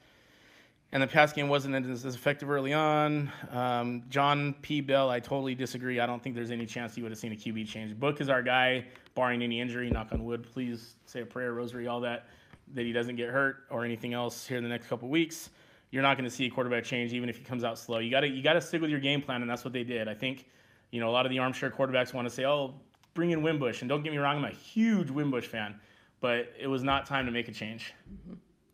and 0.92 1.04
the 1.04 1.08
pass 1.08 1.34
game 1.34 1.48
wasn't 1.50 1.76
as 1.86 2.04
effective 2.04 2.50
early 2.50 2.74
on. 2.74 3.32
Um, 3.52 4.04
John 4.10 4.56
P. 4.62 4.82
Bell, 4.82 5.10
I 5.10 5.20
totally 5.20 5.54
disagree. 5.54 6.00
I 6.00 6.08
don't 6.08 6.22
think 6.22 6.36
there's 6.36 6.50
any 6.50 6.66
chance 6.66 6.96
he 6.96 7.04
would 7.04 7.12
have 7.12 7.20
seen 7.20 7.32
a 7.32 7.36
QB 7.36 7.68
change. 7.68 8.00
Book 8.00 8.22
is 8.22 8.30
our 8.30 8.42
guy, 8.42 8.86
barring 9.14 9.44
any 9.44 9.62
injury. 9.62 9.90
Knock 9.90 10.12
on 10.12 10.26
wood. 10.26 10.48
Please 10.52 10.96
say 11.06 11.22
a 11.22 11.26
prayer, 11.26 11.54
rosary, 11.54 11.88
all 11.88 12.00
that, 12.02 12.28
that 12.74 12.86
he 12.86 12.92
doesn't 12.92 13.18
get 13.18 13.30
hurt 13.30 13.66
or 13.70 13.86
anything 13.86 14.14
else 14.14 14.48
here 14.48 14.58
in 14.58 14.64
the 14.64 14.70
next 14.70 14.88
couple 14.88 15.08
weeks. 15.10 15.52
You're 15.92 16.04
not 16.04 16.18
going 16.18 16.30
to 16.30 16.36
see 16.36 16.46
a 16.48 16.50
quarterback 16.50 16.84
change, 16.84 17.14
even 17.14 17.30
if 17.30 17.38
he 17.38 17.44
comes 17.44 17.64
out 17.64 17.78
slow. 17.78 18.00
You 18.00 18.10
got 18.10 18.22
to 18.22 18.28
you 18.28 18.42
got 18.42 18.54
to 18.54 18.62
stick 18.62 18.82
with 18.82 18.92
your 18.92 19.00
game 19.00 19.22
plan, 19.22 19.42
and 19.42 19.50
that's 19.50 19.64
what 19.64 19.74
they 19.74 19.84
did. 19.84 20.08
I 20.08 20.14
think, 20.14 20.46
you 20.92 21.00
know, 21.00 21.10
a 21.10 21.12
lot 21.12 21.26
of 21.26 21.32
the 21.32 21.40
armchair 21.40 21.70
quarterbacks 21.72 22.14
want 22.14 22.28
to 22.28 22.34
say, 22.34 22.46
"Oh, 22.46 22.76
bring 23.14 23.32
in 23.32 23.42
Wimbush," 23.42 23.82
and 23.82 23.90
don't 23.90 24.04
get 24.04 24.12
me 24.12 24.20
wrong, 24.20 24.38
I'm 24.38 24.46
a 24.46 24.50
huge 24.50 25.10
Wimbush 25.10 25.46
fan, 25.46 25.80
but 26.20 26.54
it 26.60 26.68
was 26.68 26.84
not 26.84 27.08
time 27.08 27.26
to 27.26 27.32
make 27.32 27.48
a 27.48 27.52
change. 27.52 27.94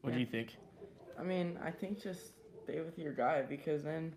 What 0.02 0.10
yeah. 0.10 0.16
do 0.16 0.20
you 0.20 0.26
think? 0.26 0.58
I 1.20 1.24
mean, 1.24 1.58
I 1.64 1.72
think 1.72 2.02
just 2.02 2.32
stay 2.64 2.80
with 2.82 2.98
your 2.98 3.14
guy 3.14 3.44
because 3.44 3.84
then, 3.84 4.14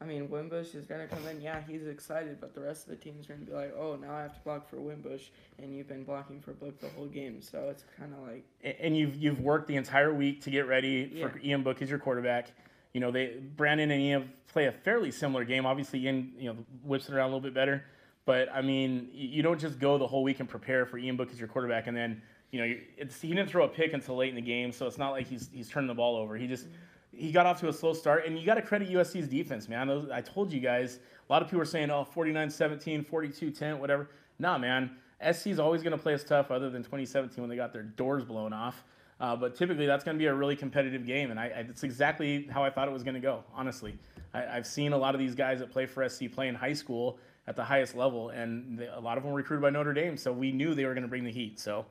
I 0.00 0.04
mean, 0.04 0.30
Wimbush 0.30 0.74
is 0.74 0.86
gonna 0.86 1.06
come 1.06 1.26
in. 1.28 1.40
Yeah, 1.40 1.60
he's 1.66 1.86
excited, 1.86 2.40
but 2.40 2.54
the 2.54 2.60
rest 2.60 2.84
of 2.84 2.90
the 2.90 2.96
team's 2.96 3.26
gonna 3.26 3.40
be 3.40 3.52
like, 3.52 3.74
oh, 3.78 3.96
now 3.96 4.14
I 4.14 4.22
have 4.22 4.34
to 4.34 4.40
block 4.40 4.68
for 4.68 4.76
Wimbush, 4.76 5.28
and 5.58 5.76
you've 5.76 5.88
been 5.88 6.04
blocking 6.04 6.40
for 6.40 6.52
Book 6.52 6.80
the 6.80 6.88
whole 6.90 7.06
game. 7.06 7.42
So 7.42 7.68
it's 7.70 7.84
kind 7.98 8.14
of 8.14 8.26
like. 8.26 8.44
And 8.80 8.96
you've 8.96 9.14
you've 9.16 9.40
worked 9.40 9.68
the 9.68 9.76
entire 9.76 10.12
week 10.12 10.40
to 10.42 10.50
get 10.50 10.66
ready 10.66 11.08
for 11.20 11.38
yeah. 11.38 11.50
Ian 11.50 11.62
Book 11.62 11.82
as 11.82 11.90
your 11.90 11.98
quarterback. 11.98 12.50
You 12.94 13.00
know, 13.00 13.10
they 13.10 13.36
Brandon 13.56 13.90
and 13.90 14.00
Ian 14.00 14.32
play 14.48 14.66
a 14.66 14.72
fairly 14.72 15.10
similar 15.10 15.44
game. 15.44 15.66
Obviously, 15.66 16.00
Ian 16.00 16.32
you 16.38 16.52
know 16.52 16.56
whips 16.82 17.08
it 17.08 17.14
around 17.14 17.30
a 17.30 17.34
little 17.34 17.40
bit 17.40 17.54
better, 17.54 17.84
but 18.24 18.48
I 18.52 18.62
mean, 18.62 19.10
you 19.12 19.42
don't 19.42 19.60
just 19.60 19.78
go 19.78 19.98
the 19.98 20.06
whole 20.06 20.22
week 20.22 20.40
and 20.40 20.48
prepare 20.48 20.86
for 20.86 20.96
Ian 20.98 21.16
Book 21.16 21.30
as 21.30 21.38
your 21.38 21.48
quarterback, 21.48 21.86
and 21.86 21.96
then 21.96 22.22
you 22.50 22.60
know, 22.60 22.74
he 23.20 23.28
didn't 23.28 23.48
throw 23.48 23.64
a 23.64 23.68
pick 23.68 23.92
until 23.92 24.16
late 24.16 24.30
in 24.30 24.34
the 24.34 24.40
game, 24.40 24.72
so 24.72 24.86
it's 24.86 24.98
not 24.98 25.10
like 25.10 25.26
he's 25.26 25.48
he's 25.52 25.68
turning 25.68 25.88
the 25.88 25.94
ball 25.94 26.16
over. 26.16 26.36
He 26.36 26.46
just 26.46 26.66
he 27.12 27.32
got 27.32 27.46
off 27.46 27.60
to 27.60 27.68
a 27.68 27.72
slow 27.72 27.92
start, 27.92 28.26
and 28.26 28.38
you 28.38 28.46
got 28.46 28.54
to 28.54 28.62
credit 28.62 28.88
USC's 28.88 29.28
defense, 29.28 29.68
man. 29.68 29.88
Those, 29.88 30.10
I 30.10 30.20
told 30.20 30.52
you 30.52 30.60
guys, 30.60 30.98
a 31.28 31.32
lot 31.32 31.42
of 31.42 31.48
people 31.48 31.60
are 31.60 31.66
saying, 31.66 31.90
oh, 31.90 32.06
49-17, 32.14 33.06
42-10, 33.06 33.78
whatever. 33.78 34.10
Nah, 34.38 34.58
man. 34.58 34.90
SC's 35.32 35.58
always 35.58 35.82
going 35.82 35.92
to 35.92 35.98
play 35.98 36.14
us 36.14 36.24
tough, 36.24 36.50
other 36.50 36.70
than 36.70 36.82
2017 36.82 37.42
when 37.42 37.50
they 37.50 37.56
got 37.56 37.72
their 37.72 37.82
doors 37.82 38.24
blown 38.24 38.52
off. 38.52 38.84
Uh, 39.20 39.36
but 39.36 39.54
typically, 39.54 39.84
that's 39.84 40.02
going 40.02 40.16
to 40.16 40.18
be 40.18 40.26
a 40.26 40.34
really 40.34 40.56
competitive 40.56 41.04
game, 41.04 41.30
and 41.30 41.38
I, 41.38 41.44
I, 41.44 41.66
it's 41.68 41.82
exactly 41.82 42.48
how 42.50 42.64
I 42.64 42.70
thought 42.70 42.88
it 42.88 42.92
was 42.92 43.02
going 43.02 43.16
to 43.16 43.20
go. 43.20 43.44
Honestly, 43.54 43.98
I, 44.32 44.40
have 44.42 44.66
seen 44.66 44.94
a 44.94 44.96
lot 44.96 45.14
of 45.14 45.18
these 45.18 45.34
guys 45.34 45.58
that 45.58 45.70
play 45.70 45.84
for 45.84 46.08
SC 46.08 46.30
play 46.32 46.48
in 46.48 46.54
high 46.54 46.72
school 46.72 47.18
at 47.46 47.54
the 47.54 47.64
highest 47.64 47.94
level, 47.94 48.30
and 48.30 48.78
they, 48.78 48.86
a 48.86 48.98
lot 48.98 49.18
of 49.18 49.24
them 49.24 49.32
were 49.32 49.36
recruited 49.36 49.60
by 49.60 49.68
Notre 49.68 49.92
Dame, 49.92 50.16
so 50.16 50.32
we 50.32 50.52
knew 50.52 50.74
they 50.74 50.86
were 50.86 50.94
going 50.94 51.02
to 51.02 51.08
bring 51.08 51.24
the 51.24 51.30
heat. 51.30 51.60
So 51.60 51.84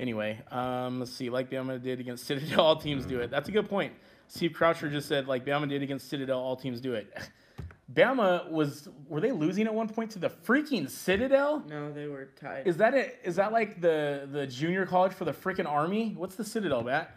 Anyway, 0.00 0.40
um, 0.50 1.00
let's 1.00 1.12
see. 1.12 1.28
Like 1.28 1.50
Bama 1.50 1.82
did 1.82 2.00
against 2.00 2.24
Citadel, 2.24 2.60
all 2.64 2.76
teams 2.76 3.04
do 3.04 3.20
it. 3.20 3.30
That's 3.30 3.48
a 3.48 3.52
good 3.52 3.68
point. 3.68 3.92
Steve 4.28 4.52
Croucher 4.52 4.88
just 4.90 5.08
said, 5.08 5.26
like 5.26 5.44
Bama 5.44 5.68
did 5.68 5.82
against 5.82 6.08
Citadel, 6.08 6.38
all 6.38 6.56
teams 6.56 6.80
do 6.80 6.94
it. 6.94 7.12
Bama 7.92 8.50
was 8.50 8.88
were 9.08 9.20
they 9.20 9.32
losing 9.32 9.66
at 9.66 9.72
one 9.72 9.88
point 9.88 10.10
to 10.10 10.18
the 10.18 10.28
freaking 10.28 10.90
Citadel? 10.90 11.64
No, 11.66 11.90
they 11.90 12.06
were 12.06 12.28
tied. 12.38 12.66
Is 12.66 12.76
that 12.76 12.92
it? 12.92 13.18
Is 13.24 13.36
that 13.36 13.50
like 13.50 13.80
the 13.80 14.28
the 14.30 14.46
junior 14.46 14.84
college 14.84 15.12
for 15.12 15.24
the 15.24 15.32
freaking 15.32 15.66
army? 15.66 16.14
What's 16.16 16.34
the 16.34 16.44
Citadel, 16.44 16.82
Matt? 16.82 17.10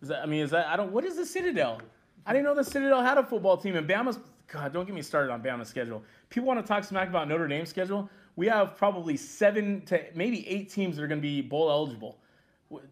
Is 0.00 0.08
that 0.08 0.22
I 0.22 0.26
mean, 0.26 0.42
is 0.42 0.52
that 0.52 0.68
I 0.68 0.76
don't 0.76 0.92
what 0.92 1.04
is 1.04 1.16
the 1.16 1.26
Citadel? 1.26 1.82
I 2.24 2.32
didn't 2.32 2.44
know 2.44 2.54
the 2.54 2.62
Citadel 2.62 3.02
had 3.02 3.18
a 3.18 3.24
football 3.24 3.56
team 3.56 3.74
and 3.74 3.88
Bama's 3.88 4.20
God, 4.46 4.72
don't 4.72 4.86
get 4.86 4.94
me 4.94 5.02
started 5.02 5.30
on 5.30 5.42
Bama's 5.42 5.68
schedule. 5.68 6.02
People 6.30 6.46
want 6.46 6.64
to 6.64 6.66
talk 6.66 6.84
smack 6.84 7.08
about 7.08 7.28
Notre 7.28 7.48
Dame's 7.48 7.68
schedule 7.68 8.08
we 8.38 8.46
have 8.46 8.76
probably 8.76 9.16
seven 9.16 9.80
to 9.86 10.00
maybe 10.14 10.48
eight 10.48 10.70
teams 10.70 10.94
that 10.94 11.02
are 11.02 11.08
going 11.08 11.18
to 11.18 11.26
be 11.26 11.42
bowl 11.42 11.68
eligible. 11.68 12.18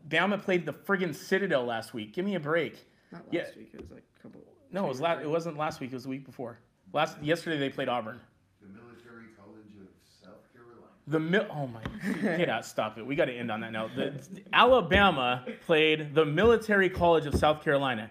Bama 0.09 0.43
played 0.43 0.67
the 0.67 0.73
friggin' 0.73 1.15
Citadel 1.15 1.65
last 1.65 1.95
week. 1.95 2.13
Give 2.13 2.25
me 2.25 2.35
a 2.35 2.41
break. 2.41 2.85
Not 3.13 3.23
last 3.27 3.33
yeah. 3.33 3.43
week. 3.57 3.71
It 3.73 3.81
was 3.81 3.91
like 3.93 4.03
a 4.19 4.23
couple. 4.23 4.41
No, 4.73 4.87
it 4.87 4.89
was 4.89 5.01
last. 5.01 5.23
It 5.23 5.31
wasn't 5.31 5.57
last 5.57 5.79
week. 5.79 5.93
It 5.93 5.95
was 5.95 6.03
the 6.03 6.09
week 6.09 6.27
before. 6.27 6.59
Last 6.93 7.23
yesterday 7.23 7.59
they 7.61 7.69
played 7.69 7.89
Auburn. 7.89 8.19
The 8.61 8.67
Military 8.73 9.27
College 9.39 9.71
of 9.79 9.89
South 10.21 10.53
Carolina. 10.53 10.89
The 11.07 11.21
mil. 11.21 11.47
Oh 11.49 11.69
my. 11.69 12.37
Get 12.37 12.49
out. 12.49 12.67
Stop 12.67 12.99
it. 12.99 13.07
We 13.07 13.15
got 13.15 13.27
to 13.27 13.33
end 13.33 13.53
on 13.53 13.61
that 13.61 13.71
note. 13.71 13.93
The, 13.95 14.21
Alabama 14.53 15.47
played 15.65 16.13
the 16.13 16.27
Military 16.27 16.91
College 16.91 17.27
of 17.27 17.37
South 17.37 17.63
Carolina. 17.63 18.11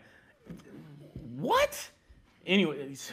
What? 1.36 1.90
Anyways, 2.48 3.12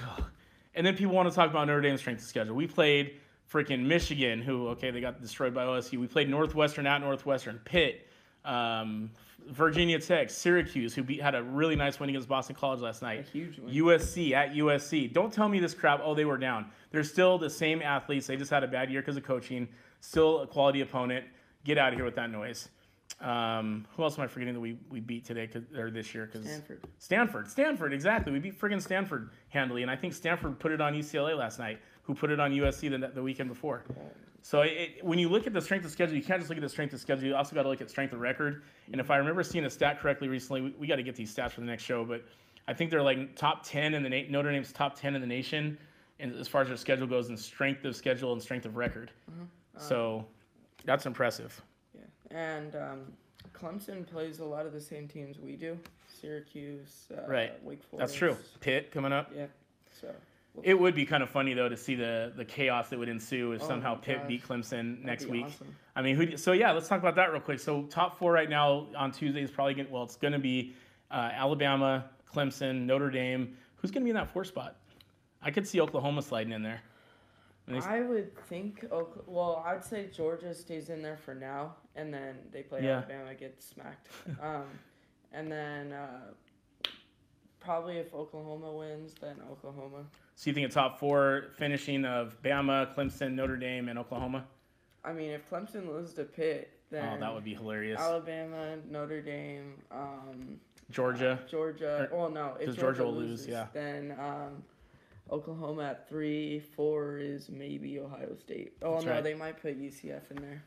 and 0.77 0.87
then 0.87 0.97
people 0.97 1.13
want 1.13 1.29
to 1.29 1.35
talk 1.35 1.51
about 1.51 1.67
Notre 1.67 1.81
Dame's 1.81 1.99
strength 1.99 2.23
of 2.23 2.29
schedule. 2.29 2.55
We 2.55 2.69
played 2.69 3.19
freaking 3.53 3.85
Michigan, 3.85 4.41
who 4.41 4.69
okay 4.69 4.91
they 4.91 5.01
got 5.01 5.21
destroyed 5.21 5.55
by 5.55 5.65
OSU. 5.65 5.99
We 5.99 6.07
played 6.07 6.29
Northwestern 6.29 6.87
at 6.87 7.01
Northwestern, 7.01 7.61
Pitt, 7.65 8.09
um, 8.45 9.11
Virginia 9.49 9.99
Tech, 9.99 10.31
Syracuse, 10.31 10.95
who 10.95 11.03
beat, 11.03 11.21
had 11.21 11.35
a 11.35 11.43
really 11.43 11.77
nice 11.77 11.99
win 12.01 12.09
against 12.09 12.29
Boston 12.29 12.55
College 12.55 12.81
last 12.81 13.03
night. 13.03 13.21
A 13.21 13.23
huge 13.23 13.59
win. 13.59 13.75
USC 13.75 14.33
at 14.33 14.55
USC. 14.55 15.13
Don't 15.13 15.33
tell 15.33 15.49
me 15.49 15.61
this 15.61 15.75
crap. 15.75 16.01
Oh, 16.03 16.15
they 16.15 16.25
were 16.25 16.39
down. 16.39 16.67
They're 16.91 17.05
still 17.05 17.39
the 17.39 17.51
same 17.51 17.83
athletes. 17.83 18.27
They 18.27 18.37
just 18.37 18.51
had 18.51 18.65
a 18.65 18.69
bad 18.69 18.91
year 18.91 19.01
because 19.01 19.17
of 19.17 19.25
coaching. 19.25 19.69
Still 20.01 20.41
a 20.41 20.47
quality 20.47 20.81
opponent. 20.81 21.27
Get 21.65 21.79
out 21.79 21.93
of 21.93 21.95
here 21.95 22.05
with 22.05 22.17
that 22.17 22.31
noise. 22.31 22.69
Um, 23.21 23.87
who 23.95 24.03
else 24.03 24.19
am 24.19 24.25
I 24.25 24.27
forgetting 24.27 24.55
that 24.55 24.61
we, 24.61 24.79
we 24.91 24.99
beat 25.01 25.25
today 25.25 25.49
or 25.77 25.91
this 25.91 26.15
year? 26.15 26.29
Cause 26.33 26.45
Stanford. 26.45 26.85
Stanford. 26.99 27.51
Stanford. 27.51 27.93
Exactly. 27.93 28.33
We 28.33 28.39
beat 28.39 28.59
friggin' 28.59 28.83
Stanford 28.83 29.31
handily, 29.49 29.83
and 29.83 29.91
I 29.91 29.97
think 29.97 30.15
Stanford 30.15 30.59
put 30.59 30.73
it 30.73 30.81
on 30.81 30.95
UCLA 30.95 31.37
last 31.37 31.59
night 31.59 31.79
who 32.03 32.15
put 32.15 32.31
it 32.31 32.41
on 32.41 32.53
USC 32.53 32.91
the, 32.91 33.09
the 33.09 33.23
weekend 33.23 33.49
before. 33.49 33.85
So 34.43 34.63
it, 34.63 35.05
when 35.05 35.19
you 35.19 35.29
look 35.29 35.47
at 35.47 35.53
the 35.53 35.61
strength 35.61 35.85
of 35.85 35.93
schedule, 35.93 36.17
you 36.17 36.23
can't 36.23 36.41
just 36.41 36.51
look 36.51 36.59
at 36.59 36.63
the 36.63 36.69
strength 36.69 36.93
of 36.93 37.01
schedule. 37.01 37.27
You 37.27 37.37
also 37.37 37.55
got 37.55 37.63
to 37.63 37.69
look 37.69 37.81
at 37.81 37.89
strength 37.89 38.13
of 38.13 38.21
record. 38.21 38.63
And 38.91 39.01
if 39.01 39.11
I 39.11 39.17
remember 39.17 39.43
seeing 39.45 39.65
a 39.65 39.71
stat 39.71 40.01
correctly 40.01 40.29
recently, 40.29 40.63
we, 40.63 40.71
we 40.81 40.87
got 40.89 40.97
to 40.97 41.05
get 41.05 41.15
these 41.15 41.35
stats 41.35 41.53
for 41.53 41.61
the 41.61 41.67
next 41.67 41.85
show. 41.85 42.05
But 42.05 42.25
I 42.67 42.75
think 42.75 42.91
they're 42.91 43.03
like 43.03 43.37
top 43.37 43.65
ten 43.65 43.95
in 43.95 44.03
the 44.03 44.09
na- 44.09 44.29
Notre 44.29 44.51
Dame's 44.51 44.73
top 44.73 44.99
ten 44.99 45.15
in 45.15 45.21
the 45.21 45.27
nation, 45.27 45.79
and 46.19 46.35
as 46.35 46.49
far 46.49 46.63
as 46.63 46.69
their 46.69 46.77
schedule 46.77 47.07
goes, 47.07 47.29
in 47.29 47.37
strength 47.37 47.85
of 47.85 47.95
schedule 47.95 48.33
and 48.33 48.43
strength 48.43 48.67
of 48.67 48.77
record. 48.77 49.11
Mm-hmm. 49.31 49.45
so 49.77 50.25
that's 50.85 51.07
impressive. 51.07 51.61
Yeah, 51.95 52.37
and 52.37 52.75
um, 52.75 53.01
Clemson 53.53 54.07
plays 54.07 54.41
a 54.41 54.45
lot 54.45 54.67
of 54.67 54.73
the 54.73 54.81
same 54.81 55.07
teams 55.07 55.39
we 55.39 55.55
do. 55.55 55.79
Syracuse, 56.21 57.09
uh, 57.17 57.29
right? 57.29 57.65
Wake 57.65 57.83
Forest. 57.83 57.99
That's 57.99 58.15
true. 58.15 58.37
Pitt 58.61 58.91
coming 58.93 59.13
up. 59.13 59.31
Yeah. 59.35 59.47
So 60.01 60.09
It 60.63 60.79
would 60.79 60.95
be 60.95 61.07
kind 61.07 61.23
of 61.23 61.31
funny 61.31 61.55
though 61.55 61.69
to 61.69 61.77
see 61.77 61.95
the 61.95 62.33
the 62.37 62.45
chaos 62.45 62.91
that 62.91 62.99
would 62.99 63.09
ensue 63.09 63.53
if 63.53 63.63
Oh 63.63 63.69
somehow 63.69 63.95
Pitt 63.95 64.19
gosh. 64.19 64.29
beat 64.29 64.43
Clemson 64.47 65.03
next 65.03 65.25
be 65.25 65.31
week. 65.31 65.47
awesome. 65.47 65.75
I 65.97 66.03
mean, 66.03 66.15
who? 66.17 66.37
So 66.37 66.53
yeah, 66.53 66.73
let's 66.73 66.89
talk 66.89 66.99
about 67.01 67.15
that 67.17 67.33
real 67.33 67.41
quick. 67.41 67.59
So 67.59 67.85
top 67.85 68.19
four 68.19 68.33
right 68.33 68.51
now 68.51 68.89
on 68.97 69.13
Tuesday 69.13 69.43
is 69.43 69.51
probably 69.51 69.75
going. 69.75 69.87
to 69.87 69.93
Well, 69.93 70.03
it's 70.03 70.17
going 70.17 70.33
to 70.33 70.39
be 70.39 70.75
uh, 71.11 71.31
Alabama, 71.33 72.05
Clemson, 72.33 72.83
Notre 72.87 73.11
Dame. 73.11 73.57
Who's 73.77 73.91
going 73.91 74.03
to 74.03 74.05
be 74.05 74.11
in 74.11 74.17
that 74.17 74.31
four 74.33 74.45
spot? 74.45 74.77
I 75.43 75.51
could 75.51 75.67
see 75.67 75.81
Oklahoma 75.81 76.23
sliding 76.23 76.53
in 76.53 76.63
there. 76.63 76.83
I 77.85 78.01
would 78.01 78.37
think. 78.47 78.85
Well, 79.27 79.65
I'd 79.67 79.85
say 79.85 80.09
Georgia 80.15 80.53
stays 80.53 80.91
in 80.91 81.01
there 81.01 81.17
for 81.17 81.35
now, 81.35 81.77
and 81.97 82.13
then 82.13 82.37
they 82.51 82.63
play 82.63 82.83
Yeah. 82.83 82.99
Alabama, 82.99 83.35
get 83.35 83.63
smacked. 83.63 84.09
um, 84.43 84.65
and 85.33 85.51
then 85.51 85.93
uh, 85.93 86.33
probably 87.61 87.99
if 87.99 88.13
Oklahoma 88.13 88.73
wins, 88.73 89.15
then 89.21 89.37
Oklahoma. 89.51 90.05
So 90.43 90.51
you 90.51 90.55
think 90.55 90.69
a 90.69 90.73
top 90.73 90.99
four 90.99 91.45
finishing 91.57 92.05
of 92.05 92.37
Bama, 92.43 92.93
Clemson, 92.97 93.35
Notre 93.35 93.57
Dame, 93.57 93.89
and 93.89 93.97
Oklahoma? 93.97 94.45
I 95.05 95.13
mean, 95.13 95.31
if 95.31 95.49
Clemson 95.49 95.87
loses 95.87 96.15
to 96.15 96.25
Pitt, 96.25 96.69
then 96.91 97.15
Oh, 97.17 97.21
that 97.21 97.33
would 97.33 97.45
be 97.45 97.55
hilarious. 97.55 98.01
Alabama, 98.01 98.77
Notre 98.91 99.23
Dame, 99.23 99.75
um, 99.93 100.59
Georgia. 100.91 101.39
Georgia. 101.49 102.09
Or- 102.11 102.19
well, 102.19 102.29
no, 102.29 102.57
if 102.59 102.67
Georgia, 102.67 102.81
Georgia 102.81 103.05
will 103.05 103.15
lose, 103.15 103.31
loses, 103.31 103.47
yeah. 103.47 103.67
then 103.73 104.17
um, 104.19 104.65
Oklahoma 105.31 105.85
at 105.85 106.09
three, 106.09 106.59
four 106.59 107.19
is 107.19 107.49
maybe 107.49 108.01
Ohio 108.01 108.35
State. 108.35 108.73
Oh 108.83 108.95
That's 108.95 109.05
no, 109.05 109.13
right. 109.13 109.23
they 109.23 109.35
might 109.35 109.63
put 109.63 109.81
UCF 109.81 110.29
in 110.33 110.43
there. 110.43 110.61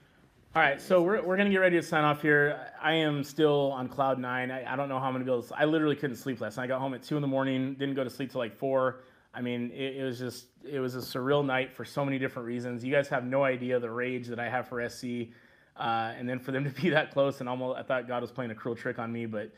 All 0.56 0.62
right, 0.62 0.82
so 0.82 1.02
we're, 1.02 1.22
we're 1.22 1.36
going 1.36 1.50
to 1.50 1.52
get 1.52 1.58
ready 1.60 1.76
to 1.76 1.84
sign 1.84 2.06
off 2.06 2.22
here. 2.22 2.58
I 2.82 2.94
am 2.94 3.26
still 3.26 3.74
on 3.74 3.90
cloud 3.90 4.20
nine. 4.20 4.52
I, 4.52 4.72
I 4.72 4.78
don't 4.78 4.88
know 4.88 5.00
how 5.00 5.08
I'm 5.08 5.12
going 5.16 5.26
to 5.26 5.30
be 5.30 5.36
able 5.36 5.44
to. 5.44 5.56
I 5.60 5.66
literally 5.66 5.98
couldn't 5.98 6.16
sleep 6.16 6.40
last 6.40 6.56
night. 6.56 6.64
I 6.64 6.68
got 6.68 6.80
home 6.80 6.94
at 6.94 7.04
2 7.04 7.18
in 7.18 7.22
the 7.22 7.28
morning, 7.28 7.74
didn't 7.74 7.96
go 7.96 8.06
to 8.06 8.10
sleep 8.10 8.32
till 8.32 8.40
like 8.40 8.58
4. 8.58 9.02
I 9.36 9.42
mean, 9.42 9.72
it, 9.72 9.98
it 9.98 10.04
was 10.04 10.18
just, 10.18 10.48
it 10.64 10.80
was 10.80 10.96
a 10.96 11.00
surreal 11.00 11.46
night 11.46 11.74
for 11.74 11.84
so 11.84 12.06
many 12.06 12.18
different 12.18 12.48
reasons. 12.48 12.84
You 12.84 12.92
guys 12.92 13.10
have 13.10 13.26
no 13.26 13.44
idea 13.44 13.80
the 13.80 13.90
rage 13.90 14.28
that 14.28 14.40
I 14.40 14.50
have 14.50 14.68
for 14.68 14.88
SC. 14.88 15.06
Uh, 15.78 16.14
and 16.18 16.28
then 16.28 16.40
for 16.40 16.52
them 16.52 16.64
to 16.64 16.70
be 16.82 16.90
that 16.90 17.12
close 17.12 17.42
and 17.42 17.50
almost, 17.50 17.78
I 17.78 17.84
thought 17.84 18.08
God 18.08 18.22
was 18.22 18.32
playing 18.32 18.52
a 18.52 18.56
cruel 18.56 18.76
trick 18.76 18.98
on 18.98 19.12
me, 19.12 19.26
but 19.26 19.52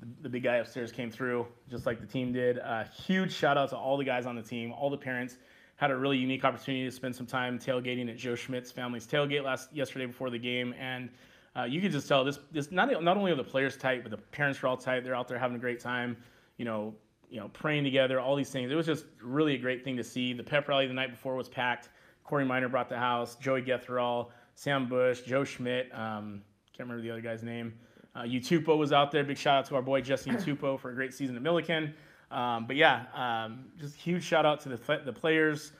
the, 0.00 0.06
the 0.22 0.28
big 0.28 0.42
guy 0.42 0.56
upstairs 0.56 0.90
came 0.90 1.10
through 1.10 1.46
just 1.70 1.86
like 1.86 2.00
the 2.00 2.06
team 2.06 2.32
did. 2.32 2.58
Uh, 2.58 2.84
huge 2.84 3.32
shout 3.32 3.56
out 3.56 3.70
to 3.70 3.76
all 3.76 3.96
the 3.96 4.04
guys 4.04 4.26
on 4.26 4.34
the 4.34 4.42
team, 4.42 4.72
all 4.72 4.90
the 4.90 4.98
parents. 4.98 5.36
Had 5.76 5.90
a 5.90 5.96
really 5.96 6.18
unique 6.18 6.44
opportunity 6.44 6.84
to 6.84 6.90
spend 6.90 7.16
some 7.16 7.24
time 7.24 7.58
tailgating 7.58 8.10
at 8.10 8.18
Joe 8.18 8.34
Schmidt's 8.34 8.70
family's 8.70 9.06
tailgate 9.06 9.42
last 9.42 9.72
yesterday 9.72 10.04
before 10.04 10.28
the 10.28 10.38
game, 10.38 10.74
and 10.78 11.08
uh, 11.56 11.62
you 11.64 11.80
could 11.80 11.90
just 11.90 12.06
tell 12.06 12.22
this 12.22 12.38
this 12.52 12.70
not 12.70 13.02
not 13.02 13.16
only 13.16 13.32
are 13.32 13.36
the 13.36 13.42
players 13.42 13.78
tight, 13.78 14.02
but 14.02 14.10
the 14.10 14.18
parents 14.18 14.62
are 14.62 14.66
all 14.66 14.76
tight. 14.76 15.04
They're 15.04 15.14
out 15.14 15.26
there 15.26 15.38
having 15.38 15.56
a 15.56 15.60
great 15.60 15.80
time, 15.80 16.18
you 16.58 16.66
know, 16.66 16.94
you 17.30 17.38
know, 17.38 17.48
praying 17.48 17.84
together, 17.84 18.20
all 18.20 18.34
these 18.34 18.50
things. 18.50 18.70
It 18.70 18.74
was 18.74 18.86
just 18.86 19.04
really 19.22 19.54
a 19.54 19.58
great 19.58 19.84
thing 19.84 19.96
to 19.96 20.04
see. 20.04 20.32
The 20.32 20.42
pep 20.42 20.68
rally 20.68 20.86
the 20.86 20.94
night 20.94 21.10
before 21.10 21.36
was 21.36 21.48
packed. 21.48 21.88
Corey 22.24 22.44
Miner 22.44 22.68
brought 22.68 22.88
the 22.88 22.98
house. 22.98 23.36
Joey 23.36 23.62
Getherall, 23.62 24.28
Sam 24.54 24.88
Bush, 24.88 25.22
Joe 25.22 25.44
Schmidt. 25.44 25.90
Um, 25.94 26.42
can't 26.76 26.88
remember 26.88 27.02
the 27.02 27.10
other 27.10 27.20
guy's 27.20 27.42
name. 27.42 27.72
Uh, 28.14 28.22
Utupo 28.22 28.76
was 28.76 28.92
out 28.92 29.12
there. 29.12 29.22
Big 29.22 29.38
shout 29.38 29.58
out 29.58 29.66
to 29.66 29.76
our 29.76 29.82
boy 29.82 30.00
Jesse 30.00 30.30
Utupo 30.30 30.78
for 30.78 30.90
a 30.90 30.94
great 30.94 31.14
season 31.14 31.36
at 31.36 31.42
Milliken. 31.42 31.94
Um, 32.30 32.66
but 32.66 32.76
yeah, 32.76 33.06
um, 33.14 33.66
just 33.78 33.96
huge 33.96 34.22
shout 34.22 34.44
out 34.46 34.60
to 34.60 34.68
the, 34.68 35.00
the 35.04 35.12
players, 35.12 35.72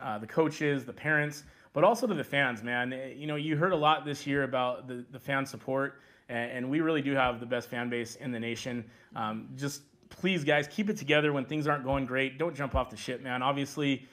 uh, 0.00 0.18
the 0.18 0.26
coaches, 0.26 0.84
the 0.84 0.92
parents, 0.92 1.44
but 1.72 1.84
also 1.84 2.06
to 2.06 2.14
the 2.14 2.24
fans, 2.24 2.62
man. 2.62 2.92
Eh, 2.92 3.12
You 3.16 3.26
know, 3.26 3.36
you 3.36 3.56
heard 3.56 3.72
a 3.72 3.76
lot 3.76 4.04
this 4.04 4.26
year 4.26 4.42
about 4.42 4.88
the, 4.88 5.04
the 5.10 5.18
fan 5.18 5.46
support, 5.46 6.00
and, 6.28 6.50
and 6.50 6.70
we 6.70 6.80
really 6.80 7.02
do 7.02 7.12
have 7.14 7.40
the 7.40 7.46
best 7.46 7.68
fan 7.68 7.88
base 7.88 8.16
in 8.16 8.32
the 8.32 8.40
nation. 8.40 8.84
Um, 9.14 9.48
just 9.56 9.82
please, 10.16 10.44
guys, 10.44 10.68
keep 10.68 10.88
it 10.88 10.96
together 10.96 11.32
when 11.32 11.44
things 11.44 11.66
aren't 11.66 11.84
going 11.84 12.06
great. 12.06 12.38
Don't 12.38 12.54
jump 12.54 12.74
off 12.74 12.90
the 12.90 12.96
ship, 12.96 13.22
man. 13.22 13.42
Obviously, 13.42 14.06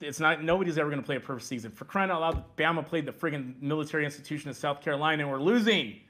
it's 0.00 0.20
not 0.20 0.42
nobody's 0.42 0.78
ever 0.78 0.88
going 0.88 1.00
to 1.00 1.06
play 1.06 1.16
a 1.16 1.20
perfect 1.20 1.46
season. 1.46 1.70
For 1.70 1.84
crying 1.84 2.10
out 2.10 2.20
loud, 2.20 2.56
Bama 2.56 2.84
played 2.84 3.06
the 3.06 3.12
friggin' 3.12 3.60
military 3.60 4.04
institution 4.04 4.50
of 4.50 4.56
South 4.56 4.80
Carolina, 4.80 5.22
and 5.22 5.32
we're 5.32 5.40
losing. 5.40 6.00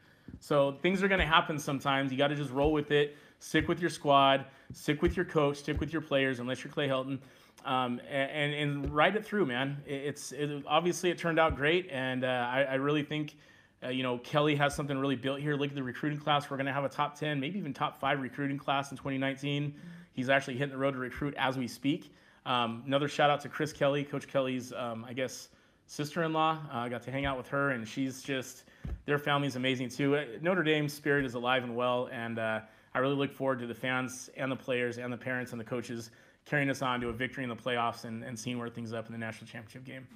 So 0.40 0.72
things 0.82 1.02
are 1.02 1.08
going 1.08 1.20
to 1.20 1.26
happen 1.26 1.58
sometimes. 1.58 2.12
You 2.12 2.18
got 2.18 2.28
to 2.28 2.34
just 2.34 2.50
roll 2.50 2.72
with 2.72 2.90
it. 2.90 3.16
Stick 3.38 3.68
with 3.68 3.80
your 3.80 3.90
squad. 3.90 4.46
Stick 4.72 5.02
with 5.02 5.16
your 5.16 5.24
coach. 5.24 5.58
Stick 5.58 5.80
with 5.80 5.92
your 5.92 6.02
players, 6.02 6.40
unless 6.40 6.64
you're 6.64 6.72
Clay 6.72 6.88
Helton, 6.88 7.18
um, 7.64 8.00
and, 8.10 8.30
and 8.30 8.54
and 8.54 8.94
ride 8.94 9.16
it 9.16 9.24
through, 9.24 9.46
man. 9.46 9.82
It's 9.86 10.32
it, 10.32 10.62
obviously 10.66 11.10
it 11.10 11.18
turned 11.18 11.38
out 11.38 11.56
great, 11.56 11.88
and 11.90 12.24
uh, 12.24 12.28
I, 12.28 12.62
I 12.62 12.74
really 12.74 13.02
think. 13.02 13.36
Uh, 13.84 13.88
you 13.88 14.02
know, 14.02 14.18
Kelly 14.18 14.54
has 14.56 14.74
something 14.74 14.96
really 14.98 15.16
built 15.16 15.40
here. 15.40 15.56
Look 15.56 15.70
at 15.70 15.74
the 15.74 15.82
recruiting 15.82 16.18
class. 16.18 16.48
We're 16.48 16.56
going 16.56 16.66
to 16.66 16.72
have 16.72 16.84
a 16.84 16.88
top 16.88 17.18
10, 17.18 17.38
maybe 17.38 17.58
even 17.58 17.74
top 17.74 18.00
five 18.00 18.20
recruiting 18.20 18.58
class 18.58 18.90
in 18.90 18.96
2019. 18.96 19.74
He's 20.12 20.28
actually 20.28 20.54
hitting 20.54 20.72
the 20.72 20.78
road 20.78 20.92
to 20.92 20.98
recruit 20.98 21.34
as 21.36 21.58
we 21.58 21.68
speak. 21.68 22.12
Um, 22.46 22.82
another 22.86 23.08
shout 23.08 23.30
out 23.30 23.40
to 23.42 23.48
Chris 23.48 23.72
Kelly, 23.72 24.04
Coach 24.04 24.28
Kelly's, 24.28 24.72
um, 24.72 25.04
I 25.08 25.12
guess, 25.12 25.48
sister-in-law. 25.86 26.58
Uh, 26.72 26.76
I 26.76 26.88
got 26.88 27.02
to 27.02 27.10
hang 27.10 27.26
out 27.26 27.36
with 27.36 27.48
her, 27.48 27.70
and 27.70 27.86
she's 27.86 28.22
just 28.22 28.64
their 29.06 29.18
family's 29.18 29.56
amazing 29.56 29.88
too. 29.88 30.16
Uh, 30.16 30.24
Notre 30.40 30.62
Dame's 30.62 30.92
spirit 30.92 31.24
is 31.24 31.34
alive 31.34 31.64
and 31.64 31.74
well, 31.74 32.08
and 32.12 32.38
uh, 32.38 32.60
I 32.94 32.98
really 32.98 33.16
look 33.16 33.32
forward 33.32 33.58
to 33.60 33.66
the 33.66 33.74
fans 33.74 34.30
and 34.36 34.50
the 34.50 34.56
players 34.56 34.98
and 34.98 35.12
the 35.12 35.16
parents 35.16 35.52
and 35.52 35.60
the 35.60 35.64
coaches 35.64 36.10
carrying 36.44 36.68
us 36.68 36.82
on 36.82 37.00
to 37.00 37.08
a 37.08 37.12
victory 37.12 37.42
in 37.42 37.48
the 37.48 37.56
playoffs 37.56 38.04
and, 38.04 38.22
and 38.22 38.38
seeing 38.38 38.58
where 38.58 38.68
things 38.68 38.92
up 38.92 39.06
in 39.06 39.12
the 39.12 39.18
national 39.18 39.46
championship 39.46 39.84
game. 39.84 40.06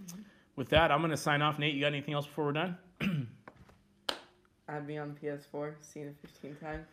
With 0.56 0.68
that, 0.70 0.90
I'm 0.90 1.00
going 1.00 1.10
to 1.10 1.16
sign 1.16 1.40
off. 1.40 1.58
Nate, 1.58 1.74
you 1.74 1.80
got 1.80 1.88
anything 1.88 2.14
else 2.14 2.26
before 2.26 2.46
we're 2.46 2.52
done? 2.52 2.76
Add 4.68 4.86
me 4.86 4.98
on 4.98 5.16
PS4. 5.22 5.74
Seen 5.80 6.08
it 6.08 6.16
15 6.22 6.56
times. 6.56 6.86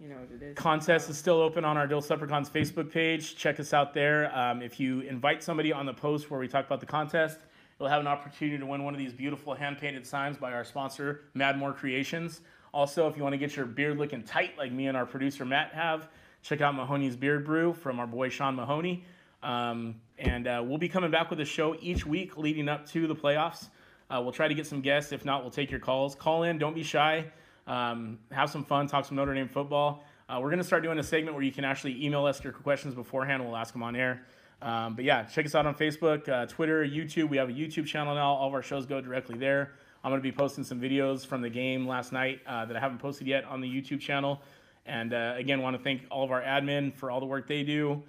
You 0.00 0.08
know 0.08 0.16
what 0.16 0.28
it 0.34 0.42
is. 0.42 0.56
contest 0.56 1.08
is 1.08 1.16
still 1.16 1.40
open 1.40 1.64
on 1.64 1.76
our 1.76 1.86
Dos 1.86 2.10
Leprechauns 2.10 2.50
Facebook 2.50 2.90
page. 2.90 3.36
Check 3.36 3.60
us 3.60 3.72
out 3.72 3.94
there. 3.94 4.36
Um, 4.36 4.60
if 4.60 4.80
you 4.80 5.00
invite 5.02 5.44
somebody 5.44 5.72
on 5.72 5.86
the 5.86 5.94
post 5.94 6.28
where 6.28 6.40
we 6.40 6.48
talk 6.48 6.66
about 6.66 6.80
the 6.80 6.86
contest, 6.86 7.38
you'll 7.78 7.88
have 7.88 8.00
an 8.00 8.08
opportunity 8.08 8.58
to 8.58 8.66
win 8.66 8.82
one 8.82 8.94
of 8.94 8.98
these 8.98 9.12
beautiful 9.12 9.54
hand 9.54 9.78
painted 9.78 10.04
signs 10.04 10.36
by 10.36 10.52
our 10.52 10.64
sponsor, 10.64 11.20
Madmore 11.36 11.76
Creations. 11.76 12.40
Also, 12.74 13.06
if 13.06 13.16
you 13.16 13.22
want 13.22 13.34
to 13.34 13.38
get 13.38 13.54
your 13.54 13.66
beard 13.66 13.96
looking 13.98 14.24
tight 14.24 14.58
like 14.58 14.72
me 14.72 14.88
and 14.88 14.96
our 14.96 15.06
producer 15.06 15.44
Matt 15.44 15.72
have, 15.72 16.08
check 16.42 16.60
out 16.60 16.74
Mahoney's 16.74 17.14
Beard 17.14 17.44
Brew 17.44 17.72
from 17.72 18.00
our 18.00 18.06
boy 18.06 18.28
Sean 18.28 18.56
Mahoney. 18.56 19.04
Um, 19.42 19.96
and 20.18 20.48
uh, 20.48 20.62
we'll 20.64 20.78
be 20.78 20.88
coming 20.88 21.12
back 21.12 21.30
with 21.30 21.38
a 21.38 21.44
show 21.44 21.76
each 21.80 22.04
week 22.04 22.36
leading 22.36 22.68
up 22.68 22.86
to 22.88 23.06
the 23.06 23.14
playoffs. 23.14 23.68
Uh, 24.12 24.20
we'll 24.20 24.32
try 24.32 24.46
to 24.46 24.54
get 24.54 24.66
some 24.66 24.80
guests. 24.82 25.10
If 25.12 25.24
not, 25.24 25.42
we'll 25.42 25.50
take 25.50 25.70
your 25.70 25.80
calls. 25.80 26.14
Call 26.14 26.42
in. 26.42 26.58
Don't 26.58 26.74
be 26.74 26.82
shy. 26.82 27.24
Um, 27.66 28.18
have 28.30 28.50
some 28.50 28.64
fun. 28.64 28.86
Talk 28.86 29.06
some 29.06 29.16
Notre 29.16 29.34
Dame 29.34 29.48
football. 29.48 30.04
Uh, 30.28 30.38
we're 30.40 30.50
going 30.50 30.58
to 30.58 30.64
start 30.64 30.82
doing 30.82 30.98
a 30.98 31.02
segment 31.02 31.34
where 31.34 31.42
you 31.42 31.52
can 31.52 31.64
actually 31.64 32.04
email 32.04 32.26
us 32.26 32.42
your 32.44 32.52
questions 32.52 32.94
beforehand. 32.94 33.40
and 33.40 33.50
We'll 33.50 33.58
ask 33.58 33.72
them 33.72 33.82
on 33.82 33.96
air. 33.96 34.26
Um, 34.60 34.94
but 34.94 35.04
yeah, 35.04 35.24
check 35.24 35.46
us 35.46 35.54
out 35.54 35.66
on 35.66 35.74
Facebook, 35.74 36.28
uh, 36.28 36.46
Twitter, 36.46 36.84
YouTube. 36.84 37.30
We 37.30 37.38
have 37.38 37.48
a 37.48 37.52
YouTube 37.52 37.86
channel 37.86 38.14
now. 38.14 38.32
All 38.32 38.48
of 38.48 38.54
our 38.54 38.62
shows 38.62 38.84
go 38.84 39.00
directly 39.00 39.38
there. 39.38 39.72
I'm 40.04 40.10
going 40.10 40.20
to 40.20 40.22
be 40.22 40.32
posting 40.32 40.62
some 40.62 40.80
videos 40.80 41.26
from 41.26 41.40
the 41.40 41.50
game 41.50 41.86
last 41.86 42.12
night 42.12 42.40
uh, 42.46 42.66
that 42.66 42.76
I 42.76 42.80
haven't 42.80 42.98
posted 42.98 43.26
yet 43.26 43.44
on 43.44 43.60
the 43.60 43.68
YouTube 43.68 44.00
channel. 44.00 44.42
And 44.84 45.14
uh, 45.14 45.34
again, 45.36 45.62
want 45.62 45.76
to 45.76 45.82
thank 45.82 46.02
all 46.10 46.24
of 46.24 46.30
our 46.30 46.42
admin 46.42 46.94
for 46.94 47.10
all 47.10 47.20
the 47.20 47.26
work 47.26 47.48
they 47.48 47.62
do. 47.62 48.02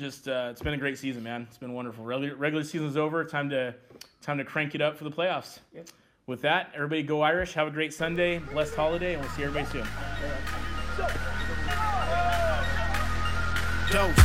Just 0.00 0.28
uh, 0.28 0.48
it's 0.50 0.62
been 0.62 0.72
a 0.72 0.78
great 0.78 0.96
season, 0.96 1.22
man. 1.22 1.46
It's 1.46 1.58
been 1.58 1.74
wonderful. 1.74 2.06
Regular, 2.06 2.34
regular 2.34 2.64
season's 2.64 2.96
over. 2.96 3.22
Time 3.22 3.50
to 3.50 3.74
time 4.22 4.38
to 4.38 4.44
crank 4.44 4.74
it 4.74 4.80
up 4.80 4.96
for 4.96 5.04
the 5.04 5.10
playoffs. 5.10 5.58
Yep. 5.74 5.88
With 6.26 6.40
that, 6.40 6.70
everybody 6.74 7.02
go 7.02 7.20
Irish. 7.20 7.52
Have 7.52 7.68
a 7.68 7.70
great 7.70 7.92
Sunday, 7.92 8.38
blessed 8.38 8.74
holiday, 8.74 9.12
and 9.12 9.22
we'll 9.22 9.30
see 9.32 9.42
everybody 9.44 9.66
soon. 9.66 9.86
Dos. 13.92 14.16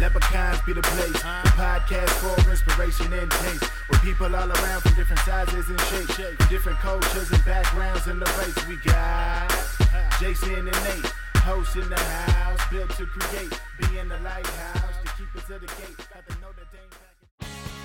Leprechauns 0.00 0.62
be 0.62 0.72
the 0.72 0.80
place. 0.80 1.12
The 1.12 1.52
podcast 1.60 2.08
for 2.08 2.50
inspiration 2.50 3.12
and 3.12 3.30
taste. 3.30 3.70
With 3.90 4.00
people 4.00 4.34
all 4.34 4.50
around 4.50 4.80
from 4.80 4.94
different 4.94 5.20
sizes 5.20 5.68
and 5.68 5.78
shapes. 5.82 6.14
From 6.14 6.48
different 6.48 6.78
cultures 6.78 7.30
and 7.30 7.44
backgrounds 7.44 8.06
in 8.06 8.18
the 8.18 8.24
race. 8.38 8.66
We 8.66 8.76
got 8.76 9.52
Jason 10.18 10.56
and 10.56 10.64
Nate. 10.64 11.12
Hosts 11.36 11.76
in 11.76 11.86
the 11.90 11.98
house. 11.98 12.49
Built 12.70 12.90
to 12.90 13.06
create. 13.06 13.60
Be 13.80 13.98
in 13.98 14.08
the 14.08 14.18
lighthouse. 14.20 15.02
To 15.04 15.12
keep 15.18 15.34
us 15.34 15.44
to 15.48 15.58
the 15.58 15.66
gate. 15.66 16.39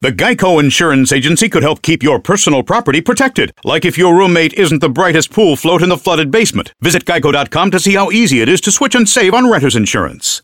The 0.00 0.12
Geico 0.12 0.60
Insurance 0.60 1.10
Agency 1.10 1.48
could 1.48 1.64
help 1.64 1.82
keep 1.82 2.04
your 2.04 2.20
personal 2.20 2.62
property 2.62 3.00
protected, 3.00 3.50
like 3.64 3.84
if 3.84 3.98
your 3.98 4.14
roommate 4.14 4.54
isn't 4.54 4.78
the 4.78 4.88
brightest 4.88 5.32
pool 5.32 5.56
float 5.56 5.82
in 5.82 5.88
the 5.88 5.98
flooded 5.98 6.30
basement. 6.30 6.72
Visit 6.80 7.04
geico.com 7.04 7.72
to 7.72 7.80
see 7.80 7.94
how 7.94 8.12
easy 8.12 8.40
it 8.40 8.48
is 8.48 8.60
to 8.60 8.70
switch 8.70 8.94
and 8.94 9.08
save 9.08 9.34
on 9.34 9.50
renter's 9.50 9.74
insurance. 9.74 10.40